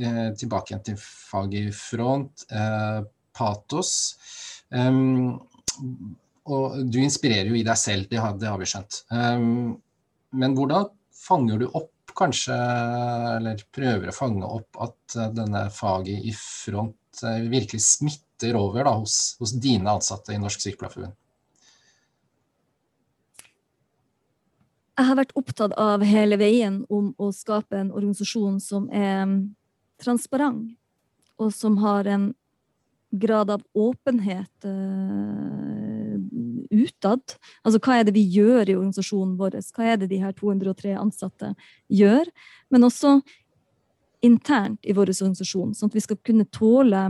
eh 0.00 0.26
tilbake 0.40 0.72
igjen 0.72 0.82
til 0.90 0.98
faget 0.98 1.70
i 1.70 1.76
front. 1.76 2.48
Eh, 2.50 2.98
patos. 3.36 3.94
Um, 4.74 5.38
og 6.50 6.76
du 6.90 6.98
inspirerer 7.04 7.52
jo 7.52 7.60
i 7.60 7.64
deg 7.66 7.78
selv, 7.78 8.10
det 8.10 8.18
har, 8.18 8.34
det 8.40 8.50
har 8.50 8.58
vi 8.58 8.66
skjønt. 8.70 9.04
Um, 9.14 9.76
men 10.34 10.58
hvordan 10.58 10.90
fanger 11.14 11.62
du 11.62 11.68
opp, 11.68 11.92
kanskje, 12.16 12.58
eller 13.36 13.62
prøver 13.76 14.10
å 14.10 14.18
fange 14.18 14.50
opp 14.58 14.78
at 14.82 15.18
denne 15.36 15.66
faget 15.74 16.24
i 16.24 16.32
front 16.32 17.20
virkelig 17.22 17.82
smitter 17.84 18.25
smitter 18.36 18.56
over 18.56 18.84
da, 18.84 18.90
hos, 18.90 19.36
hos, 19.38 19.52
dine 19.52 19.90
ansatte 19.90 20.32
i 20.32 20.38
Norsk 20.38 20.60
Sykepleierforbund? 20.60 21.14
Jeg 24.96 25.06
har 25.06 25.16
vært 25.16 25.34
opptatt 25.36 25.72
av 25.76 26.02
hele 26.02 26.36
veien 26.40 26.84
om 26.88 27.14
å 27.18 27.30
skape 27.32 27.76
en 27.76 27.92
organisasjon 27.92 28.60
som 28.60 28.88
er 28.88 29.28
transparent, 30.00 30.72
og 31.36 31.52
som 31.52 31.76
har 31.82 32.06
en 32.06 32.34
grad 33.12 33.50
av 33.50 33.62
åpenhet 33.74 34.64
uh, 34.64 36.16
utad. 36.70 37.36
Altså 37.62 37.80
hva 37.80 37.98
er 37.98 38.06
det 38.08 38.16
vi 38.16 38.24
gjør 38.24 38.70
i 38.70 38.76
organisasjonen 38.76 39.36
vår? 39.36 39.60
Hva 39.76 39.84
er 39.84 40.00
det 40.00 40.08
de 40.08 40.22
her 40.22 40.32
203 40.32 40.96
ansatte 40.96 41.52
gjør? 41.92 42.24
Men 42.72 42.88
også 42.88 43.20
internt 44.24 44.80
i 44.82 44.96
vår 44.96 45.12
organisasjon, 45.12 45.76
sånn 45.76 45.92
at 45.92 45.96
vi 45.96 46.04
skal 46.08 46.18
kunne 46.24 46.48
tåle 46.48 47.04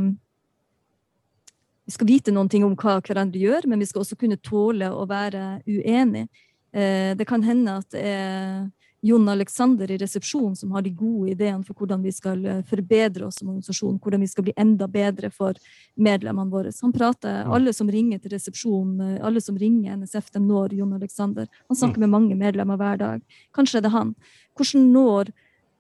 vi 1.87 1.95
skal 1.95 2.09
vite 2.09 2.35
noen 2.35 2.51
ting 2.51 2.65
om 2.67 2.75
hva 2.75 2.99
hverandre 2.99 3.39
gjør, 3.41 3.69
men 3.71 3.79
vi 3.79 3.87
skal 3.87 4.03
også 4.03 4.19
kunne 4.19 4.41
tåle 4.43 4.91
å 4.91 5.07
være 5.09 5.61
uenige. 5.69 6.27
Eh, 6.75 7.15
det 7.17 7.27
kan 7.29 7.45
hende 7.47 7.79
at 7.81 7.95
det 7.95 8.03
er 8.11 8.67
Jon 9.07 9.29
Alexander 9.29 9.91
i 9.91 9.99
resepsjonen 10.01 10.57
som 10.57 10.73
har 10.75 10.83
de 10.83 10.91
gode 10.91 11.31
ideene 11.31 11.63
for 11.65 11.79
hvordan 11.79 12.03
vi 12.03 12.11
skal 12.15 12.41
eh, 12.47 12.63
forbedre 12.67 13.29
oss 13.29 13.39
som 13.41 13.53
organisasjon, 13.53 14.01
hvordan 14.03 14.25
vi 14.25 14.31
skal 14.31 14.47
bli 14.49 14.55
enda 14.59 14.89
bedre 14.91 15.31
for 15.31 15.59
medlemmene 15.95 16.51
våre. 16.51 16.73
Han 16.83 16.95
prater, 16.97 17.45
Alle 17.47 17.75
som 17.77 17.91
ringer 17.93 18.19
til 18.23 18.35
resepsjonen, 18.35 18.97
eh, 19.05 19.21
alle 19.27 19.43
som 19.45 19.59
ringer 19.61 20.01
NSF, 20.01 20.33
de 20.35 20.43
når 20.43 20.75
Jon 20.81 20.97
Alexander. 20.97 21.47
Han 21.69 21.79
snakker 21.79 22.03
mm. 22.03 22.07
med 22.07 22.15
mange 22.17 22.41
medlemmer 22.41 22.81
hver 22.81 22.99
dag. 23.05 23.23
Kanskje 23.55 23.79
er 23.79 23.87
det 23.87 23.95
han. 23.95 24.17
Hvordan 24.59 24.91
når 24.97 25.33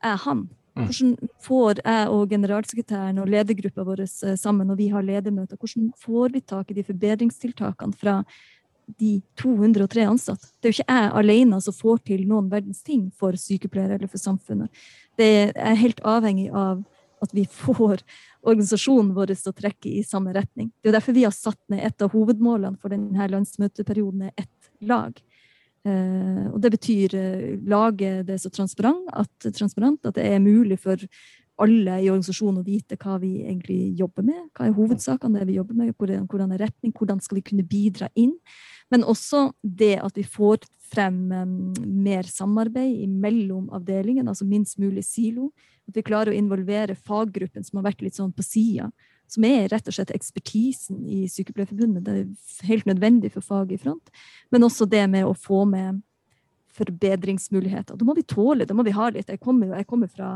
er 0.04 0.22
han? 0.22 0.46
Mm. 0.76 0.84
Hvordan 0.84 1.30
får 1.40 1.78
jeg 1.80 2.08
og 2.12 2.28
generalsekretæren 2.28 3.20
og 3.22 3.30
ledergruppa 3.32 3.84
vår 3.86 4.02
eh, 4.04 4.34
sammen 4.36 4.68
når 4.68 4.76
vi 4.76 4.90
har 4.92 5.06
ledermøter, 5.06 5.56
hvordan 5.56 5.88
får 5.96 6.34
vi 6.34 6.42
tak 6.44 6.70
i 6.70 6.76
de 6.76 6.84
forbedringstiltakene 6.84 7.96
fra 7.96 8.18
de 9.00 9.22
203 9.40 10.04
ansatte? 10.06 10.50
Det 10.60 10.68
er 10.68 10.74
jo 10.74 10.76
ikke 10.76 10.98
jeg 10.98 11.14
alene 11.22 11.60
som 11.64 11.74
får 11.74 12.02
til 12.10 12.26
noen 12.28 12.50
verdens 12.52 12.84
ting 12.84 13.08
for 13.16 13.38
sykepleiere 13.40 13.96
eller 13.96 14.12
for 14.12 14.20
samfunnet. 14.20 14.84
Det 15.16 15.30
er 15.56 15.80
helt 15.80 16.04
avhengig 16.04 16.50
av 16.52 16.84
at 17.24 17.32
vi 17.32 17.46
får 17.64 18.04
organisasjonen 18.46 19.14
vår 19.16 19.32
til 19.32 19.52
å 19.52 19.56
trekke 19.56 19.94
i 19.96 20.04
samme 20.04 20.36
retning. 20.36 20.70
Det 20.82 20.92
er 20.92 20.98
derfor 20.98 21.16
vi 21.16 21.24
har 21.24 21.34
satt 21.34 21.60
ned 21.72 21.88
et 21.88 22.04
av 22.04 22.12
hovedmålene 22.12 22.76
for 22.82 22.92
denne 22.92 23.32
landsmøteperioden 23.32 24.28
er 24.28 24.36
ett 24.44 24.70
lag. 24.84 25.16
Eh, 25.86 26.46
og 26.50 26.58
det 26.62 26.72
betyr 26.74 27.14
eh, 27.14 27.56
lage 27.70 28.20
det 28.26 28.40
så 28.42 28.50
transparent 28.50 29.10
at, 29.14 29.50
transparent 29.54 30.08
at 30.08 30.16
det 30.18 30.24
er 30.26 30.42
mulig 30.42 30.80
for 30.82 30.98
alle 31.62 31.98
i 32.02 32.08
organisasjonen 32.10 32.60
å 32.60 32.66
vite 32.66 32.98
hva 33.00 33.16
vi 33.22 33.38
egentlig 33.46 33.94
jobber 33.96 34.26
med. 34.26 34.48
Hva 34.56 34.66
er 34.66 34.74
hovedsakene 34.76 35.40
det 35.40 35.46
vi 35.48 35.60
jobber 35.60 35.78
med, 35.78 35.94
hvordan, 35.96 36.26
hvordan 36.28 36.52
er 36.52 36.66
retning, 36.66 36.92
hvordan 36.96 37.22
skal 37.24 37.38
vi 37.38 37.46
kunne 37.46 37.64
bidra 37.64 38.10
inn. 38.18 38.34
Men 38.92 39.06
også 39.06 39.48
det 39.62 39.94
at 40.02 40.18
vi 40.18 40.26
får 40.26 40.66
frem 40.90 41.16
mer 41.80 42.28
samarbeid 42.28 43.08
mellom 43.10 43.70
avdelingene, 43.74 44.28
altså 44.30 44.46
minst 44.46 44.76
mulig 44.78 45.06
silo. 45.06 45.48
At 45.88 45.96
vi 45.96 46.04
klarer 46.06 46.34
å 46.34 46.36
involvere 46.36 46.98
faggruppen 46.98 47.64
som 47.66 47.80
har 47.80 47.88
vært 47.88 48.04
litt 48.04 48.18
sånn 48.18 48.34
på 48.36 48.44
sida 48.44 48.90
som 49.30 49.46
er 49.48 49.70
rett 49.72 49.88
og 49.88 49.96
slett 49.96 50.12
ekspertisen 50.14 51.00
i 51.06 51.24
Sykepleierforbundet. 51.30 52.04
Det 52.06 52.16
er 52.20 52.68
helt 52.68 52.86
nødvendig 52.88 53.32
for 53.34 53.44
faget 53.44 53.76
i 53.76 53.82
front. 53.82 54.12
Men 54.54 54.66
også 54.66 54.86
det 54.90 55.02
med 55.10 55.26
å 55.26 55.34
få 55.34 55.64
med 55.68 56.02
forbedringsmuligheter. 56.76 57.96
Da 57.96 58.06
må 58.06 58.14
vi 58.16 58.26
tåle, 58.28 58.66
da 58.68 58.76
må 58.76 58.84
vi 58.86 58.94
ha 58.94 59.08
litt. 59.10 59.30
Jeg 59.32 59.40
kommer, 59.42 59.72
jeg 59.78 59.88
kommer 59.88 60.12
fra 60.12 60.30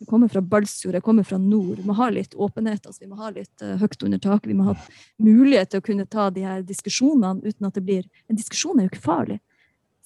jeg 0.00 0.08
kommer 0.08 0.30
fra 0.32 0.40
Balsfjord, 0.40 0.96
jeg 0.96 1.04
kommer 1.04 1.26
fra 1.28 1.36
nord. 1.36 1.76
Vi 1.76 1.84
må 1.84 1.92
ha 1.98 2.06
litt 2.08 2.32
åpenhet. 2.32 2.86
Altså, 2.88 3.02
vi 3.02 3.08
må 3.10 3.18
ha 3.20 3.28
litt 3.34 3.60
uh, 3.60 3.74
høyt 3.76 4.00
under 4.06 4.20
taket. 4.22 4.48
Vi 4.48 4.56
må 4.56 4.70
ha 4.70 4.74
mulighet 5.20 5.74
til 5.74 5.82
å 5.82 5.84
kunne 5.84 6.06
ta 6.08 6.30
de 6.32 6.46
her 6.46 6.62
diskusjonene 6.64 7.44
uten 7.44 7.68
at 7.68 7.76
det 7.76 7.82
blir 7.84 8.06
En 8.24 8.38
diskusjon 8.38 8.80
er 8.80 8.86
jo 8.86 8.92
ikke 8.94 9.04
farlig. 9.04 9.36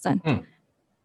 Mm. 0.05 0.43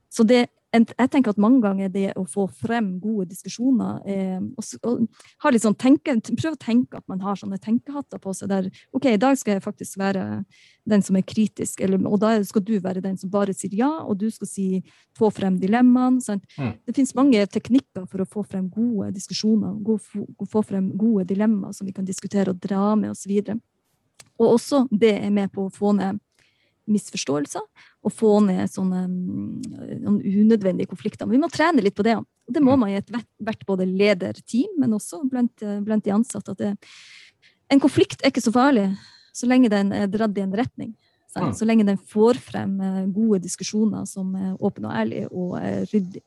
Så 0.10 0.26
det 0.26 0.48
jeg 0.70 1.09
tenker 1.09 1.34
at 1.34 1.39
mange 1.41 1.63
ganger 1.63 1.89
det 1.89 2.11
å 2.20 2.24
få 2.30 2.45
frem 2.61 2.91
gode 3.01 3.30
diskusjoner 3.32 4.03
eh, 4.05 4.38
og, 4.38 4.99
og 4.99 5.57
sånn 5.63 5.78
tenke, 5.80 6.13
Prøve 6.30 6.53
å 6.53 6.61
tenke 6.61 6.99
at 6.99 7.07
man 7.09 7.24
har 7.26 7.39
sånne 7.39 7.57
tenkehatter 7.61 8.22
på 8.22 8.34
seg 8.38 8.51
der 8.51 8.67
OK, 8.93 9.07
i 9.09 9.22
dag 9.22 9.38
skal 9.39 9.55
jeg 9.55 9.65
faktisk 9.65 9.97
være 10.01 10.43
den 10.89 11.03
som 11.05 11.17
er 11.17 11.26
kritisk, 11.26 11.82
eller, 11.86 12.01
og 12.05 12.20
da 12.22 12.36
skal 12.45 12.63
du 12.65 12.76
være 12.82 13.03
den 13.03 13.17
som 13.20 13.32
bare 13.34 13.53
sier 13.53 13.74
ja, 13.78 13.89
og 14.05 14.17
du 14.22 14.28
skal 14.34 14.49
si, 14.49 14.67
få 15.17 15.30
frem 15.34 15.59
dilemmaene. 15.61 16.39
Mm. 16.57 16.72
Det 16.86 16.95
finnes 16.95 17.15
mange 17.17 17.43
teknikker 17.51 18.07
for 18.09 18.24
å 18.24 18.30
få 18.30 18.45
frem 18.47 18.70
gode 18.74 19.11
diskusjoner, 19.17 19.78
få 20.49 20.63
frem 20.65 20.89
gode 20.97 21.28
dilemmaer 21.30 21.76
som 21.78 21.89
vi 21.89 21.93
kan 21.93 22.07
diskutere 22.07 22.53
og 22.53 22.61
dra 22.61 22.95
med 22.97 23.13
oss 23.13 23.28
videre. 23.30 23.59
og 24.39 24.55
også 24.55 24.88
det 24.91 25.17
er 25.20 25.30
med 25.30 25.51
på 25.51 25.67
å 25.67 25.74
få 25.74 25.93
ned 25.97 26.20
misforståelser 26.90 27.86
og 28.06 28.14
få 28.16 28.40
ned 28.46 28.72
sånne, 28.72 29.04
noen 29.08 30.20
unødvendige 30.20 30.90
konflikter. 30.90 31.28
Men 31.28 31.38
vi 31.38 31.44
må 31.44 31.52
trene 31.54 31.84
litt 31.86 31.98
på 31.98 32.06
det. 32.08 32.18
Det 32.50 32.64
må 32.64 32.76
mm. 32.76 32.84
man 32.84 32.92
i 32.94 32.98
ethvert 33.00 33.66
både 33.68 33.88
lederteam, 33.90 34.76
men 34.82 34.98
også 34.98 35.22
blant, 35.30 35.66
blant 35.86 36.06
de 36.06 36.16
ansatte. 36.16 36.56
at 36.56 36.62
det, 36.64 36.74
En 37.70 37.82
konflikt 37.84 38.24
er 38.24 38.34
ikke 38.34 38.46
så 38.46 38.56
farlig 38.56 38.90
så 39.40 39.48
lenge 39.50 39.72
den 39.72 39.94
er 39.96 40.10
dratt 40.12 40.38
i 40.38 40.44
en 40.44 40.56
retning. 40.56 40.96
Så, 41.30 41.46
så 41.60 41.68
lenge 41.68 41.86
den 41.86 42.00
får 42.10 42.40
frem 42.42 42.80
eh, 42.82 43.06
gode 43.14 43.44
diskusjoner 43.44 44.08
som 44.10 44.34
er 44.36 44.56
åpne 44.58 44.90
og 44.90 44.96
ærlige 44.98 45.28
og 45.30 45.52
ryddige. 45.92 46.24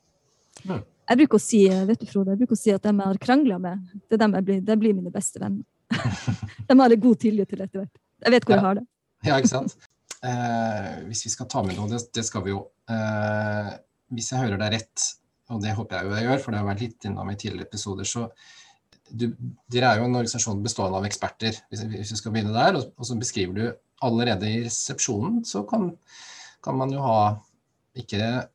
Jeg 0.63 1.19
bruker 1.19 1.35
å 1.35 1.43
si 1.43 1.59
vet 1.67 1.99
du, 1.99 2.07
Frode, 2.07 2.31
jeg 2.31 2.39
bruker 2.39 2.55
å 2.55 2.61
si 2.61 2.71
at 2.71 2.85
dem 2.85 3.01
jeg 3.01 3.11
har 3.11 3.19
krangla 3.25 3.57
med, 3.59 3.81
det, 4.07 4.19
dem 4.21 4.37
blir, 4.39 4.61
det 4.63 4.77
blir 4.79 4.95
mine 4.95 5.11
beste 5.11 5.41
venner. 5.41 5.65
de 6.69 6.77
har 6.79 6.95
jeg 6.95 7.03
god 7.03 7.19
tillit 7.19 7.51
til 7.51 7.65
etter 7.65 7.81
hvert. 7.81 7.99
Jeg 8.23 8.35
vet 8.37 8.47
hvor 8.47 8.55
jeg 8.55 8.65
har 8.69 8.79
det. 8.79 8.85
Ja, 9.27 9.41
ikke 9.41 9.51
sant? 9.51 9.75
Eh, 10.27 10.89
hvis 11.09 11.25
vi 11.27 11.33
skal 11.33 11.49
ta 11.51 11.63
med 11.65 11.77
noe, 11.77 11.89
det, 11.91 12.01
det 12.15 12.25
skal 12.27 12.45
vi 12.45 12.53
jo. 12.53 12.63
Eh, 12.91 13.69
hvis 14.13 14.31
jeg 14.33 14.43
hører 14.43 14.61
deg 14.61 14.75
rett, 14.75 15.07
og 15.53 15.61
det 15.63 15.75
håper 15.77 15.99
jeg 15.99 16.07
jo 16.07 16.17
jeg 16.17 16.27
gjør, 16.27 16.43
for 16.43 16.53
det 16.53 16.61
har 16.61 16.69
vært 16.69 16.83
litt 16.85 17.07
innom 17.09 17.31
i 17.31 17.37
tidligere 17.39 17.67
episoder, 17.69 18.07
så 18.07 18.27
du, 19.09 19.27
dere 19.71 19.89
er 19.89 19.99
jo 19.99 20.07
en 20.07 20.17
organisasjon 20.17 20.63
bestående 20.63 20.99
av 20.99 21.07
eksperter, 21.07 21.57
hvis, 21.69 21.83
vi 22.11 22.19
skal 22.19 22.33
begynne 22.33 22.55
der. 22.55 22.79
Og, 22.79 22.93
og, 22.95 23.07
så 23.07 23.17
beskriver 23.19 23.57
du 23.57 23.65
allerede 24.03 24.49
i 24.49 24.63
resepsjonen, 24.65 25.43
så 25.47 25.63
kan, 25.69 25.91
kan 26.63 26.79
man 26.79 26.93
jo 26.93 27.03
ha 27.03 27.17
ikke 27.99 28.47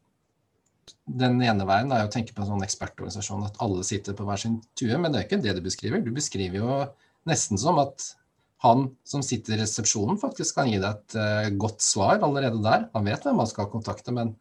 den 1.09 1.39
ene 1.45 1.67
veien 1.69 1.93
er 1.93 2.07
å 2.07 2.13
tenke 2.13 2.35
på 2.35 2.43
en 2.43 2.51
sånn 2.51 2.65
ekspertorganisasjon 2.65 3.47
at 3.47 3.61
alle 3.65 3.85
sitter 3.87 4.17
på 4.17 4.27
hver 4.29 4.41
sin 4.41 4.59
tue, 4.79 4.97
men 4.97 5.13
det 5.13 5.21
er 5.21 5.29
ikke 5.29 5.41
det 5.45 5.55
du 5.57 5.63
beskriver. 5.65 6.03
Du 6.05 6.11
beskriver 6.17 6.61
jo 6.61 6.79
nesten 7.29 7.61
som 7.61 7.81
at 7.81 8.13
han 8.65 8.89
som 9.07 9.23
sitter 9.23 9.55
i 9.55 9.61
resepsjonen, 9.63 10.19
faktisk 10.19 10.59
kan 10.59 10.71
gi 10.71 10.81
deg 10.83 10.91
et 10.91 11.19
uh, 11.19 11.49
godt 11.61 11.83
svar 11.85 12.23
allerede 12.27 12.59
der. 12.65 12.89
Han 12.95 13.07
vet 13.07 13.27
hvem 13.27 13.43
han 13.43 13.51
skal 13.51 13.71
kontakte, 13.71 14.15
men 14.15 14.35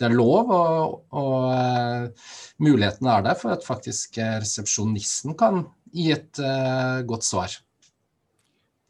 det 0.00 0.08
er 0.08 0.16
lov, 0.16 0.48
og, 0.48 0.94
og 1.12 1.34
uh, 1.52 2.30
mulighetene 2.64 3.18
er 3.18 3.26
der 3.28 3.36
for 3.40 3.52
at 3.52 3.66
faktisk 3.66 4.16
uh, 4.22 4.38
resepsjonisten 4.40 5.36
kan 5.40 5.66
gi 5.92 6.12
et 6.14 6.38
godt 7.10 7.26
svar. 7.26 7.50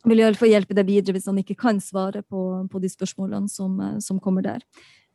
Han 0.04 0.12
vil 0.12 0.20
iallfall 0.20 0.50
hjelpe 0.52 0.76
deg 0.76 0.84
videre 0.84 1.16
hvis 1.16 1.28
han 1.30 1.38
ikke 1.40 1.56
kan 1.60 1.80
svare 1.80 2.20
på, 2.20 2.42
på 2.68 2.80
de 2.80 2.90
spørsmålene 2.92 3.48
som, 3.48 3.78
som 4.04 4.18
kommer 4.20 4.44
der. 4.44 4.64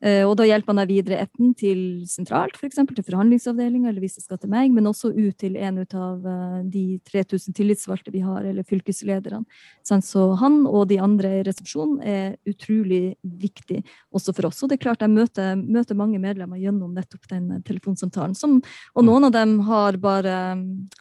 Eh, 0.04 0.22
og 0.28 0.34
da 0.36 0.44
hjelper 0.44 0.74
han 0.74 0.80
deg 0.82 0.90
videre 0.92 1.22
enten 1.24 1.54
til 1.56 1.78
sentralt, 2.10 2.58
f.eks. 2.58 2.76
til 2.76 3.04
forhandlingsavdelinga, 3.06 3.88
eller 3.88 4.04
hvis 4.04 4.18
det 4.18 4.26
skal 4.26 4.40
til 4.42 4.52
meg, 4.52 4.74
men 4.74 4.88
også 4.90 5.08
ut 5.14 5.36
til 5.40 5.56
en 5.56 5.80
av 5.84 6.26
eh, 6.28 6.58
de 6.68 6.84
3000 7.08 7.56
tillitsvalgte 7.56 8.12
vi 8.12 8.20
har, 8.24 8.44
eller 8.44 8.66
fylkeslederne. 8.68 9.40
Så 9.86 10.26
han 10.42 10.58
og 10.68 10.88
de 10.90 11.00
andre 11.00 11.38
i 11.38 11.46
resepsjonen 11.46 12.02
er 12.04 12.36
utrolig 12.48 13.16
viktig 13.22 13.80
også 14.12 14.36
for 14.36 14.50
oss. 14.50 14.60
Og 14.62 14.70
det 14.70 14.76
er 14.76 14.84
klart 14.84 15.04
jeg 15.04 15.14
møter, 15.14 15.56
møter 15.56 15.96
mange 15.96 16.20
medlemmer 16.20 16.60
gjennom 16.60 16.92
nettopp 16.96 17.24
den 17.32 17.48
eh, 17.56 17.64
telefonsamtalen. 17.64 18.36
Som, 18.36 18.60
og 18.92 19.08
noen 19.08 19.30
av 19.30 19.32
dem 19.38 19.58
har 19.64 19.96
bare, 20.02 20.36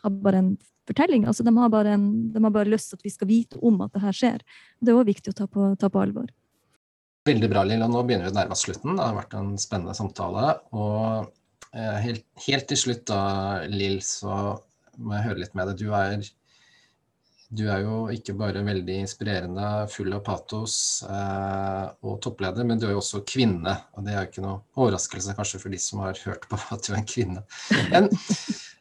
har 0.05 0.15
bare 0.23 0.43
en 0.43 0.55
fortelling. 0.87 1.25
altså 1.27 1.43
de 1.43 1.51
har, 1.57 1.69
bare 1.69 1.97
en, 1.97 2.31
de 2.31 2.41
har 2.43 2.53
bare 2.53 2.71
lyst 2.71 2.93
til 2.93 2.99
at 2.99 3.05
vi 3.05 3.11
skal 3.11 3.27
vite 3.27 3.59
om 3.59 3.81
at 3.83 3.91
det 3.91 4.05
her 4.05 4.15
skjer. 4.15 4.41
Det 4.79 4.93
er 4.93 5.03
òg 5.03 5.11
viktig 5.11 5.33
å 5.33 5.39
ta 5.43 5.51
på, 5.51 5.73
ta 5.81 5.91
på 5.91 5.99
alvor. 5.99 6.31
Veldig 7.25 7.47
bra, 7.49 7.63
Lilla. 7.65 7.87
Nå 7.89 8.03
begynner 8.05 8.27
vi 8.27 8.35
å 8.35 8.37
nærme 8.37 8.53
oss 8.53 8.61
slutten. 8.67 8.99
Det 8.99 9.01
har 9.01 9.15
vært 9.17 9.31
en 9.33 9.55
spennende 9.57 9.95
samtale. 9.97 10.59
Og 10.77 11.31
helt, 11.73 12.25
helt, 12.45 12.65
til 12.69 12.77
slutt 12.77 13.05
da, 13.09 13.21
Lill, 13.71 13.97
så 14.05 14.59
må 15.01 15.15
jeg 15.15 15.25
høre 15.25 15.41
litt 15.41 15.55
med 15.57 15.71
deg. 15.71 15.79
Du 15.79 15.95
er, 15.97 16.27
du 17.49 17.63
er 17.65 17.81
jo 17.81 17.95
ikke 18.13 18.35
bare 18.37 18.61
veldig 18.67 18.97
inspirerende, 19.01 19.69
full 19.89 20.13
av 20.13 20.21
patos 20.27 20.75
eh, 21.09 21.87
og 22.05 22.19
toppleder, 22.21 22.67
men 22.67 22.77
du 22.77 22.85
er 22.87 22.93
jo 22.93 23.01
også 23.01 23.23
kvinne. 23.27 23.73
Og 23.97 24.05
det 24.05 24.13
er 24.13 24.19
jo 24.19 24.29
ikke 24.29 24.43
noe 24.45 24.59
overraskelse 24.77 25.35
kanskje 25.39 25.61
for 25.63 25.73
de 25.73 25.79
som 25.81 26.03
har 26.05 26.21
hørt 26.27 26.45
på 26.51 26.59
at 26.75 26.85
du 26.85 26.91
er 26.93 26.99
en 26.99 27.07
kvinne. 27.09 27.41
Men, 27.89 28.11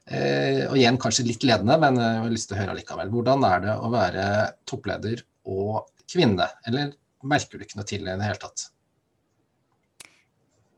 eh, 0.05 0.67
og 0.69 0.77
igjen 0.77 1.01
kanskje 1.01 1.25
litt 1.31 1.47
ledende, 1.49 1.79
men 1.81 1.97
jeg 2.03 2.21
har 2.27 2.37
lyst 2.37 2.53
til 2.53 2.59
å 2.59 2.61
høre 2.61 2.77
likevel. 2.77 3.15
Hvordan 3.17 3.49
er 3.49 3.65
det 3.65 3.79
å 3.79 3.89
være 3.95 4.27
toppleder 4.69 5.25
og 5.49 5.89
kvinne, 6.13 6.51
eller 6.69 6.93
merker 7.31 7.59
du 7.59 7.67
ikke 7.67 7.79
noe 7.81 7.89
til 7.89 8.05
det 8.05 8.15
i 8.15 8.21
det 8.21 8.29
hele 8.29 8.43
tatt? 8.43 8.69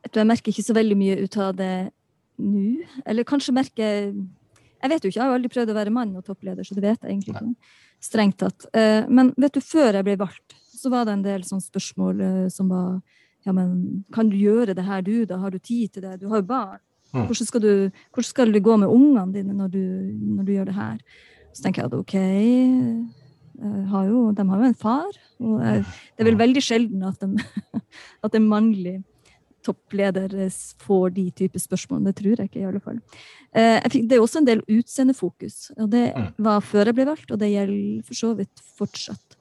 Jeg 0.07 0.29
merker 0.29 0.53
ikke 0.53 0.65
så 0.65 0.77
veldig 0.77 0.97
mye 0.99 1.17
ut 1.25 1.39
av 1.43 1.57
det 1.59 1.73
nå. 2.39 2.65
Eller 3.09 3.27
kanskje 3.27 3.55
merker 3.57 4.13
Jeg 4.13 4.93
vet 4.93 5.05
jo 5.05 5.09
ikke, 5.09 5.17
jeg 5.17 5.25
har 5.25 5.33
jo 5.33 5.37
aldri 5.39 5.51
prøvd 5.51 5.73
å 5.73 5.77
være 5.79 5.93
mann 5.95 6.13
og 6.19 6.25
toppleder, 6.27 6.67
så 6.67 6.77
det 6.77 6.85
vet 6.85 7.01
jeg 7.01 7.11
egentlig 7.11 7.33
ikke. 7.33 7.77
Strengt 8.05 8.37
tatt. 8.39 8.67
Eh, 8.77 9.07
men 9.09 9.33
vet 9.41 9.57
du, 9.57 9.63
før 9.65 9.97
jeg 9.97 10.05
ble 10.05 10.19
valgt, 10.21 10.55
så 10.77 10.93
var 10.93 11.09
det 11.09 11.15
en 11.17 11.25
del 11.25 11.47
sånne 11.49 11.65
spørsmål 11.65 12.21
eh, 12.27 12.43
som 12.53 12.69
var 12.71 13.01
Ja, 13.47 13.53
men 13.55 14.05
kan 14.13 14.29
du 14.29 14.37
gjøre 14.37 14.75
det 14.75 14.83
her, 14.85 15.03
du, 15.07 15.25
da? 15.25 15.39
Har 15.39 15.55
du 15.55 15.59
tid 15.59 15.95
til 15.95 16.03
det? 16.03 16.17
Du 16.21 16.27
har 16.29 16.43
jo 16.43 16.49
barn. 16.49 16.81
Mm. 17.13 17.29
Hvordan 17.29 17.47
skal, 17.47 17.63
du, 17.63 17.91
hvordan 18.11 18.27
skal 18.29 18.53
det 18.53 18.63
gå 18.67 18.77
med 18.83 18.91
ungene 18.91 19.33
dine 19.33 19.55
når 19.55 19.69
du, 19.71 19.85
når 20.37 20.49
du 20.49 20.53
gjør 20.53 20.67
det 20.69 20.75
her? 20.75 20.97
Så 21.55 21.63
tenker 21.65 21.83
jeg 21.83 21.93
at 21.93 21.95
OK, 21.97 22.17
har 23.91 24.09
jo, 24.11 24.31
de 24.37 24.47
har 24.49 24.63
jo 24.63 24.71
en 24.71 24.79
far. 24.79 25.19
Og 25.41 25.61
det 25.63 26.23
er 26.23 26.29
vel 26.31 26.41
veldig 26.41 26.63
sjelden 26.65 27.05
at, 27.09 27.23
de, 27.23 27.83
at 28.27 28.37
en 28.37 28.49
mannlig 28.51 28.99
toppleder 29.67 30.31
får 30.85 31.11
de 31.17 31.25
type 31.35 31.59
spørsmål. 31.59 32.05
Det 32.07 32.15
tror 32.21 32.37
jeg 32.37 32.51
ikke, 32.51 32.61
i 32.63 32.69
alle 32.69 32.83
fall. 32.85 33.01
Fikk, 33.91 34.07
det 34.07 34.19
er 34.19 34.23
også 34.23 34.43
en 34.43 34.49
del 34.49 34.63
utseendefokus. 34.71 35.57
og 35.77 35.91
Det 35.91 36.05
mm. 36.15 36.29
var 36.47 36.63
før 36.63 36.91
jeg 36.91 36.99
ble 36.99 37.09
valgt, 37.09 37.33
og 37.33 37.41
det 37.43 37.51
gjelder 37.51 38.07
for 38.07 38.21
så 38.21 38.33
vidt 38.39 38.65
fortsatt. 38.79 39.39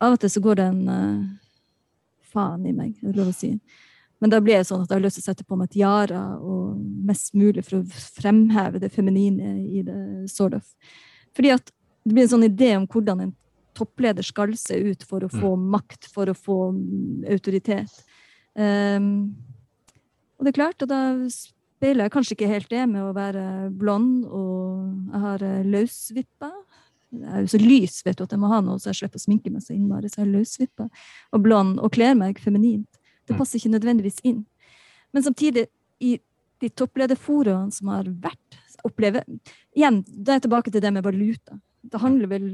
Av 0.00 0.16
og 0.16 0.22
til 0.22 0.32
så 0.32 0.40
går 0.40 0.60
det 0.60 0.66
en 0.70 0.82
uh, 0.88 1.24
faen 2.32 2.66
i 2.66 2.72
meg, 2.72 2.94
det 3.02 3.12
er 3.12 3.20
lov 3.20 3.32
å 3.32 3.36
si. 3.36 3.52
Men 4.20 4.32
da 4.32 4.40
blir 4.44 4.60
det 4.60 4.68
sånn 4.68 4.84
at 4.84 4.90
jeg 4.90 4.98
har 4.98 5.04
lyst 5.04 5.16
til 5.18 5.24
å 5.24 5.28
sette 5.30 5.46
på 5.48 5.56
meg 5.56 5.70
tiara 5.72 6.22
og 6.44 6.80
mest 7.08 7.32
mulig 7.36 7.64
for 7.64 7.80
å 7.80 8.00
fremheve 8.20 8.80
det 8.82 8.92
feminine 8.92 9.54
i 9.64 9.84
det, 9.84 10.00
sort 10.28 10.58
of. 10.58 10.66
Fordi 11.36 11.54
at 11.54 11.72
det 12.04 12.14
blir 12.14 12.26
en 12.26 12.32
sånn 12.34 12.48
idé 12.48 12.72
om 12.78 12.88
hvordan 12.90 13.26
en 13.26 13.36
toppleder 13.76 14.26
skal 14.26 14.52
se 14.58 14.76
ut 14.90 15.04
for 15.06 15.24
å 15.24 15.30
få 15.32 15.54
mm. 15.56 15.68
makt, 15.72 16.08
for 16.12 16.30
å 16.30 16.36
få 16.36 16.58
autoritet. 17.30 17.92
Um, 18.54 19.30
og 20.36 20.44
det 20.46 20.52
er 20.52 20.58
klart, 20.58 20.82
og 20.82 20.90
da 20.90 21.00
speiler 21.30 22.06
jeg 22.06 22.14
kanskje 22.14 22.36
ikke 22.36 22.50
helt 22.50 22.72
det 22.72 22.82
med 22.90 23.04
å 23.04 23.14
være 23.16 23.44
blond 23.76 24.24
og 24.26 25.12
jeg 25.12 25.22
har 25.24 25.44
løsvippa. 25.44 26.50
løsvipper. 26.50 26.58
Jeg 27.10 27.26
er 27.26 27.42
jo 27.42 27.50
så 27.50 27.58
lys 27.58 27.96
vet 28.06 28.18
du, 28.18 28.24
at 28.24 28.34
jeg 28.34 28.40
må 28.40 28.50
ha 28.52 28.60
noe 28.62 28.78
så 28.78 28.92
jeg 28.92 29.00
slipper 29.00 29.18
å 29.18 29.24
sminke 29.24 29.50
meg 29.50 29.64
så 29.64 29.74
innmari. 29.74 30.10
Så 30.10 30.20
jeg 30.20 30.26
har 30.28 30.34
løsvipper 30.36 31.06
og 31.34 31.42
blond 31.42 31.80
og 31.82 31.92
kler 31.96 32.14
meg 32.18 32.38
feminint. 32.42 33.00
Det 33.26 33.34
mm. 33.34 33.40
passer 33.40 33.58
ikke 33.58 33.74
nødvendigvis 33.74 34.20
inn. 34.28 34.44
Men 35.10 35.26
samtidig, 35.26 35.66
i 35.98 36.16
de 36.62 36.70
topplederforaene 36.70 37.74
som 37.74 37.90
har 37.90 38.06
vært, 38.22 38.60
opplever 38.86 39.26
Igjen, 39.76 40.00
da 40.06 40.32
er 40.32 40.38
jeg 40.38 40.46
tilbake 40.46 40.72
til 40.72 40.82
det 40.82 40.92
med 40.94 41.04
valuta. 41.04 41.58
Det 41.82 42.00
handler 42.00 42.30
vel 42.30 42.48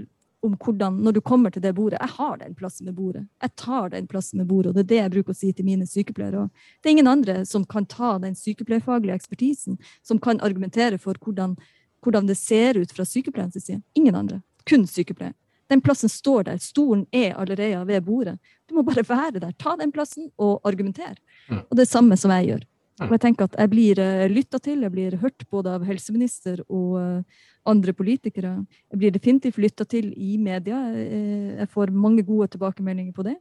om 0.47 0.57
hvordan, 0.61 0.99
når 1.03 1.17
du 1.17 1.21
kommer 1.21 1.51
til 1.51 1.63
det 1.63 1.73
bordet 1.75 1.99
Jeg 2.01 2.15
har 2.19 2.37
den 2.39 2.55
plassen 2.55 2.87
med 2.87 2.95
bordet. 2.95 3.25
Jeg 3.43 3.55
tar 3.57 3.89
den 3.91 4.07
plassen 4.07 4.39
med 4.39 4.47
bordet, 4.47 4.71
og 4.71 4.75
det 4.77 4.85
er 4.85 4.91
det 4.91 5.01
jeg 5.01 5.13
bruker 5.15 5.35
å 5.35 5.39
si 5.39 5.53
til 5.53 5.67
mine 5.67 5.87
sykepleiere. 5.87 6.45
Og 6.45 6.83
det 6.83 6.91
er 6.91 6.97
ingen 6.97 7.11
andre 7.11 7.39
som 7.49 7.65
kan 7.65 7.87
ta 7.87 8.17
den 8.23 8.37
sykepleierfaglige 8.39 9.17
ekspertisen, 9.17 9.79
som 10.03 10.21
kan 10.23 10.41
argumentere 10.41 11.01
for 11.03 11.19
hvordan, 11.19 11.57
hvordan 12.05 12.29
det 12.31 12.39
ser 12.39 12.79
ut 12.79 12.93
fra 12.93 13.05
sykepleierens 13.09 13.59
side. 13.59 13.83
Ingen 13.95 14.15
andre. 14.15 14.43
Kun 14.69 14.87
sykepleier. 14.87 15.35
Den 15.69 15.81
plassen 15.83 16.09
står 16.09 16.47
der. 16.47 16.59
Stolen 16.63 17.07
er 17.11 17.35
allerede 17.35 17.87
ved 17.89 18.05
bordet. 18.07 18.39
Du 18.69 18.77
må 18.77 18.83
bare 18.87 19.03
være 19.09 19.41
der. 19.41 19.53
Ta 19.59 19.75
den 19.77 19.93
plassen 19.93 20.31
og 20.39 20.61
argumentere. 20.65 21.17
Og 21.51 21.77
det 21.77 21.87
er 21.87 21.91
samme 21.91 22.17
som 22.17 22.31
jeg 22.31 22.53
gjør. 22.53 22.67
Og 23.05 23.13
jeg 23.13 23.21
tenker 23.27 23.45
at 23.45 23.57
jeg 23.61 23.71
blir 23.73 24.01
eh, 24.01 24.25
lytta 24.33 24.61
til, 24.63 24.81
jeg 24.87 24.93
blir 24.95 25.19
hørt 25.21 25.45
både 25.53 25.75
av 25.77 25.85
helseminister 25.85 26.63
og 26.65 26.95
uh, 26.97 27.43
andre 27.69 27.93
politikere. 27.93 28.55
Jeg 28.93 29.01
blir 29.03 29.13
definitivt 29.13 29.61
lytta 29.61 29.85
til 29.85 30.15
i 30.17 30.39
media. 30.41 30.79
Uh, 30.95 31.59
jeg 31.61 31.69
får 31.75 31.93
mange 31.93 32.25
gode 32.25 32.49
tilbakemeldinger 32.55 33.13
på 33.13 33.27
det. 33.29 33.37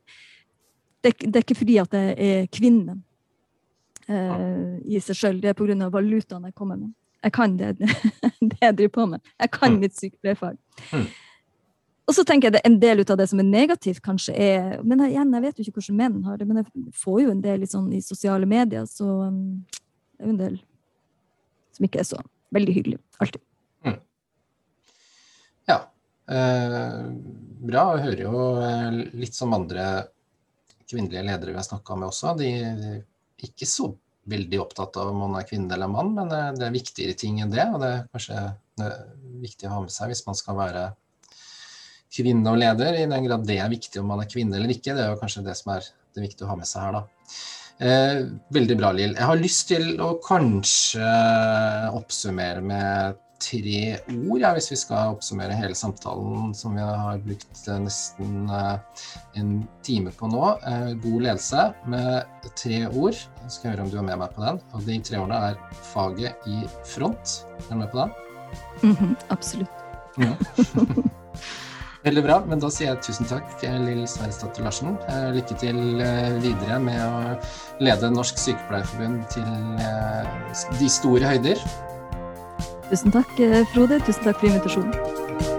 Det, 1.06 1.14
det 1.22 1.40
er 1.40 1.46
ikke 1.46 1.62
fordi 1.62 1.78
at 1.80 1.96
jeg 1.96 2.16
er 2.28 2.48
kvinne 2.52 3.02
i 4.06 5.00
seg 5.02 5.18
sjøl, 5.18 5.38
det 5.42 5.50
er 5.50 5.56
pga. 5.58 5.88
valutaen 5.90 6.44
jeg 6.46 6.54
kommer 6.54 6.76
med. 6.78 6.92
Jeg 7.26 7.34
kan 7.34 7.56
det, 7.58 7.72
det 8.52 8.60
jeg 8.62 8.76
driver 8.78 8.92
på 8.94 9.06
med. 9.16 9.32
Jeg 9.42 9.50
kan 9.56 9.72
mm. 9.74 9.80
mitt 9.82 9.96
sykepleierfag. 9.98 10.60
Og 12.06 12.14
så 12.14 12.26
tenker 12.28 12.50
jeg 12.50 12.58
det 12.58 12.64
En 12.68 12.78
del 12.82 13.02
av 13.02 13.18
det 13.18 13.28
som 13.32 13.42
er 13.42 13.48
negativt, 13.48 14.04
kanskje 14.06 14.36
er 14.38 14.84
Men 14.84 15.02
igjen, 15.08 15.34
jeg 15.34 15.46
vet 15.46 15.58
jo 15.58 15.66
ikke 15.66 15.80
hvordan 15.80 16.00
menn 16.02 16.22
har 16.28 16.38
det, 16.38 16.48
men 16.48 16.62
jeg 16.62 16.94
får 17.02 17.20
jo 17.24 17.34
en 17.34 17.44
del 17.44 17.66
sånn, 17.70 17.90
i 17.94 18.02
sosiale 18.06 18.50
medier, 18.50 18.86
så 18.90 19.10
um, 19.30 19.66
det 20.16 20.24
er 20.24 20.30
jo 20.30 20.36
en 20.36 20.42
del 20.44 20.60
som 21.76 21.88
ikke 21.88 22.00
er 22.00 22.08
så 22.08 22.22
veldig 22.56 22.74
hyggelig. 22.78 23.00
Alltid. 23.20 23.42
Mm. 23.84 23.98
Ja. 25.68 25.80
Eh, 26.32 27.02
bra. 27.68 27.84
Jeg 27.98 28.06
hører 28.06 28.22
jo 28.24 28.44
eh, 28.64 29.00
litt 29.20 29.36
som 29.36 29.56
andre 29.58 29.88
kvinnelige 30.88 31.26
ledere 31.26 31.52
vi 31.52 31.60
har 31.60 31.68
snakka 31.68 31.98
med 32.00 32.14
også. 32.14 32.32
De 32.40 32.48
er 32.64 33.02
ikke 33.44 33.68
så 33.68 33.90
veldig 34.32 34.62
opptatt 34.64 34.96
av 35.02 35.12
om 35.12 35.20
man 35.26 35.36
er 35.42 35.50
kvinne 35.50 35.76
eller 35.76 35.92
mann, 35.92 36.14
men 36.16 36.32
det 36.32 36.64
er 36.64 36.74
viktigere 36.74 37.18
ting 37.20 37.42
enn 37.44 37.52
det. 37.52 37.68
Og 37.74 37.84
det 37.84 37.92
er 37.92 38.08
kanskje 38.14 38.46
viktig 39.44 39.68
å 39.68 39.76
ha 39.76 39.82
med 39.84 39.94
seg 39.94 40.14
hvis 40.14 40.24
man 40.30 40.40
skal 40.40 40.58
være 40.62 40.86
kvinne 42.16 42.52
og 42.52 42.62
leder, 42.62 43.02
i 43.02 43.10
den 43.12 43.28
grad 43.28 43.46
det 43.48 43.60
er 43.60 43.72
viktig 43.72 44.02
om 44.02 44.10
man 44.14 44.24
er 44.24 44.32
kvinne 44.32 44.58
eller 44.60 44.72
ikke. 44.72 44.96
Det 44.96 45.04
er 45.04 45.12
jo 45.14 45.20
kanskje 45.22 45.46
det 45.46 45.58
som 45.60 45.76
er 45.76 45.92
det 46.16 46.24
viktige 46.24 46.48
å 46.48 46.54
ha 46.54 46.58
med 46.60 46.70
seg 46.70 46.88
her, 46.88 46.98
da. 47.00 47.04
Eh, 47.86 48.22
veldig 48.56 48.80
bra, 48.80 48.94
Lill. 48.96 49.18
Jeg 49.18 49.28
har 49.28 49.42
lyst 49.42 49.68
til 49.74 49.96
å 50.00 50.16
kanskje 50.24 51.12
oppsummere 51.92 52.64
med 52.64 53.22
tre 53.46 53.82
ord, 54.00 54.40
ja, 54.42 54.52
hvis 54.56 54.70
vi 54.72 54.78
skal 54.80 55.16
oppsummere 55.16 55.58
hele 55.58 55.76
samtalen 55.78 56.54
som 56.56 56.76
vi 56.78 56.84
har 56.86 57.20
brukt 57.26 57.68
eh, 57.68 57.82
nesten 57.84 58.48
eh, 58.48 59.02
en 59.42 59.52
time 59.86 60.14
på 60.16 60.30
nå. 60.32 60.44
Eh, 60.72 60.94
god 61.04 61.28
ledelse 61.28 61.68
med 61.92 62.48
tre 62.56 62.86
ord. 62.88 63.20
Jeg 63.44 63.56
skal 63.58 63.74
høre 63.74 63.86
om 63.86 63.92
du 63.92 64.00
er 64.00 64.08
med 64.08 64.22
meg 64.24 64.34
på 64.36 64.46
den. 64.46 64.62
Og 64.74 64.88
de 64.88 65.00
tre 65.04 65.20
ordene 65.22 65.42
er 65.52 65.84
faget 65.92 66.50
i 66.50 66.64
front. 66.96 67.42
Er 67.60 67.70
du 67.74 67.84
med 67.84 67.92
på 67.92 68.02
den? 68.04 68.16
Mm 68.84 68.96
-hmm, 68.96 69.16
absolutt. 69.30 69.70
Ja. 70.18 70.36
Veldig 72.06 72.22
bra. 72.22 72.38
Men 72.46 72.62
da 72.62 72.70
sier 72.70 72.92
jeg 72.92 73.02
tusen 73.08 73.30
takk, 73.30 73.50
Lill 73.64 74.06
Sverresdatter 74.10 74.66
Larsen. 74.66 74.94
Eh, 75.10 75.32
lykke 75.40 75.58
til 75.62 76.04
eh, 76.06 76.38
videre 76.44 76.78
med 76.84 77.02
å 77.02 77.34
lede 77.84 78.14
Norsk 78.14 78.38
Sykepleierforbund 78.42 79.26
til 79.34 79.82
eh, 79.82 80.78
de 80.78 80.92
store 81.00 81.34
høyder. 81.34 81.66
Tusen 82.92 83.16
takk, 83.16 83.34
Frode. 83.74 84.00
Tusen 84.06 84.30
takk 84.30 84.38
for 84.38 84.52
invitasjonen. 84.52 85.55